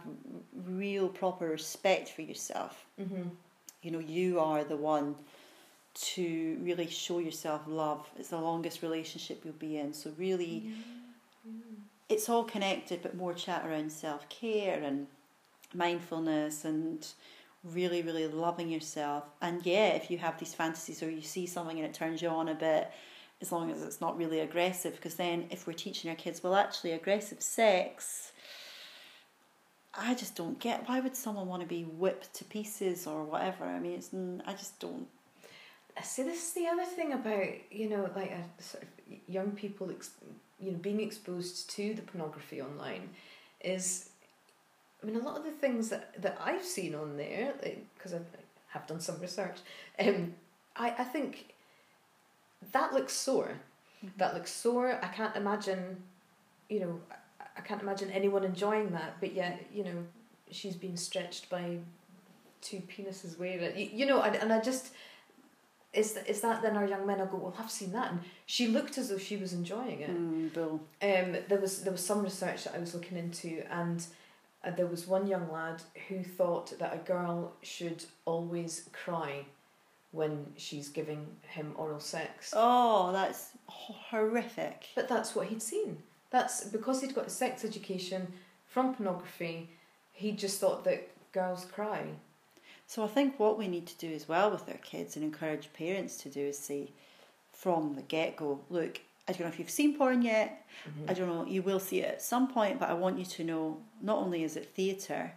real 0.65 1.07
proper 1.07 1.47
respect 1.47 2.09
for 2.09 2.21
yourself. 2.23 2.86
mm-hmm. 2.99 3.29
You 3.81 3.91
know, 3.91 3.99
you 3.99 4.39
are 4.39 4.63
the 4.65 4.75
one 4.75 5.15
to 5.95 6.57
really 6.61 6.87
show 6.87 7.19
yourself 7.19 7.61
love. 7.67 8.07
It's 8.17 8.29
the 8.29 8.39
longest 8.39 8.81
relationship 8.81 9.41
you'll 9.43 9.53
be 9.53 9.77
in. 9.77 9.93
So 9.93 10.11
really, 10.17 10.71
it's 12.09 12.29
all 12.29 12.43
connected, 12.43 13.01
but 13.01 13.15
more 13.15 13.33
chat 13.33 13.65
around 13.65 13.91
self 13.91 14.27
care 14.29 14.81
and 14.83 15.07
mindfulness 15.73 16.65
and 16.65 17.05
really, 17.63 18.01
really 18.01 18.27
loving 18.27 18.69
yourself. 18.69 19.23
And 19.41 19.65
yeah, 19.65 19.89
if 19.89 20.11
you 20.11 20.17
have 20.17 20.37
these 20.39 20.53
fantasies 20.53 21.01
or 21.01 21.09
you 21.09 21.21
see 21.21 21.45
something 21.45 21.77
and 21.77 21.85
it 21.85 21.93
turns 21.93 22.21
you 22.21 22.29
on 22.29 22.49
a 22.49 22.55
bit, 22.55 22.91
as 23.41 23.51
long 23.51 23.71
as 23.71 23.81
it's 23.83 24.01
not 24.01 24.17
really 24.17 24.39
aggressive, 24.39 24.95
because 24.95 25.15
then 25.15 25.45
if 25.49 25.67
we're 25.67 25.73
teaching 25.73 26.09
our 26.09 26.15
kids, 26.15 26.43
well, 26.43 26.55
actually, 26.55 26.91
aggressive 26.91 27.41
sex. 27.41 28.31
I 29.97 30.13
just 30.13 30.35
don't 30.35 30.59
get 30.59 30.89
why 30.89 30.99
would 30.99 31.15
someone 31.15 31.47
want 31.47 31.61
to 31.61 31.67
be 31.67 31.83
whipped 31.83 32.33
to 32.35 32.43
pieces 32.43 33.07
or 33.07 33.23
whatever. 33.23 33.63
I 33.63 33.79
mean, 33.79 33.93
it's 33.93 34.09
I 34.45 34.51
just 34.51 34.79
don't. 34.79 35.07
See, 36.03 36.23
this 36.23 36.43
is 36.49 36.53
the 36.53 36.67
other 36.67 36.85
thing 36.85 37.13
about 37.13 37.47
you 37.71 37.89
know, 37.89 38.09
like 38.15 38.31
a 38.31 38.61
sort 38.61 38.83
of 38.83 38.89
young 39.27 39.51
people, 39.51 39.89
ex- 39.89 40.11
you 40.59 40.71
know, 40.71 40.77
being 40.77 40.99
exposed 41.01 41.69
to 41.71 41.93
the 41.93 42.01
pornography 42.01 42.61
online, 42.61 43.09
is, 43.61 44.09
I 45.01 45.05
mean, 45.05 45.15
a 45.15 45.19
lot 45.19 45.37
of 45.37 45.43
the 45.45 45.51
things 45.51 45.89
that 45.89 46.21
that 46.21 46.37
I've 46.43 46.63
seen 46.65 46.95
on 46.95 47.17
there, 47.17 47.53
because 47.95 48.13
I 48.13 48.19
have 48.69 48.85
done 48.87 48.99
some 48.99 49.19
research, 49.19 49.57
um, 49.99 50.33
I 50.75 50.91
I 50.91 51.03
think 51.05 51.53
that 52.71 52.93
looks 52.93 53.13
sore. 53.13 53.51
That 54.17 54.33
looks 54.33 54.51
sore. 54.51 54.99
I 55.01 55.07
can't 55.07 55.35
imagine, 55.35 56.03
you 56.69 56.79
know, 56.81 56.99
I- 57.11 57.15
I 57.57 57.61
can't 57.61 57.81
imagine 57.81 58.11
anyone 58.11 58.43
enjoying 58.43 58.91
that. 58.91 59.19
But 59.21 59.31
yet, 59.33 59.65
you 59.73 59.83
know, 59.83 60.05
she's 60.51 60.75
being 60.75 60.97
stretched 60.97 61.49
by 61.49 61.79
two 62.61 62.81
penises 62.81 63.37
wearing 63.39 63.77
you, 63.77 63.89
you 63.93 64.05
know, 64.05 64.21
and, 64.21 64.35
and 64.35 64.51
I 64.53 64.59
just 64.61 64.93
is 65.95 66.17
is 66.27 66.41
that 66.41 66.61
then 66.61 66.75
our 66.77 66.85
young 66.85 67.05
men 67.07 67.19
will 67.19 67.25
go, 67.25 67.37
well, 67.37 67.55
I've 67.57 67.71
seen 67.71 67.91
that, 67.93 68.11
and 68.11 68.19
she 68.45 68.67
looked 68.67 68.97
as 68.97 69.09
though 69.09 69.17
she 69.17 69.37
was 69.37 69.53
enjoying 69.53 70.01
it. 70.01 70.09
Mm, 70.09 70.53
bull. 70.53 70.81
Um, 71.01 71.37
there 71.47 71.59
was 71.59 71.83
there 71.83 71.91
was 71.91 72.05
some 72.05 72.23
research 72.23 72.65
that 72.65 72.75
I 72.75 72.79
was 72.79 72.93
looking 72.93 73.17
into, 73.17 73.63
and 73.71 74.05
uh, 74.63 74.71
there 74.71 74.87
was 74.87 75.07
one 75.07 75.27
young 75.27 75.51
lad 75.51 75.81
who 76.07 76.23
thought 76.23 76.77
that 76.79 76.93
a 76.93 76.97
girl 76.97 77.53
should 77.61 78.03
always 78.25 78.89
cry 78.91 79.45
when 80.11 80.45
she's 80.55 80.89
giving 80.89 81.27
him 81.41 81.73
oral 81.75 81.99
sex. 81.99 82.53
Oh, 82.55 83.11
that's 83.11 83.49
horrific. 83.67 84.87
But 84.95 85.09
that's 85.09 85.35
what 85.35 85.47
he'd 85.47 85.61
seen. 85.61 85.97
That's 86.31 86.63
because 86.65 87.01
he'd 87.01 87.13
got 87.15 87.27
a 87.27 87.29
sex 87.29 87.65
education 87.65 88.31
from 88.65 88.95
pornography. 88.95 89.69
He 90.13 90.31
just 90.31 90.59
thought 90.59 90.83
that 90.85 91.09
girls 91.33 91.65
cry. 91.65 92.07
So 92.88 93.03
I 93.03 93.07
think 93.07 93.39
what 93.39 93.57
we 93.57 93.67
need 93.67 93.88
to 93.88 93.97
do 93.97 94.13
as 94.13 94.27
well 94.27 94.51
with 94.51 94.67
our 94.69 94.77
kids 94.77 95.15
and 95.15 95.25
encourage 95.25 95.73
parents 95.73 96.17
to 96.17 96.29
do 96.29 96.41
is 96.41 96.57
say 96.57 96.91
from 97.51 97.95
the 97.95 98.01
get 98.03 98.36
go, 98.38 98.59
look, 98.69 98.99
I 99.27 99.31
don't 99.31 99.41
know 99.41 99.47
if 99.47 99.57
you've 99.57 99.69
seen 99.71 99.97
porn 99.97 100.21
yet. 100.21 100.67
I 101.07 101.13
don't 101.13 101.27
know, 101.27 101.45
you 101.45 101.63
will 101.63 101.79
see 101.79 102.01
it 102.01 102.05
at 102.09 102.21
some 102.21 102.47
point, 102.47 102.79
but 102.79 102.89
I 102.89 102.93
want 102.93 103.17
you 103.17 103.25
to 103.25 103.43
know 103.43 103.77
not 104.01 104.17
only 104.19 104.43
is 104.43 104.55
it 104.55 104.69
theatre, 104.75 105.31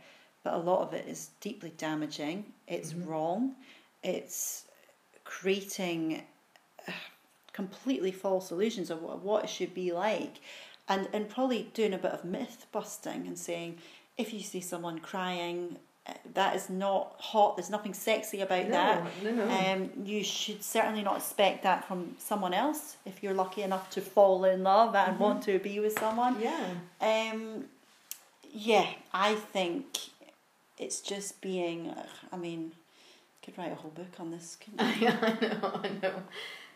but 0.45 0.53
a 0.55 0.59
lot 0.59 0.83
of 0.83 0.93
it 0.93 1.07
is 1.09 1.31
deeply 1.41 1.73
damaging. 1.79 2.45
It's 2.67 2.93
Mhm. 2.93 3.07
wrong. 3.07 3.57
It's 4.03 4.65
creating 5.25 6.23
uh, 6.87 6.93
completely 7.53 8.13
false 8.13 8.51
illusions 8.51 8.91
of 8.91 9.03
what, 9.03 9.45
it 9.45 9.51
should 9.51 9.75
be 9.75 9.91
like. 9.93 10.41
And, 10.89 11.09
and 11.13 11.29
probably 11.29 11.71
doing 11.75 11.93
a 11.93 11.99
bit 11.99 12.13
of 12.13 12.25
myth 12.25 12.67
busting 12.73 13.27
and 13.27 13.39
saying, 13.39 13.79
if 14.17 14.33
you 14.33 14.41
see 14.41 14.61
someone 14.61 14.99
crying, 15.01 15.77
that 16.35 16.55
is 16.57 16.69
not 16.71 17.15
hot, 17.19 17.57
there's 17.57 17.71
nothing 17.71 17.95
sexy 17.95 18.41
about 18.41 18.69
that. 18.71 19.05
No, 19.23 19.31
no, 19.31 19.45
no. 19.47 19.73
Um, 19.73 19.91
you 20.05 20.23
should 20.25 20.63
certainly 20.63 21.03
not 21.03 21.17
expect 21.17 21.63
that 21.65 21.87
from 21.87 22.17
someone 22.19 22.55
else 22.55 22.97
if 23.07 23.23
you're 23.23 23.35
lucky 23.35 23.63
enough 23.63 23.91
to 23.91 24.01
fall 24.01 24.45
in 24.45 24.63
love 24.63 24.95
and 24.95 25.17
Mhm. 25.17 25.21
want 25.21 25.43
to 25.45 25.59
be 25.59 25.81
with 25.81 25.99
someone. 25.99 26.41
yeah. 26.41 26.75
Um, 27.01 27.69
yeah, 28.51 28.87
I 29.13 29.35
think 29.35 29.85
it's 30.79 31.01
just 31.01 31.41
being. 31.41 31.95
I 32.33 32.37
mean, 32.37 32.73
I 33.43 33.45
could 33.47 33.59
write 33.59 33.73
a 33.73 33.75
whole 33.75 33.91
book 33.91 34.19
on 34.21 34.31
this. 34.31 34.57
Couldn't 34.61 35.01
you? 35.01 35.09
I 35.23 35.39
know, 35.41 35.81
I 35.85 35.89
know. 36.03 36.23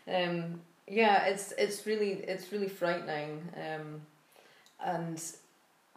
Um, 0.05 0.61
yeah, 0.87 1.25
it's 1.25 1.53
it's 1.57 1.85
really 1.85 2.11
it's 2.27 2.51
really 2.51 2.67
frightening, 2.67 3.47
um, 3.55 4.01
and 4.83 5.21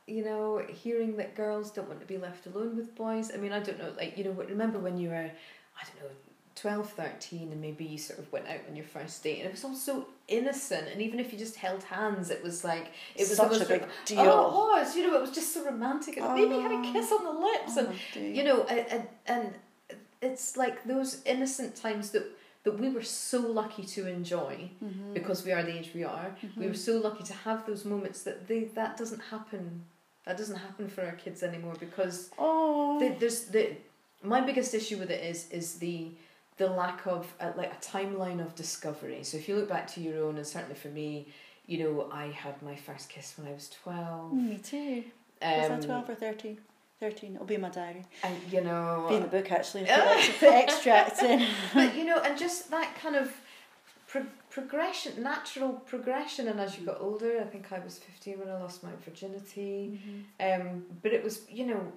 you 0.07 0.25
know, 0.25 0.63
hearing 0.69 1.17
that 1.17 1.35
girls 1.35 1.71
don't 1.71 1.89
want 1.89 2.01
to 2.01 2.07
be 2.07 2.17
left 2.19 2.47
alone 2.47 2.77
with 2.77 2.95
boys. 2.95 3.31
I 3.35 3.39
mean, 3.39 3.53
I 3.53 3.61
don't 3.61 3.79
know, 3.79 3.93
like 3.97 4.17
you 4.17 4.25
know, 4.25 4.31
remember 4.33 4.79
when 4.79 4.99
you 4.99 5.09
were, 5.11 5.15
I 5.17 5.85
don't 5.85 6.03
know. 6.03 6.11
12, 6.55 6.89
13 6.93 7.53
and 7.53 7.61
maybe 7.61 7.85
you 7.85 7.99
sort 7.99 8.19
of 8.19 8.33
went 8.33 8.47
out 8.49 8.61
on 8.67 8.75
your 8.75 8.85
first 8.87 9.23
date 9.23 9.41
and 9.41 9.47
it 9.47 9.53
was 9.53 9.63
all 9.63 9.75
so 9.75 10.07
innocent 10.27 10.89
and 10.91 11.03
even 11.03 11.21
if 11.21 11.31
you 11.31 11.39
just 11.39 11.55
held 11.57 11.83
hands 11.83 12.31
it 12.31 12.43
was 12.43 12.65
like 12.65 12.87
it 13.15 13.29
was 13.29 13.37
Such 13.37 13.61
a 13.61 13.65
big 13.67 13.83
rom- 13.83 13.91
deal. 14.07 14.21
oh 14.21 14.75
it 14.75 14.81
was 14.81 14.97
you 14.97 15.07
know 15.07 15.15
it 15.17 15.21
was 15.21 15.33
just 15.33 15.53
so 15.53 15.67
romantic 15.67 16.17
and 16.17 16.33
maybe 16.33 16.55
had 16.63 16.73
a 16.73 16.77
Oh. 16.77 16.93
kiss 16.95 17.13
on 17.13 17.25
the 17.25 17.31
lips 17.31 17.77
and 17.77 17.89
Oh, 17.89 17.93
dear. 18.15 18.31
you 18.33 18.43
know 18.43 18.63
and, 18.65 18.87
and, 18.91 19.09
and 19.27 19.55
it's 20.23 20.57
like 20.57 20.83
those 20.85 21.21
innocent 21.27 21.77
times 21.77 22.13
that 22.13 22.25
that 22.65 22.79
we 22.81 22.89
were 22.89 23.03
so 23.03 23.39
lucky 23.41 23.85
to 23.85 24.09
enjoy 24.09 24.71
Mhm. 24.83 25.13
because 25.13 25.45
we 25.45 25.53
are 25.53 25.63
the 25.63 25.77
age 25.79 25.91
we 25.95 26.05
are 26.05 26.35
we 26.57 26.65
Mhm. 26.65 26.69
were 26.69 26.75
so 26.75 26.97
lucky 26.97 27.23
to 27.25 27.35
have 27.35 27.67
those 27.67 27.85
moments 27.85 28.23
that 28.23 28.49
they 28.49 28.65
that 28.75 28.97
doesn't 28.97 29.21
happen 29.31 29.85
that 30.27 30.37
doesn't 30.37 30.57
happen 30.57 30.89
for 30.89 31.03
our 31.05 31.12
kids 31.12 31.43
anymore 31.43 31.74
because 31.81 32.31
Oh. 32.39 32.99
the, 33.01 33.14
there's 33.18 33.45
the 33.47 33.77
my 34.22 34.41
biggest 34.41 34.74
issue 34.74 34.99
with 34.99 35.11
it 35.11 35.22
is 35.24 35.49
is 35.51 35.74
the 35.79 36.11
the 36.59 36.68
lack 36.68 37.07
of 37.07 37.33
uh, 37.41 37.53
like 37.57 37.72
a 37.72 37.77
timeline 37.77 38.41
of 38.41 38.55
discovery 38.55 39.22
so 39.22 39.37
if 39.37 39.49
you 39.49 39.55
look 39.57 39.68
back 39.68 39.87
to 39.87 40.01
your 40.01 40.24
own 40.24 40.37
and 40.37 40.47
certainly 40.47 40.74
for 40.74 40.89
me 40.89 41.29
you 41.66 41.79
know 41.79 42.09
I 42.12 42.27
had 42.29 42.61
my 42.62 42.74
first 42.77 43.09
kiss 43.09 43.35
when 43.37 43.47
I 43.49 43.53
was 43.55 43.68
12 43.83 44.33
Me 44.33 44.59
too. 44.59 45.05
um, 45.43 45.59
Was 45.59 45.68
that 45.68 45.83
12 45.83 46.11
or 46.11 46.14
13? 46.14 46.59
13. 46.99 47.35
It'll 47.35 47.45
be 47.47 47.57
in 47.57 47.61
my 47.61 47.68
diary. 47.68 48.05
and 48.24 48.35
you 48.51 48.62
know 48.62 49.07
Be 49.09 49.16
in 49.16 49.22
the 49.22 49.29
book 49.29 49.53
actually. 49.53 49.83
Put, 49.83 49.91
ex- 49.99 50.39
put 50.39 50.49
extracts 50.49 51.22
in. 51.22 51.47
but 51.74 51.95
you 51.95 52.05
know, 52.05 52.18
and 52.20 52.39
just 52.39 52.70
that 52.70 52.95
kind 53.03 53.16
of 53.16 53.31
pro- 54.07 54.27
progression, 54.51 55.23
natural 55.23 55.73
progression. 55.93 56.49
And 56.49 56.61
as 56.61 56.79
you 56.79 56.87
got 56.87 57.01
older, 57.01 57.41
I 57.41 57.45
think 57.45 57.73
I 57.73 57.79
was 57.81 57.99
fifteen 57.99 58.39
when 58.39 58.49
I 58.49 58.59
lost 58.61 58.83
my 58.83 58.91
virginity. 59.05 60.01
Um, 60.41 60.85
but 61.03 61.13
it 61.13 61.23
was, 61.25 61.43
you 61.51 61.67
know, 61.67 61.93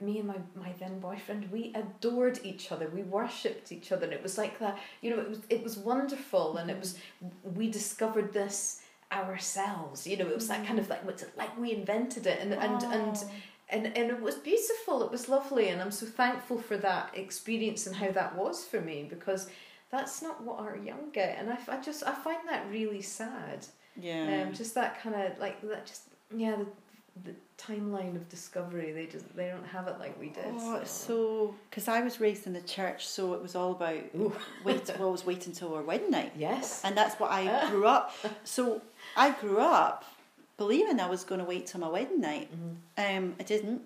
me 0.00 0.18
and 0.18 0.28
my, 0.28 0.38
my 0.54 0.72
then 0.78 0.98
boyfriend, 0.98 1.50
we 1.52 1.72
adored 1.74 2.40
each 2.42 2.72
other. 2.72 2.88
We 2.88 3.02
worshipped 3.02 3.70
each 3.70 3.92
other. 3.92 4.04
And 4.04 4.14
it 4.14 4.22
was 4.22 4.38
like 4.38 4.58
that. 4.58 4.78
You 5.02 5.10
know, 5.10 5.20
it 5.20 5.28
was 5.28 5.40
it 5.50 5.62
was 5.62 5.76
wonderful, 5.76 6.56
and 6.56 6.70
it 6.70 6.78
was 6.78 6.96
we 7.42 7.68
discovered 7.70 8.32
this 8.32 8.80
ourselves. 9.12 10.06
You 10.06 10.16
know, 10.16 10.26
it 10.28 10.34
was 10.34 10.48
that 10.48 10.66
kind 10.66 10.78
of 10.78 10.88
like 10.88 11.04
what's 11.04 11.22
it 11.22 11.30
like 11.36 11.56
we 11.58 11.72
invented 11.72 12.26
it, 12.26 12.38
and 12.40 12.52
and 12.54 12.82
and 12.82 13.16
Oh. 13.16 13.30
and 13.70 13.86
and 13.86 14.10
it 14.10 14.20
was 14.20 14.34
beautiful 14.36 15.02
it 15.02 15.10
was 15.10 15.26
lovely 15.28 15.68
and 15.70 15.80
i'm 15.80 15.90
so 15.90 16.04
thankful 16.04 16.58
for 16.58 16.76
that 16.76 17.10
experience 17.16 17.86
and 17.86 17.96
how 17.96 18.10
that 18.10 18.36
was 18.36 18.62
for 18.70 18.80
me 18.80 19.06
because 19.08 19.48
that's 19.94 20.22
not 20.22 20.42
what 20.42 20.58
our 20.58 20.76
young 20.76 21.10
get 21.12 21.38
and 21.38 21.48
i, 21.50 21.58
I 21.68 21.80
just 21.80 22.02
i 22.04 22.12
find 22.12 22.48
that 22.48 22.66
really 22.70 23.02
sad 23.02 23.66
yeah. 24.00 24.42
um 24.46 24.52
just 24.52 24.74
that 24.74 25.00
kind 25.00 25.14
of 25.14 25.38
like 25.38 25.60
that 25.68 25.86
just 25.86 26.02
yeah 26.36 26.56
the, 26.56 26.66
the 27.30 27.34
timeline 27.56 28.16
of 28.16 28.28
discovery 28.28 28.90
they 28.92 29.06
just 29.06 29.36
they 29.36 29.48
don't 29.48 29.66
have 29.66 29.86
it 29.86 30.00
like 30.00 30.18
we 30.18 30.30
did 30.30 30.44
Oh, 30.46 30.82
so 30.84 31.54
because 31.70 31.86
I 31.86 32.00
was 32.00 32.20
raised 32.20 32.46
in 32.48 32.52
the 32.52 32.60
church, 32.76 33.06
so 33.06 33.34
it 33.34 33.40
was 33.40 33.54
all 33.54 33.70
about 33.70 34.02
Ooh. 34.16 34.32
wait. 34.64 34.88
Well, 34.88 35.06
always 35.06 35.24
wait 35.24 35.46
until 35.46 35.72
our 35.74 35.82
wedding 35.82 36.10
night, 36.10 36.32
yes 36.36 36.82
and 36.84 36.96
that's 36.96 37.14
what 37.20 37.30
I 37.30 37.42
grew 37.70 37.86
up. 37.86 38.12
So 38.42 38.82
I 39.16 39.30
grew 39.30 39.60
up 39.60 40.04
believing 40.56 40.98
I 41.00 41.08
was 41.08 41.22
going 41.24 41.40
to 41.40 41.44
wait 41.44 41.66
till 41.68 41.80
my 41.80 41.88
wedding 41.88 42.20
night. 42.20 42.48
Mhm. 42.52 42.76
Um, 43.18 43.34
I 43.38 43.44
didn't. 43.44 43.82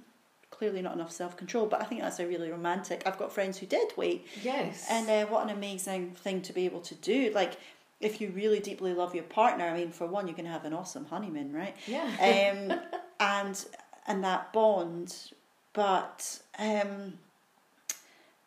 Clearly, 0.59 0.83
not 0.83 0.95
enough 0.95 1.13
self 1.13 1.37
control. 1.37 1.67
But 1.67 1.81
I 1.81 1.85
think 1.85 2.01
that's 2.01 2.19
a 2.19 2.27
really 2.27 2.51
romantic. 2.51 3.05
I've 3.07 3.17
got 3.17 3.33
friends 3.33 3.59
who 3.59 3.67
did 3.67 3.93
wait, 3.97 4.27
yes 4.43 4.87
and 4.91 5.09
uh, 5.09 5.27
what 5.27 5.45
an 5.45 5.51
amazing 5.51 6.17
thing 6.17 6.43
to 6.43 6.53
be 6.53 6.65
able 6.65 6.81
to 6.81 6.97
do. 6.97 7.31
Like, 7.33 7.53
if 8.01 8.21
you 8.21 8.31
really 8.35 8.59
deeply 8.59 8.93
love 8.93 9.15
your 9.15 9.25
partner, 9.25 9.67
I 9.67 9.75
mean, 9.79 9.93
for 9.93 10.07
one, 10.07 10.27
you 10.27 10.35
can 10.35 10.47
have 10.47 10.65
an 10.65 10.73
awesome 10.73 11.05
honeymoon, 11.07 11.53
right? 11.53 11.77
yeah 11.87 12.09
um, 12.71 12.81
and 13.21 13.65
and 14.09 14.25
that 14.25 14.53
bond. 14.53 15.15
But 15.75 16.41
um, 16.59 17.15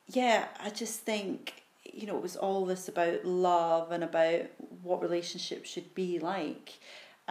yeah, 0.07 0.47
I 0.59 0.69
just 0.69 0.99
think 1.01 1.63
you 1.93 2.07
know 2.07 2.17
it 2.17 2.21
was 2.21 2.35
all 2.35 2.65
this 2.65 2.89
about 2.89 3.23
love 3.25 3.91
and 3.91 4.03
about 4.03 4.47
what 4.83 5.01
relationships 5.01 5.69
should 5.69 5.95
be 5.95 6.19
like. 6.19 6.79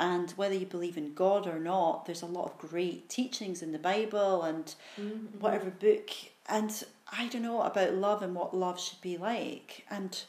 And 0.00 0.30
whether 0.32 0.54
you 0.54 0.64
believe 0.64 0.96
in 0.96 1.12
God 1.12 1.46
or 1.46 1.60
not, 1.60 2.06
there's 2.06 2.22
a 2.22 2.26
lot 2.26 2.46
of 2.46 2.56
great 2.70 3.10
teachings 3.10 3.60
in 3.62 3.70
the 3.72 3.78
Bible 3.78 4.42
and 4.42 4.74
Mm-hmm. 4.98 5.38
whatever 5.40 5.70
book. 5.70 6.10
And 6.48 6.72
I 7.12 7.28
don't 7.28 7.42
know 7.42 7.60
about 7.62 7.92
love 7.94 8.22
and 8.22 8.34
what 8.34 8.56
love 8.56 8.80
should 8.80 9.00
be 9.02 9.18
like. 9.18 9.84
And 9.90 10.20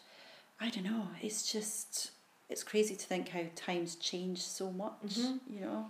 I 0.59 0.69
don't 0.69 0.84
know, 0.84 1.07
it's 1.22 1.49
just, 1.51 2.11
it's 2.49 2.63
crazy 2.63 2.95
to 2.97 3.05
think 3.05 3.30
how 3.30 3.43
times 3.55 3.95
change 3.95 4.39
so 4.41 4.72
much, 4.72 5.15
Mhm. 5.17 5.39
you 5.49 5.61
know? 5.61 5.86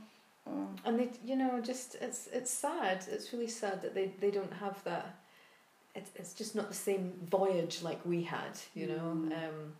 Oh. 0.48 0.68
And 0.86 1.00
they, 1.00 1.10
you 1.26 1.36
know, 1.36 1.60
just 1.60 1.96
it's 1.96 2.28
it's 2.32 2.52
sad. 2.52 3.06
It's 3.10 3.32
really 3.34 3.48
sad 3.48 3.82
that 3.82 3.94
they, 3.96 4.08
they 4.20 4.32
don't 4.32 4.54
have 4.54 4.84
that. 4.86 5.16
It's 5.96 6.12
it's 6.16 6.34
just 6.34 6.56
not 6.56 6.68
the 6.70 6.74
same 6.90 7.14
voyage 7.30 7.82
like 7.84 8.04
we 8.06 8.24
had. 8.24 8.54
You 8.74 8.88
know, 8.88 9.08
Mm. 9.16 9.34
um, 9.44 9.74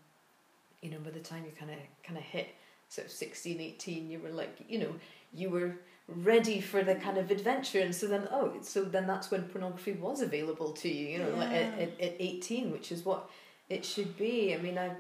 you 0.82 0.90
know, 0.92 1.00
by 1.00 1.12
the 1.12 1.20
time 1.20 1.46
you 1.46 1.52
kind 1.52 1.72
of 1.72 1.78
kind 2.04 2.18
of 2.18 2.24
hit 2.24 2.48
sort 2.92 3.08
of 3.08 3.14
16, 3.14 3.62
18, 3.62 4.12
you 4.12 4.20
were 4.20 4.30
like, 4.30 4.66
you 4.68 4.78
know, 4.78 4.94
you 5.34 5.50
were 5.50 5.76
ready 6.10 6.60
for 6.60 6.84
the 6.84 6.96
kind 6.96 7.18
of 7.18 7.32
adventure, 7.32 7.80
and 7.80 7.96
so 7.96 8.06
then 8.06 8.28
oh, 8.32 8.54
so 8.62 8.84
then 8.84 9.08
that's 9.08 9.32
when 9.32 9.44
pornography 9.44 9.94
was 9.94 10.22
available 10.22 10.74
to 10.74 10.90
you. 10.90 11.08
You 11.08 11.20
know, 11.20 11.30
like 11.38 11.52
at, 11.52 11.80
at, 11.80 12.02
at 12.02 12.16
eighteen, 12.20 12.70
which 12.70 12.92
is 12.92 13.06
what 13.06 13.30
it 13.70 13.86
should 13.86 14.18
be. 14.18 14.54
I 14.54 14.58
mean, 14.58 14.78
I 14.78 14.92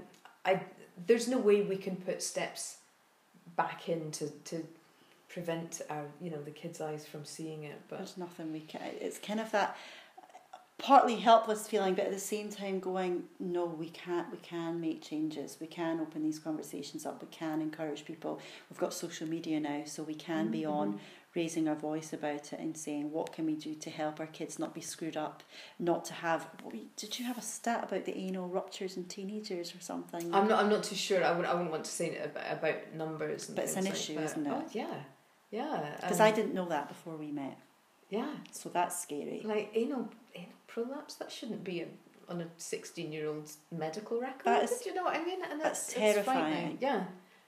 I 0.46 0.62
there's 1.06 1.28
no 1.28 1.38
way 1.38 1.64
we 1.64 1.76
can 1.76 1.98
put 1.98 2.24
steps 2.24 2.78
back 3.58 3.89
in 3.89 4.12
to, 4.12 4.30
to 4.46 4.66
prevent 5.28 5.82
our 5.89 6.06
you 6.22 6.30
know 6.30 6.42
the 6.42 6.52
kids' 6.52 6.80
eyes 6.80 7.06
from 7.06 7.26
seeing 7.26 7.64
it. 7.64 7.82
But 7.89 7.98
There's 7.98 8.18
nothing 8.18 8.54
we 8.54 8.62
can, 8.62 8.82
it's 9.02 9.18
kind 9.18 9.42
of 9.42 9.52
that 9.52 9.76
partly 10.82 11.16
helpless 11.16 11.68
feeling, 11.68 11.94
but 11.94 12.06
at 12.06 12.12
the 12.12 12.20
same 12.20 12.50
time 12.50 12.80
going, 12.80 13.24
no, 13.40 13.66
we 13.66 13.90
can't, 13.90 14.32
we 14.32 14.38
can 14.40 14.82
make 14.82 15.02
changes, 15.04 15.58
we 15.62 15.68
can 15.68 16.00
open 16.00 16.24
these 16.24 16.40
conversations 16.40 17.06
up, 17.06 17.22
we 17.22 17.28
can 17.28 17.62
encourage 17.62 18.04
people. 18.04 18.40
We've 18.70 18.80
got 18.80 18.94
social 18.94 19.28
media 19.28 19.60
now, 19.60 19.84
so 19.86 20.02
we 20.02 20.16
can 20.16 20.50
be 20.50 20.66
on 20.66 21.00
raising 21.36 21.68
our 21.68 21.76
voice 21.76 22.14
about 22.14 22.52
it 22.52 22.60
and 22.60 22.76
saying 22.76 23.12
what 23.12 23.32
can 23.32 23.46
we 23.46 23.56
do 23.56 23.76
to 23.76 23.90
help 23.90 24.20
our 24.20 24.26
kids 24.26 24.58
not 24.58 24.74
be 24.74 24.82
screwed 24.82 25.16
up, 25.16 25.44
not 25.78 26.04
to 26.06 26.14
have. 26.14 26.48
Did 26.98 27.20
you 27.20 27.26
have 27.26 27.38
a 27.38 27.42
stat 27.44 27.86
about 27.88 28.06
the 28.06 28.18
anal 28.18 28.48
ruptures 28.50 28.98
in 28.98 29.06
teenagers 29.06 29.74
or 29.76 29.80
something? 29.80 30.34
I'm 30.34 30.48
not 30.48 30.64
I'm 30.64 30.70
not 30.70 30.84
too 30.84 30.96
sure. 30.96 31.24
I 31.24 31.32
would 31.32 31.46
I 31.46 31.54
wouldn't 31.54 31.72
want 31.72 31.86
to 31.86 31.92
say 31.92 32.08
it 32.08 32.26
about, 32.26 32.52
about 32.52 32.94
numbers. 32.96 33.48
And 33.48 33.56
But 33.56 33.66
it's 33.66 33.76
an 33.78 33.86
like 33.86 33.94
issue, 33.94 34.16
that. 34.16 34.24
isn't 34.24 34.46
it? 34.46 34.52
Oh 34.54 34.66
yeah, 34.74 35.04
yeah. 35.52 35.96
Because 36.02 36.20
um, 36.20 36.28
I 36.28 36.32
didn't 36.32 36.54
know 36.54 36.68
that 36.68 36.90
before 36.90 37.16
we 37.16 37.32
met, 37.32 37.58
Yeah, 38.12 38.30
so 38.51 38.70
that's 38.70 39.01
scary. 39.01 39.41
like 39.43 39.72
anal 39.74 40.07
anal 40.36 40.49
prolapse 40.68 41.16
that 41.16 41.32
shouldn't 41.32 41.64
be 41.64 41.82
a, 41.82 41.88
on 42.30 42.41
a 42.41 42.47
sixteen 42.57 43.12
year 43.12 43.28
old's 43.28 43.57
medical 43.72 44.20
record. 44.22 44.45
That 44.45 44.64
is- 44.66 44.80
Do 44.82 44.89
you 44.89 44.95
know 44.95 45.03
what 45.05 45.16
I 45.16 45.24
mean? 45.26 45.39
And 45.49 45.59
that's 45.59 45.93
frightening. 45.93 46.14
terrifying. 46.14 46.78
Yeah. 46.80 47.03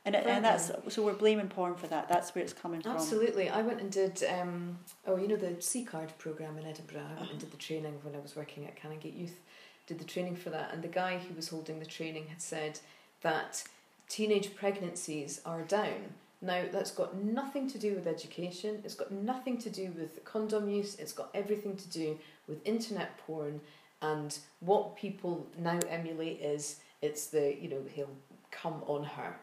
And 0.05 0.15
it, 0.15 0.25
and 0.25 0.43
that's 0.43 0.69
so 0.89 1.03
we're 1.05 1.13
blaming 1.13 1.47
porn 1.47 1.75
for 1.75 1.87
that. 1.87 2.09
That's 2.09 2.35
where 2.35 2.43
it's 2.43 2.51
coming 2.51 2.81
from. 2.81 2.91
Absolutely. 2.93 3.49
I 3.49 3.61
went 3.61 3.79
and 3.79 3.89
did, 3.89 4.21
um, 4.37 4.77
oh, 5.07 5.15
you 5.15 5.29
know, 5.29 5.37
the 5.37 5.61
C 5.61 5.85
card 5.85 6.11
programme 6.17 6.57
in 6.57 6.65
Edinburgh. 6.65 7.07
I 7.15 7.19
went 7.21 7.31
and 7.31 7.39
did 7.39 7.51
the 7.51 7.57
training 7.57 7.99
when 8.03 8.13
I 8.13 8.19
was 8.19 8.35
working 8.35 8.65
at 8.65 8.75
Canongate 8.75 9.17
Youth. 9.17 9.39
Did 9.87 9.99
the 9.99 10.03
training 10.05 10.35
for 10.35 10.49
that. 10.49 10.73
And 10.73 10.83
the 10.83 10.89
guy 10.89 11.19
who 11.19 11.33
was 11.33 11.47
holding 11.47 11.79
the 11.79 11.85
training 11.85 12.27
had 12.27 12.41
said 12.41 12.79
that 13.21 13.63
teenage 14.09 14.55
pregnancies 14.55 15.39
are 15.45 15.61
down. 15.61 16.15
Now, 16.43 16.63
that's 16.71 16.91
got 16.91 17.15
nothing 17.15 17.69
to 17.69 17.77
do 17.79 17.95
with 17.95 18.05
education, 18.05 18.81
it's 18.83 18.95
got 18.95 19.09
nothing 19.11 19.57
to 19.59 19.69
do 19.69 19.85
with 19.97 20.23
condom 20.25 20.69
use, 20.69 20.95
it's 20.99 21.13
got 21.13 21.29
everything 21.33 21.75
to 21.77 21.87
do 21.89 22.19
with 22.49 22.59
internet 22.65 23.17
porn. 23.25 23.61
And 24.01 24.37
what 24.59 24.97
people 24.97 25.47
now 25.57 25.79
emulate 25.89 26.41
is 26.41 26.81
it's 27.01 27.27
the, 27.27 27.55
you 27.61 27.69
know, 27.69 27.81
he'll 27.95 28.17
come 28.51 28.83
on 28.87 29.03
her. 29.05 29.35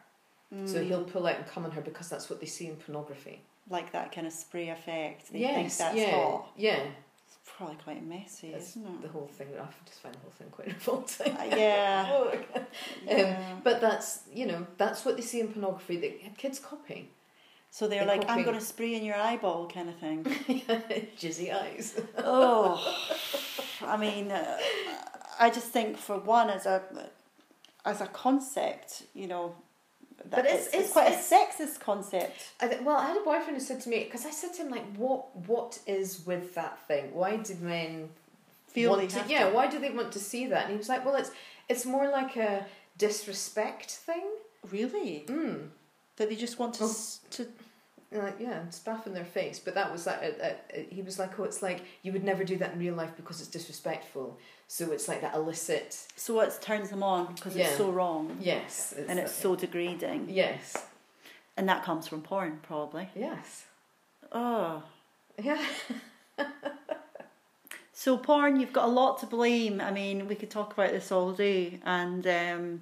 So 0.65 0.79
Mm. 0.79 0.87
he'll 0.87 1.03
pull 1.05 1.25
out 1.27 1.37
and 1.37 1.47
come 1.47 1.63
on 1.65 1.71
her 1.71 1.81
because 1.81 2.07
that's 2.09 2.29
what 2.29 2.39
they 2.41 2.45
see 2.45 2.67
in 2.67 2.75
pornography. 2.75 3.41
like 3.69 3.91
that 3.93 4.11
kind 4.11 4.27
of 4.27 4.33
spray 4.33 4.69
effect. 4.69 5.31
They 5.31 5.39
yes, 5.39 5.55
think 5.55 5.73
that's 5.77 5.95
yeah, 5.95 6.11
hot. 6.11 6.51
yeah. 6.57 6.83
Probably 7.45 7.75
quite 7.83 8.05
messy, 8.05 8.51
That's 8.51 8.71
isn't 8.71 9.01
the 9.01 9.07
whole 9.07 9.27
thing. 9.27 9.47
I 9.59 9.65
just 9.85 9.99
find 10.01 10.13
the 10.13 10.19
whole 10.19 10.31
thing 10.37 10.49
quite 10.51 10.67
revolting. 10.73 11.33
Uh, 11.33 11.55
yeah. 11.55 12.33
yeah. 13.07 13.55
But 13.63 13.81
that's 13.81 14.21
you 14.33 14.45
know 14.45 14.67
that's 14.77 15.03
what 15.05 15.15
they 15.15 15.23
see 15.23 15.39
in 15.39 15.47
pornography. 15.49 15.97
That 15.97 16.37
kids 16.37 16.59
copy. 16.59 17.09
so 17.71 17.87
they're 17.87 18.01
they 18.05 18.17
like, 18.17 18.29
I'm 18.29 18.43
going 18.43 18.57
to 18.59 18.65
spray 18.65 18.95
in 18.95 19.03
your 19.03 19.15
eyeball, 19.15 19.67
kind 19.67 19.89
of 19.89 19.95
thing. 19.95 20.23
Jizzy 21.19 21.53
eyes. 21.53 21.99
oh, 22.17 22.79
I 23.81 23.97
mean, 23.97 24.31
uh, 24.31 24.57
I 25.39 25.49
just 25.49 25.67
think 25.67 25.97
for 25.97 26.19
one, 26.19 26.49
as 26.49 26.65
a 26.65 26.81
as 27.85 28.01
a 28.01 28.07
concept, 28.07 29.03
you 29.13 29.27
know, 29.27 29.55
But 30.29 30.45
it's- 30.45 30.67
it's, 30.67 30.75
it's- 30.75 30.91
quite 30.93 31.07
it's- 31.07 31.31
a 31.31 31.35
sexist 31.35 31.79
concept. 31.79 32.37
I 32.59 32.67
th- 32.67 32.81
well, 32.81 32.97
I 32.97 33.07
had 33.07 33.17
a 33.17 33.21
boyfriend 33.21 33.55
who 33.57 33.59
said 33.59 33.81
to 33.81 33.89
me 33.89 34.03
because 34.03 34.25
I 34.25 34.31
said 34.31 34.53
to 34.55 34.61
him 34.63 34.69
like, 34.69 34.85
"What 34.95 35.35
what 35.47 35.79
is 35.87 36.25
with 36.25 36.53
that 36.55 36.77
thing? 36.87 37.13
Why 37.13 37.37
do 37.37 37.55
men 37.55 38.09
Feel 38.67 38.91
want 38.91 39.09
to? 39.09 39.23
Yeah, 39.27 39.49
to. 39.49 39.53
why 39.55 39.67
do 39.67 39.79
they 39.79 39.89
want 39.89 40.11
to 40.13 40.19
see 40.19 40.47
that?" 40.47 40.63
And 40.65 40.71
he 40.71 40.77
was 40.77 40.89
like, 40.89 41.03
"Well, 41.05 41.15
it's 41.15 41.31
it's 41.69 41.85
more 41.85 42.07
like 42.09 42.35
a 42.37 42.65
disrespect 42.97 43.91
thing." 43.91 44.23
Really, 44.69 45.23
Mm. 45.27 45.69
that 46.17 46.29
they 46.29 46.35
just 46.35 46.59
want 46.59 46.75
to 46.75 46.83
Oh. 46.83 46.87
s 46.89 47.19
to 47.31 47.47
like 48.11 48.35
yeah, 48.39 48.59
spaff 48.69 49.07
in 49.07 49.13
their 49.13 49.25
face. 49.39 49.57
But 49.65 49.73
that 49.73 49.91
was 49.91 50.05
like 50.05 50.19
uh, 50.21 50.45
uh, 50.47 50.53
he 50.89 51.01
was 51.01 51.17
like, 51.17 51.39
oh, 51.39 51.43
it's 51.45 51.61
like 51.63 51.79
you 52.03 52.11
would 52.13 52.23
never 52.23 52.43
do 52.43 52.57
that 52.57 52.73
in 52.73 52.79
real 52.79 52.93
life 52.95 53.13
because 53.15 53.39
it's 53.41 53.49
disrespectful. 53.49 54.37
So 54.73 54.91
it's 54.93 55.09
like 55.09 55.19
that 55.19 55.35
illicit. 55.35 55.97
so 56.15 56.39
it 56.39 56.57
turns 56.61 56.89
them 56.91 57.03
on 57.03 57.33
because 57.35 57.57
it's 57.57 57.75
so 57.75 57.89
wrong 57.91 58.37
Yes, 58.39 58.93
and 59.09 59.19
it's 59.19 59.33
so 59.33 59.53
degrading, 59.57 60.27
yes, 60.29 60.77
and 61.57 61.67
that 61.67 61.83
comes 61.83 62.07
from 62.07 62.21
porn, 62.21 62.59
probably. 62.63 63.09
yes, 63.13 63.65
Oh. 64.31 64.81
yeah. 65.37 65.61
So 67.93 68.17
porn, 68.17 68.59
you've 68.59 68.73
got 68.73 68.85
a 68.85 68.91
lot 68.91 69.19
to 69.19 69.25
blame. 69.27 69.79
I 69.81 69.91
mean, 69.91 70.27
we 70.27 70.33
could 70.35 70.49
talk 70.49 70.73
about 70.73 70.91
this 70.91 71.11
all 71.11 71.33
day, 71.33 71.79
and 71.85 72.25
um, 72.25 72.81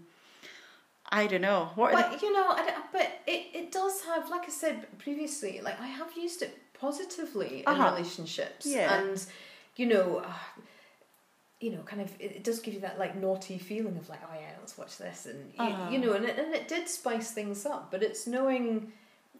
I 1.09 1.27
don't 1.27 1.41
know 1.41 1.71
what. 1.75 1.91
But 1.91 2.21
you 2.21 2.31
know, 2.31 2.55
but 2.93 3.09
it 3.27 3.47
it 3.53 3.71
does 3.71 4.01
have, 4.05 4.29
like 4.29 4.45
I 4.47 4.51
said 4.51 4.85
previously, 4.99 5.59
like 5.61 5.77
I 5.81 5.87
have 5.87 6.15
used 6.15 6.41
it 6.43 6.57
positively 6.79 7.61
in 7.61 7.67
Uh-huh. 7.67 7.91
relationships, 7.95 8.65
Yeah. 8.67 8.93
and 8.99 9.25
you 9.75 9.87
know. 9.87 10.17
Uh, 10.23 10.33
you 11.59 11.71
know, 11.71 11.81
kind 11.83 12.01
of, 12.01 12.09
it, 12.19 12.31
it 12.37 12.43
does 12.43 12.59
give 12.59 12.73
you 12.73 12.79
that 12.81 12.97
like 12.99 13.15
naughty 13.15 13.57
feeling 13.57 13.97
of 13.97 14.07
like, 14.09 14.21
oh 14.23 14.33
yeah, 14.35 14.51
let's 14.59 14.77
watch 14.77 14.97
this, 14.97 15.25
and 15.25 15.51
you, 15.53 15.63
Uh-huh. 15.65 15.89
you 15.91 15.97
know, 15.99 16.13
and 16.13 16.25
it, 16.25 16.37
and 16.39 16.53
it 16.53 16.67
did 16.67 16.87
spice 16.87 17.31
things 17.31 17.65
up, 17.65 17.91
but 17.91 18.01
it's 18.01 18.25
knowing 18.27 18.91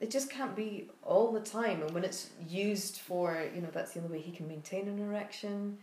it 0.01 0.11
just 0.11 0.29
can't 0.29 0.55
be 0.55 0.89
all 1.03 1.31
the 1.31 1.39
time, 1.41 1.81
and 1.81 1.91
when 1.91 2.03
it's 2.03 2.29
used 2.47 2.97
for, 2.97 3.41
you 3.55 3.61
know, 3.61 3.69
that's 3.71 3.93
the 3.93 3.99
only 4.01 4.17
way 4.17 4.21
he 4.21 4.31
can 4.31 4.47
maintain 4.47 4.87
an 4.87 4.99
erection. 4.99 5.77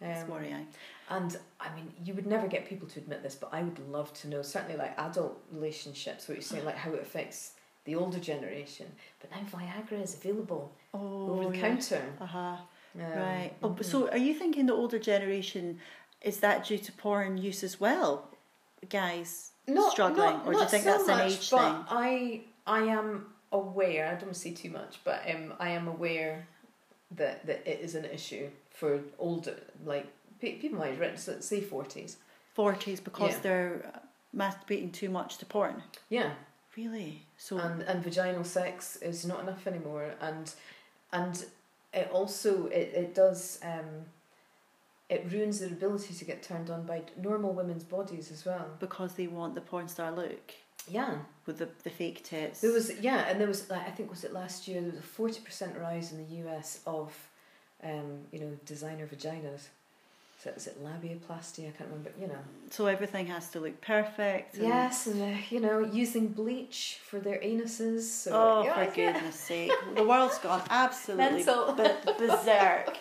the, 0.00 0.06
it's 0.10 0.22
Um, 0.22 0.28
worrying. 0.30 0.66
and 1.10 1.38
I 1.60 1.74
mean, 1.74 1.92
you 2.04 2.14
would 2.14 2.26
never 2.26 2.46
get 2.48 2.66
people 2.66 2.86
to 2.88 3.00
admit 3.00 3.22
this, 3.22 3.34
but 3.34 3.48
I 3.52 3.62
would 3.62 3.78
love 3.90 4.12
to 4.20 4.28
know, 4.28 4.42
certainly 4.42 4.76
like 4.76 4.98
adult 4.98 5.38
relationships, 5.50 6.28
what 6.28 6.34
you're 6.36 6.42
saying, 6.42 6.64
like 6.64 6.76
how 6.76 6.92
it 6.92 7.02
affects 7.02 7.52
the 7.84 7.94
older 7.94 8.18
generation. 8.18 8.86
But 9.20 9.30
now 9.30 9.42
Viagra 9.58 10.02
is 10.02 10.14
available 10.14 10.72
Oh, 10.94 11.30
over 11.30 11.48
the 11.50 11.56
yeah. 11.56 11.68
counter. 11.68 12.02
Uh 12.20 12.56
right. 12.94 13.52
Oh, 13.62 13.70
mhm. 13.70 13.84
so 13.84 14.08
are 14.10 14.18
you 14.18 14.34
thinking 14.34 14.66
the 14.66 14.74
older 14.74 14.98
generation 14.98 15.78
is 16.22 16.40
that 16.40 16.66
due 16.66 16.78
to 16.78 16.92
porn 16.92 17.38
use 17.38 17.62
as 17.62 17.80
well, 17.80 18.28
guys? 18.88 19.52
not, 19.68 19.92
struggling, 19.92 20.30
not, 20.30 20.46
or 20.46 20.52
do 20.54 20.60
you 20.60 20.66
think 20.66 20.84
so 20.84 20.90
that's 20.90 21.08
an 21.08 21.20
age 21.20 21.50
but 21.50 21.58
thing? 21.58 21.84
I, 21.90 22.40
I 22.66 22.80
am 22.84 23.26
aware, 23.52 24.08
I 24.08 24.14
don't 24.20 24.34
say 24.34 24.52
too 24.52 24.70
much, 24.70 24.98
but 25.04 25.22
um, 25.28 25.54
I 25.60 25.70
am 25.70 25.88
aware 25.88 26.46
that, 27.12 27.46
that 27.46 27.66
it 27.66 27.80
is 27.80 27.94
an 27.94 28.04
issue 28.06 28.48
for 28.70 29.00
older, 29.18 29.56
like 29.84 30.06
people 30.40 30.70
my 30.78 30.88
age, 30.88 31.18
so 31.18 31.40
say 31.40 31.60
40s. 31.60 32.16
Forties 32.54 33.00
because 33.00 33.34
Yeah. 33.34 33.40
they're 33.42 33.92
masturbating 34.36 34.92
too 34.92 35.08
much 35.10 35.38
to 35.38 35.46
porn. 35.46 35.82
Yeah. 36.08 36.32
Really? 36.76 37.26
So 37.36 37.58
and 37.58 37.82
and 37.82 38.02
vaginal 38.04 38.44
sex 38.44 38.96
is 38.96 39.24
not 39.24 39.40
enough 39.40 39.66
anymore 39.66 40.12
and 40.20 40.52
and 41.12 41.44
it 41.92 42.10
also 42.12 42.66
it, 42.66 42.92
it 42.94 43.14
does 43.14 43.58
um 43.62 44.06
it 45.08 45.26
ruins 45.32 45.60
their 45.60 45.70
ability 45.70 46.12
to 46.14 46.24
get 46.24 46.42
turned 46.42 46.68
on 46.68 46.84
by 46.84 47.02
normal 47.16 47.54
women's 47.54 47.84
bodies 47.84 48.30
as 48.30 48.44
well. 48.44 48.66
Because 48.78 49.14
they 49.14 49.26
want 49.26 49.54
the 49.54 49.62
porn 49.62 49.88
star 49.88 50.12
look. 50.12 50.52
Yeah. 50.86 51.18
With 51.46 51.58
the 51.58 51.68
the 51.82 51.90
fake 51.90 52.24
tits. 52.24 52.60
there 52.60 52.72
was 52.72 52.92
yeah 53.00 53.26
and 53.28 53.40
there 53.40 53.48
was 53.48 53.68
like, 53.70 53.86
i 53.86 53.90
think 53.90 54.10
was 54.10 54.24
it 54.24 54.32
last 54.32 54.68
year 54.68 54.80
there 54.80 54.90
was 54.90 55.00
a 55.00 55.02
40% 55.02 55.80
rise 55.80 56.12
in 56.12 56.18
the 56.18 56.50
us 56.50 56.80
of 56.86 57.14
um 57.82 58.18
you 58.32 58.40
know 58.40 58.52
designer 58.66 59.06
vaginas 59.06 59.68
it, 60.46 60.54
is 60.56 60.66
it 60.66 60.82
labiaplasty? 60.84 61.68
I 61.68 61.70
can't 61.72 61.88
remember. 61.90 62.12
You 62.20 62.28
know. 62.28 62.38
So 62.70 62.86
everything 62.86 63.26
has 63.26 63.48
to 63.50 63.60
look 63.60 63.80
perfect. 63.80 64.56
Yes, 64.58 65.06
and 65.06 65.20
uh, 65.22 65.38
you 65.50 65.60
know, 65.60 65.80
using 65.80 66.28
bleach 66.28 66.98
for 67.04 67.18
their 67.18 67.38
anuses. 67.38 68.02
So, 68.02 68.30
Oh, 68.34 68.62
yeah, 68.64 68.74
for 68.74 69.00
yeah. 69.00 69.12
goodness 69.12 69.36
sake. 69.36 69.72
The 69.96 70.04
world's 70.04 70.38
gone 70.38 70.62
absolutely 70.70 71.42
b- 71.44 72.12
berserk. 72.18 72.96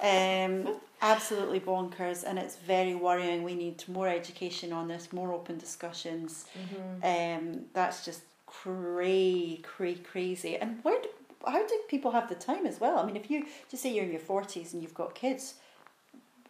Um, 0.00 0.76
absolutely 1.02 1.60
bonkers, 1.60 2.24
and 2.24 2.38
it's 2.38 2.56
very 2.56 2.94
worrying. 2.94 3.42
We 3.42 3.54
need 3.54 3.82
more 3.88 4.08
education 4.08 4.72
on 4.72 4.88
this, 4.88 5.12
more 5.12 5.32
open 5.32 5.58
discussions. 5.58 6.46
Mhm. 6.56 7.04
Um, 7.38 7.64
that's 7.72 8.04
just 8.04 8.22
cray, 8.46 9.60
cray, 9.62 9.94
crazy. 9.94 10.56
And 10.56 10.78
where 10.84 11.00
do, 11.02 11.08
how 11.46 11.66
do 11.66 11.80
people 11.88 12.10
have 12.12 12.28
the 12.28 12.34
time 12.34 12.66
as 12.66 12.80
well? 12.80 12.98
I 12.98 13.04
mean, 13.06 13.16
if 13.16 13.30
you 13.30 13.46
just 13.70 13.82
say 13.82 13.92
you're 13.94 14.04
in 14.04 14.10
your 14.12 14.20
40s 14.20 14.72
and 14.72 14.82
you've 14.82 14.94
got 14.94 15.14
kids, 15.14 15.54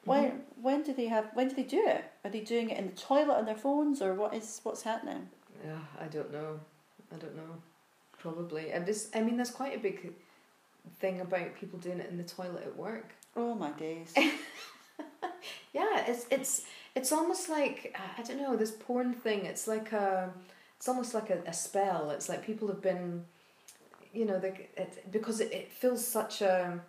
when 0.08 0.24
mm-hmm. 0.24 0.62
when 0.62 0.82
do 0.82 0.92
they 0.92 1.06
have 1.06 1.26
when 1.34 1.48
do 1.48 1.54
they 1.54 1.62
do 1.62 1.84
it? 1.86 2.04
Are 2.24 2.30
they 2.30 2.40
doing 2.40 2.70
it 2.70 2.78
in 2.78 2.86
the 2.86 2.92
toilet 2.92 3.34
on 3.34 3.44
their 3.44 3.56
phones 3.56 4.02
or 4.02 4.14
what 4.14 4.34
is 4.34 4.60
what's 4.62 4.82
happening? 4.82 5.28
Yeah, 5.64 5.78
I 6.00 6.06
don't 6.06 6.32
know. 6.32 6.60
I 7.12 7.16
don't 7.16 7.36
know. 7.36 7.62
Probably. 8.18 8.72
And 8.72 8.84
this, 8.84 9.10
I 9.14 9.20
mean, 9.22 9.36
there's 9.36 9.50
quite 9.50 9.76
a 9.76 9.78
big 9.78 10.12
thing 10.98 11.20
about 11.20 11.54
people 11.54 11.78
doing 11.78 12.00
it 12.00 12.10
in 12.10 12.16
the 12.16 12.24
toilet 12.24 12.64
at 12.64 12.76
work. 12.76 13.12
Oh 13.36 13.54
my 13.54 13.70
days. 13.70 14.12
Yeah, 15.72 16.04
it's 16.06 16.26
it's 16.30 16.64
it's 16.94 17.12
almost 17.12 17.48
like 17.48 17.96
I 18.18 18.22
don't 18.22 18.40
know 18.40 18.56
this 18.56 18.70
porn 18.70 19.14
thing. 19.14 19.44
It's 19.44 19.68
like 19.68 19.92
a, 19.92 20.32
it's 20.76 20.88
almost 20.88 21.14
like 21.14 21.30
a, 21.30 21.42
a 21.46 21.52
spell. 21.52 22.10
It's 22.10 22.28
like 22.28 22.44
people 22.44 22.68
have 22.68 22.80
been, 22.80 23.24
you 24.12 24.24
know, 24.24 24.38
they, 24.38 24.68
it, 24.76 25.10
because 25.10 25.40
it, 25.40 25.52
it 25.52 25.72
feels 25.72 26.06
such 26.06 26.40
a, 26.42 26.80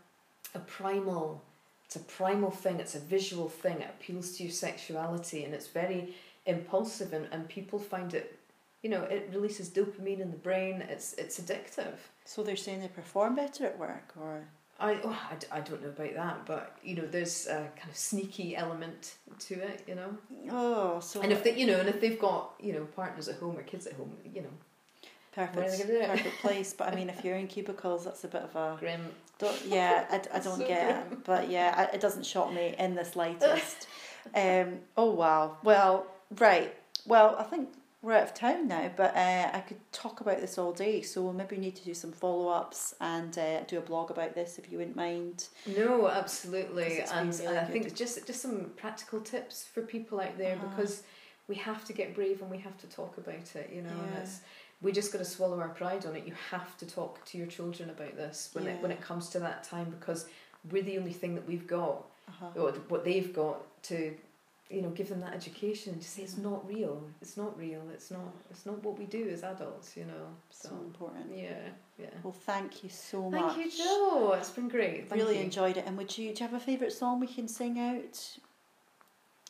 a 0.56 0.60
primal. 0.60 1.44
It's 1.90 1.96
a 1.96 2.02
primal 2.02 2.52
thing. 2.52 2.80
It's 2.80 2.94
a 2.94 3.00
visual 3.00 3.50
thing. 3.50 3.82
It 3.82 3.90
appeals 4.00 4.38
to 4.38 4.44
your 4.44 4.52
sexuality, 4.52 5.44
and 5.44 5.56
it's 5.56 5.66
very 5.66 6.14
impulsive, 6.46 7.14
and, 7.14 7.28
and 7.32 7.50
people 7.50 7.80
find 7.80 8.14
it. 8.14 8.38
You 8.84 8.92
know, 8.92 9.02
it 9.06 9.32
releases 9.34 9.72
dopamine 9.72 10.20
in 10.20 10.30
the 10.30 10.38
brain. 10.38 10.84
It's 10.88 11.14
it's 11.14 11.40
addictive. 11.40 11.96
So 12.26 12.44
they're 12.44 12.56
saying 12.56 12.82
they 12.82 12.90
perform 12.90 13.34
better 13.34 13.66
at 13.66 13.80
work, 13.80 14.14
or 14.22 14.44
I, 14.80 15.00
oh, 15.04 15.10
I, 15.32 15.58
I 15.58 15.62
don't 15.62 15.82
know 15.82 15.90
about 15.90 16.14
that, 16.14 16.46
but 16.46 16.78
you 16.84 16.96
know, 16.96 17.08
there's 17.08 17.48
a 17.48 17.68
kind 17.76 17.90
of 17.90 17.98
sneaky 17.98 18.56
element 18.56 19.16
to 19.48 19.56
it, 19.56 19.84
you 19.88 19.96
know. 19.96 20.16
oh, 20.52 21.00
so 21.00 21.22
And 21.22 21.32
if 21.32 21.44
they, 21.44 21.58
you 21.58 21.66
know, 21.66 21.80
and 21.80 21.90
if 21.90 22.00
they've 22.00 22.20
got 22.20 22.54
you 22.60 22.74
know 22.74 22.86
partners 22.96 23.28
at 23.28 23.38
home 23.38 23.58
or 23.58 23.64
kids 23.64 23.88
at 23.88 23.94
home, 23.94 24.16
you 24.32 24.44
know, 24.44 24.54
Where 25.34 25.48
are 25.48 25.52
they 25.56 25.62
perfect, 25.64 25.88
gonna 25.88 25.92
do 25.92 26.00
it? 26.02 26.10
perfect 26.18 26.42
place. 26.42 26.74
But 26.74 26.94
I 26.94 26.96
mean, 26.96 27.10
if 27.10 27.24
you're 27.26 27.36
in 27.38 27.48
cubicles, 27.48 28.06
that's 28.06 28.24
a 28.26 28.28
bit 28.28 28.44
of 28.44 28.56
a 28.56 28.78
grim. 28.80 29.02
Don't, 29.40 29.62
yeah. 29.68 30.06
I, 30.10 30.16
I 30.38 30.40
don't 30.40 30.60
So 30.60 30.68
get 30.68 30.90
it, 31.12 31.24
but 31.24 31.50
yeah, 31.50 31.90
it 31.94 32.02
doesn't 32.02 32.26
shock 32.26 32.54
me 32.54 32.76
in 32.78 32.96
the 32.96 33.06
slightest. 33.06 33.88
um, 34.36 34.80
oh 34.98 35.12
wow. 35.12 35.58
Well, 35.64 36.06
right. 36.38 36.74
Well, 37.06 37.36
I 37.40 37.44
think 37.44 37.70
we're 38.02 38.14
out 38.14 38.24
of 38.24 38.34
time 38.34 38.68
now, 38.68 38.90
but 38.96 39.16
uh, 39.16 39.50
I 39.54 39.60
could 39.60 39.80
talk 39.92 40.22
about 40.22 40.40
this 40.40 40.58
all 40.58 40.72
day. 40.72 41.02
So 41.02 41.34
maybe 41.34 41.56
we'll 41.56 41.62
need 41.62 41.76
to 41.78 41.84
do 41.84 41.94
some 41.94 42.12
follow 42.14 42.48
ups 42.50 42.94
and 43.02 43.38
uh, 43.38 43.62
do 43.64 43.78
a 43.78 43.82
blog 43.82 44.10
about 44.12 44.36
this 44.36 44.58
if 44.58 44.72
you 44.72 44.78
wouldn't 44.78 44.96
mind. 44.96 45.48
No, 45.66 46.08
absolutely, 46.08 47.02
and 47.02 47.34
really 47.40 47.58
I 47.58 47.66
think 47.66 47.96
just 47.96 48.26
just 48.28 48.42
some 48.42 48.72
practical 48.78 49.20
tips 49.22 49.66
for 49.74 49.82
people 49.82 50.20
out 50.22 50.38
there 50.38 50.56
Uh-huh. 50.56 50.68
because 50.70 51.04
we 51.48 51.56
have 51.56 51.84
to 51.86 51.94
get 51.94 52.14
brave 52.14 52.42
and 52.42 52.52
we 52.52 52.60
have 52.60 52.78
to 52.78 52.88
talk 52.88 53.18
about 53.18 53.56
it, 53.56 53.72
you 53.74 53.82
know. 53.82 53.90
And 53.90 54.18
it's 54.22 54.40
we 54.82 54.92
just 54.92 55.12
got 55.12 55.20
to 55.20 55.26
swallow 55.26 55.60
our 55.60 55.70
pride 55.70 56.06
on 56.06 56.16
it. 56.16 56.26
You 56.26 56.34
have 56.52 56.78
to 56.78 56.86
talk 56.86 57.24
to 57.26 57.38
your 57.38 57.48
children 57.48 57.90
about 57.90 58.16
this 58.16 58.50
when 58.54 58.66
it 58.68 58.82
when 58.82 58.92
it 58.92 59.02
comes 59.02 59.30
to 59.30 59.40
that 59.40 59.64
time 59.64 59.90
because 60.00 60.28
we're 60.72 60.84
the 60.84 60.98
only 60.98 61.14
thing 61.14 61.36
that 61.36 61.48
we've 61.48 61.68
got 61.68 62.06
Uh-huh. 62.30 62.62
or 62.62 62.72
what 62.90 63.04
they've 63.04 63.34
got 63.34 63.58
to 63.84 64.14
you 64.70 64.82
know 64.84 64.90
give 64.92 65.10
them 65.10 65.20
that 65.22 65.34
education 65.34 65.94
and 65.94 66.02
to 66.02 66.08
say 66.08 66.22
it's 66.22 66.38
not 66.38 66.62
real 66.68 67.02
it's 67.24 67.38
not 67.38 67.58
real 67.58 67.82
it's 67.92 68.12
not 68.12 68.32
it's 68.52 68.66
not 68.68 68.84
what 68.84 69.00
we 69.00 69.06
do 69.06 69.28
as 69.30 69.42
adults 69.44 69.98
you 69.98 70.06
know 70.06 70.26
so 70.52 70.70
So 70.70 70.76
important. 70.76 71.26
yeah 71.36 71.64
yeah 71.98 72.14
Well, 72.24 72.34
thank 72.52 72.84
you 72.84 72.90
so 72.90 73.20
thank 73.32 73.34
much. 73.46 73.56
Thank 73.56 73.78
you 73.78 73.84
joe 73.84 74.34
it's 74.38 74.52
been 74.52 74.68
great 74.70 75.10
Thank 75.10 75.20
really 75.22 75.38
you. 75.40 75.44
enjoyed 75.44 75.78
it. 75.78 75.86
And 75.88 75.98
would 75.98 76.16
you 76.18 76.28
do 76.36 76.44
you 76.44 76.48
have 76.50 76.54
a 76.62 76.64
favourite 76.64 76.94
song 76.94 77.20
we 77.20 77.28
can 77.28 77.48
sing 77.48 77.80
out? 77.80 78.16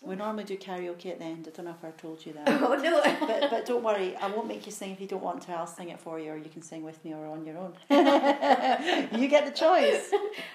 We 0.01 0.15
normally 0.15 0.45
do 0.45 0.57
karaoke 0.57 1.07
at 1.07 1.19
the 1.19 1.25
end. 1.25 1.47
I 1.47 1.55
don't 1.55 1.65
know 1.65 1.75
if 1.77 1.83
I 1.83 1.91
told 1.91 2.25
you 2.25 2.33
that. 2.33 2.47
oh 2.63 2.75
no 2.75 3.01
but 3.27 3.49
but 3.49 3.65
don't 3.65 3.83
worry, 3.83 4.15
I 4.15 4.27
won't 4.27 4.47
make 4.47 4.65
you 4.65 4.71
sing 4.71 4.91
if 4.91 5.01
you 5.01 5.07
don't 5.07 5.23
want 5.23 5.41
to. 5.43 5.51
I'll 5.51 5.67
sing 5.67 5.89
it 5.89 5.99
for 5.99 6.19
you, 6.19 6.31
or 6.31 6.37
you 6.37 6.49
can 6.49 6.61
sing 6.61 6.83
with 6.83 7.03
me 7.03 7.13
or 7.13 7.27
on 7.27 7.45
your 7.45 7.57
own. 7.57 7.73
you 9.19 9.27
get 9.27 9.45
the 9.45 9.51
choice. 9.51 10.09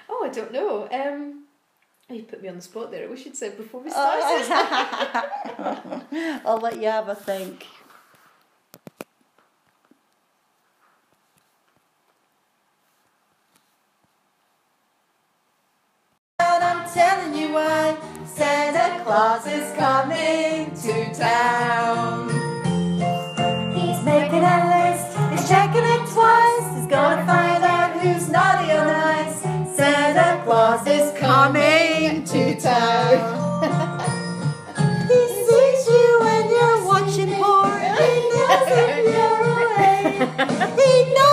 oh 0.09 0.23
i 0.25 0.29
don't 0.33 0.53
know 0.53 0.89
um 0.91 1.45
you 2.11 2.23
put 2.23 2.43
me 2.43 2.49
on 2.49 2.57
the 2.57 2.63
spot 2.63 2.91
there 2.91 3.05
i 3.05 3.11
wish 3.11 3.25
you'd 3.25 3.37
said 3.37 3.57
before 3.57 3.81
we 3.81 3.91
started 3.91 4.47
Oh, 5.57 6.41
I'll 6.47 6.59
let 6.59 6.79
you 6.81 6.89
have 6.89 7.09
a 7.09 7.15
think. 7.15 7.67
Town. 21.17 22.29
He's 23.75 24.03
making 24.05 24.43
a 24.43 24.59
list, 24.75 25.17
he's 25.31 25.49
checking 25.49 25.85
it 25.85 26.09
twice. 26.13 26.77
He's 26.77 26.87
gonna 26.87 27.25
find 27.25 27.63
out 27.65 28.01
who's 28.01 28.29
naughty 28.29 28.73
or 28.73 28.85
nice. 28.85 29.41
Santa 29.77 30.43
Claus 30.45 30.87
is 30.87 31.13
coming 31.19 32.25
to 32.25 32.61
town. 32.61 33.61
he 35.09 35.21
sees 35.47 35.87
you 35.89 36.19
when 36.21 36.49
you're 36.51 36.85
watching 36.85 37.35
porn. 37.41 37.81
He 38.01 38.13
knows 38.35 38.69
if 38.71 39.07
you're 39.15 39.43
away. 39.55 40.03
He 40.81 41.15
knows 41.15 41.24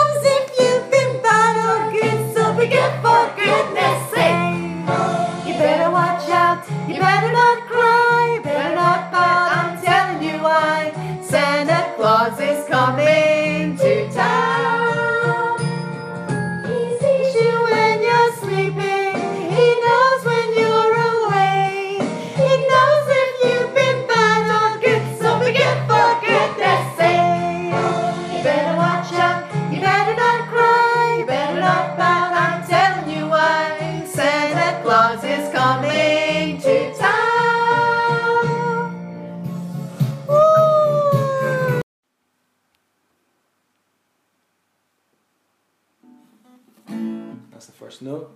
That's 47.51 47.65
the 47.67 47.73
first 47.73 48.01
note. 48.01 48.35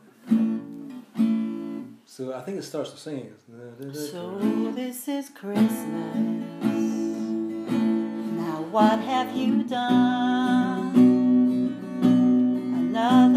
So 2.06 2.34
I 2.34 2.42
think 2.42 2.58
it 2.58 2.64
starts 2.64 2.92
with 2.92 3.00
singing. 3.00 3.34
So 3.94 4.38
this 4.74 5.08
is 5.08 5.30
Christmas. 5.30 5.72
Now 8.42 8.62
what 8.72 9.00
have 9.00 9.36
you 9.36 9.64
done? 9.64 10.94
Another 12.96 13.35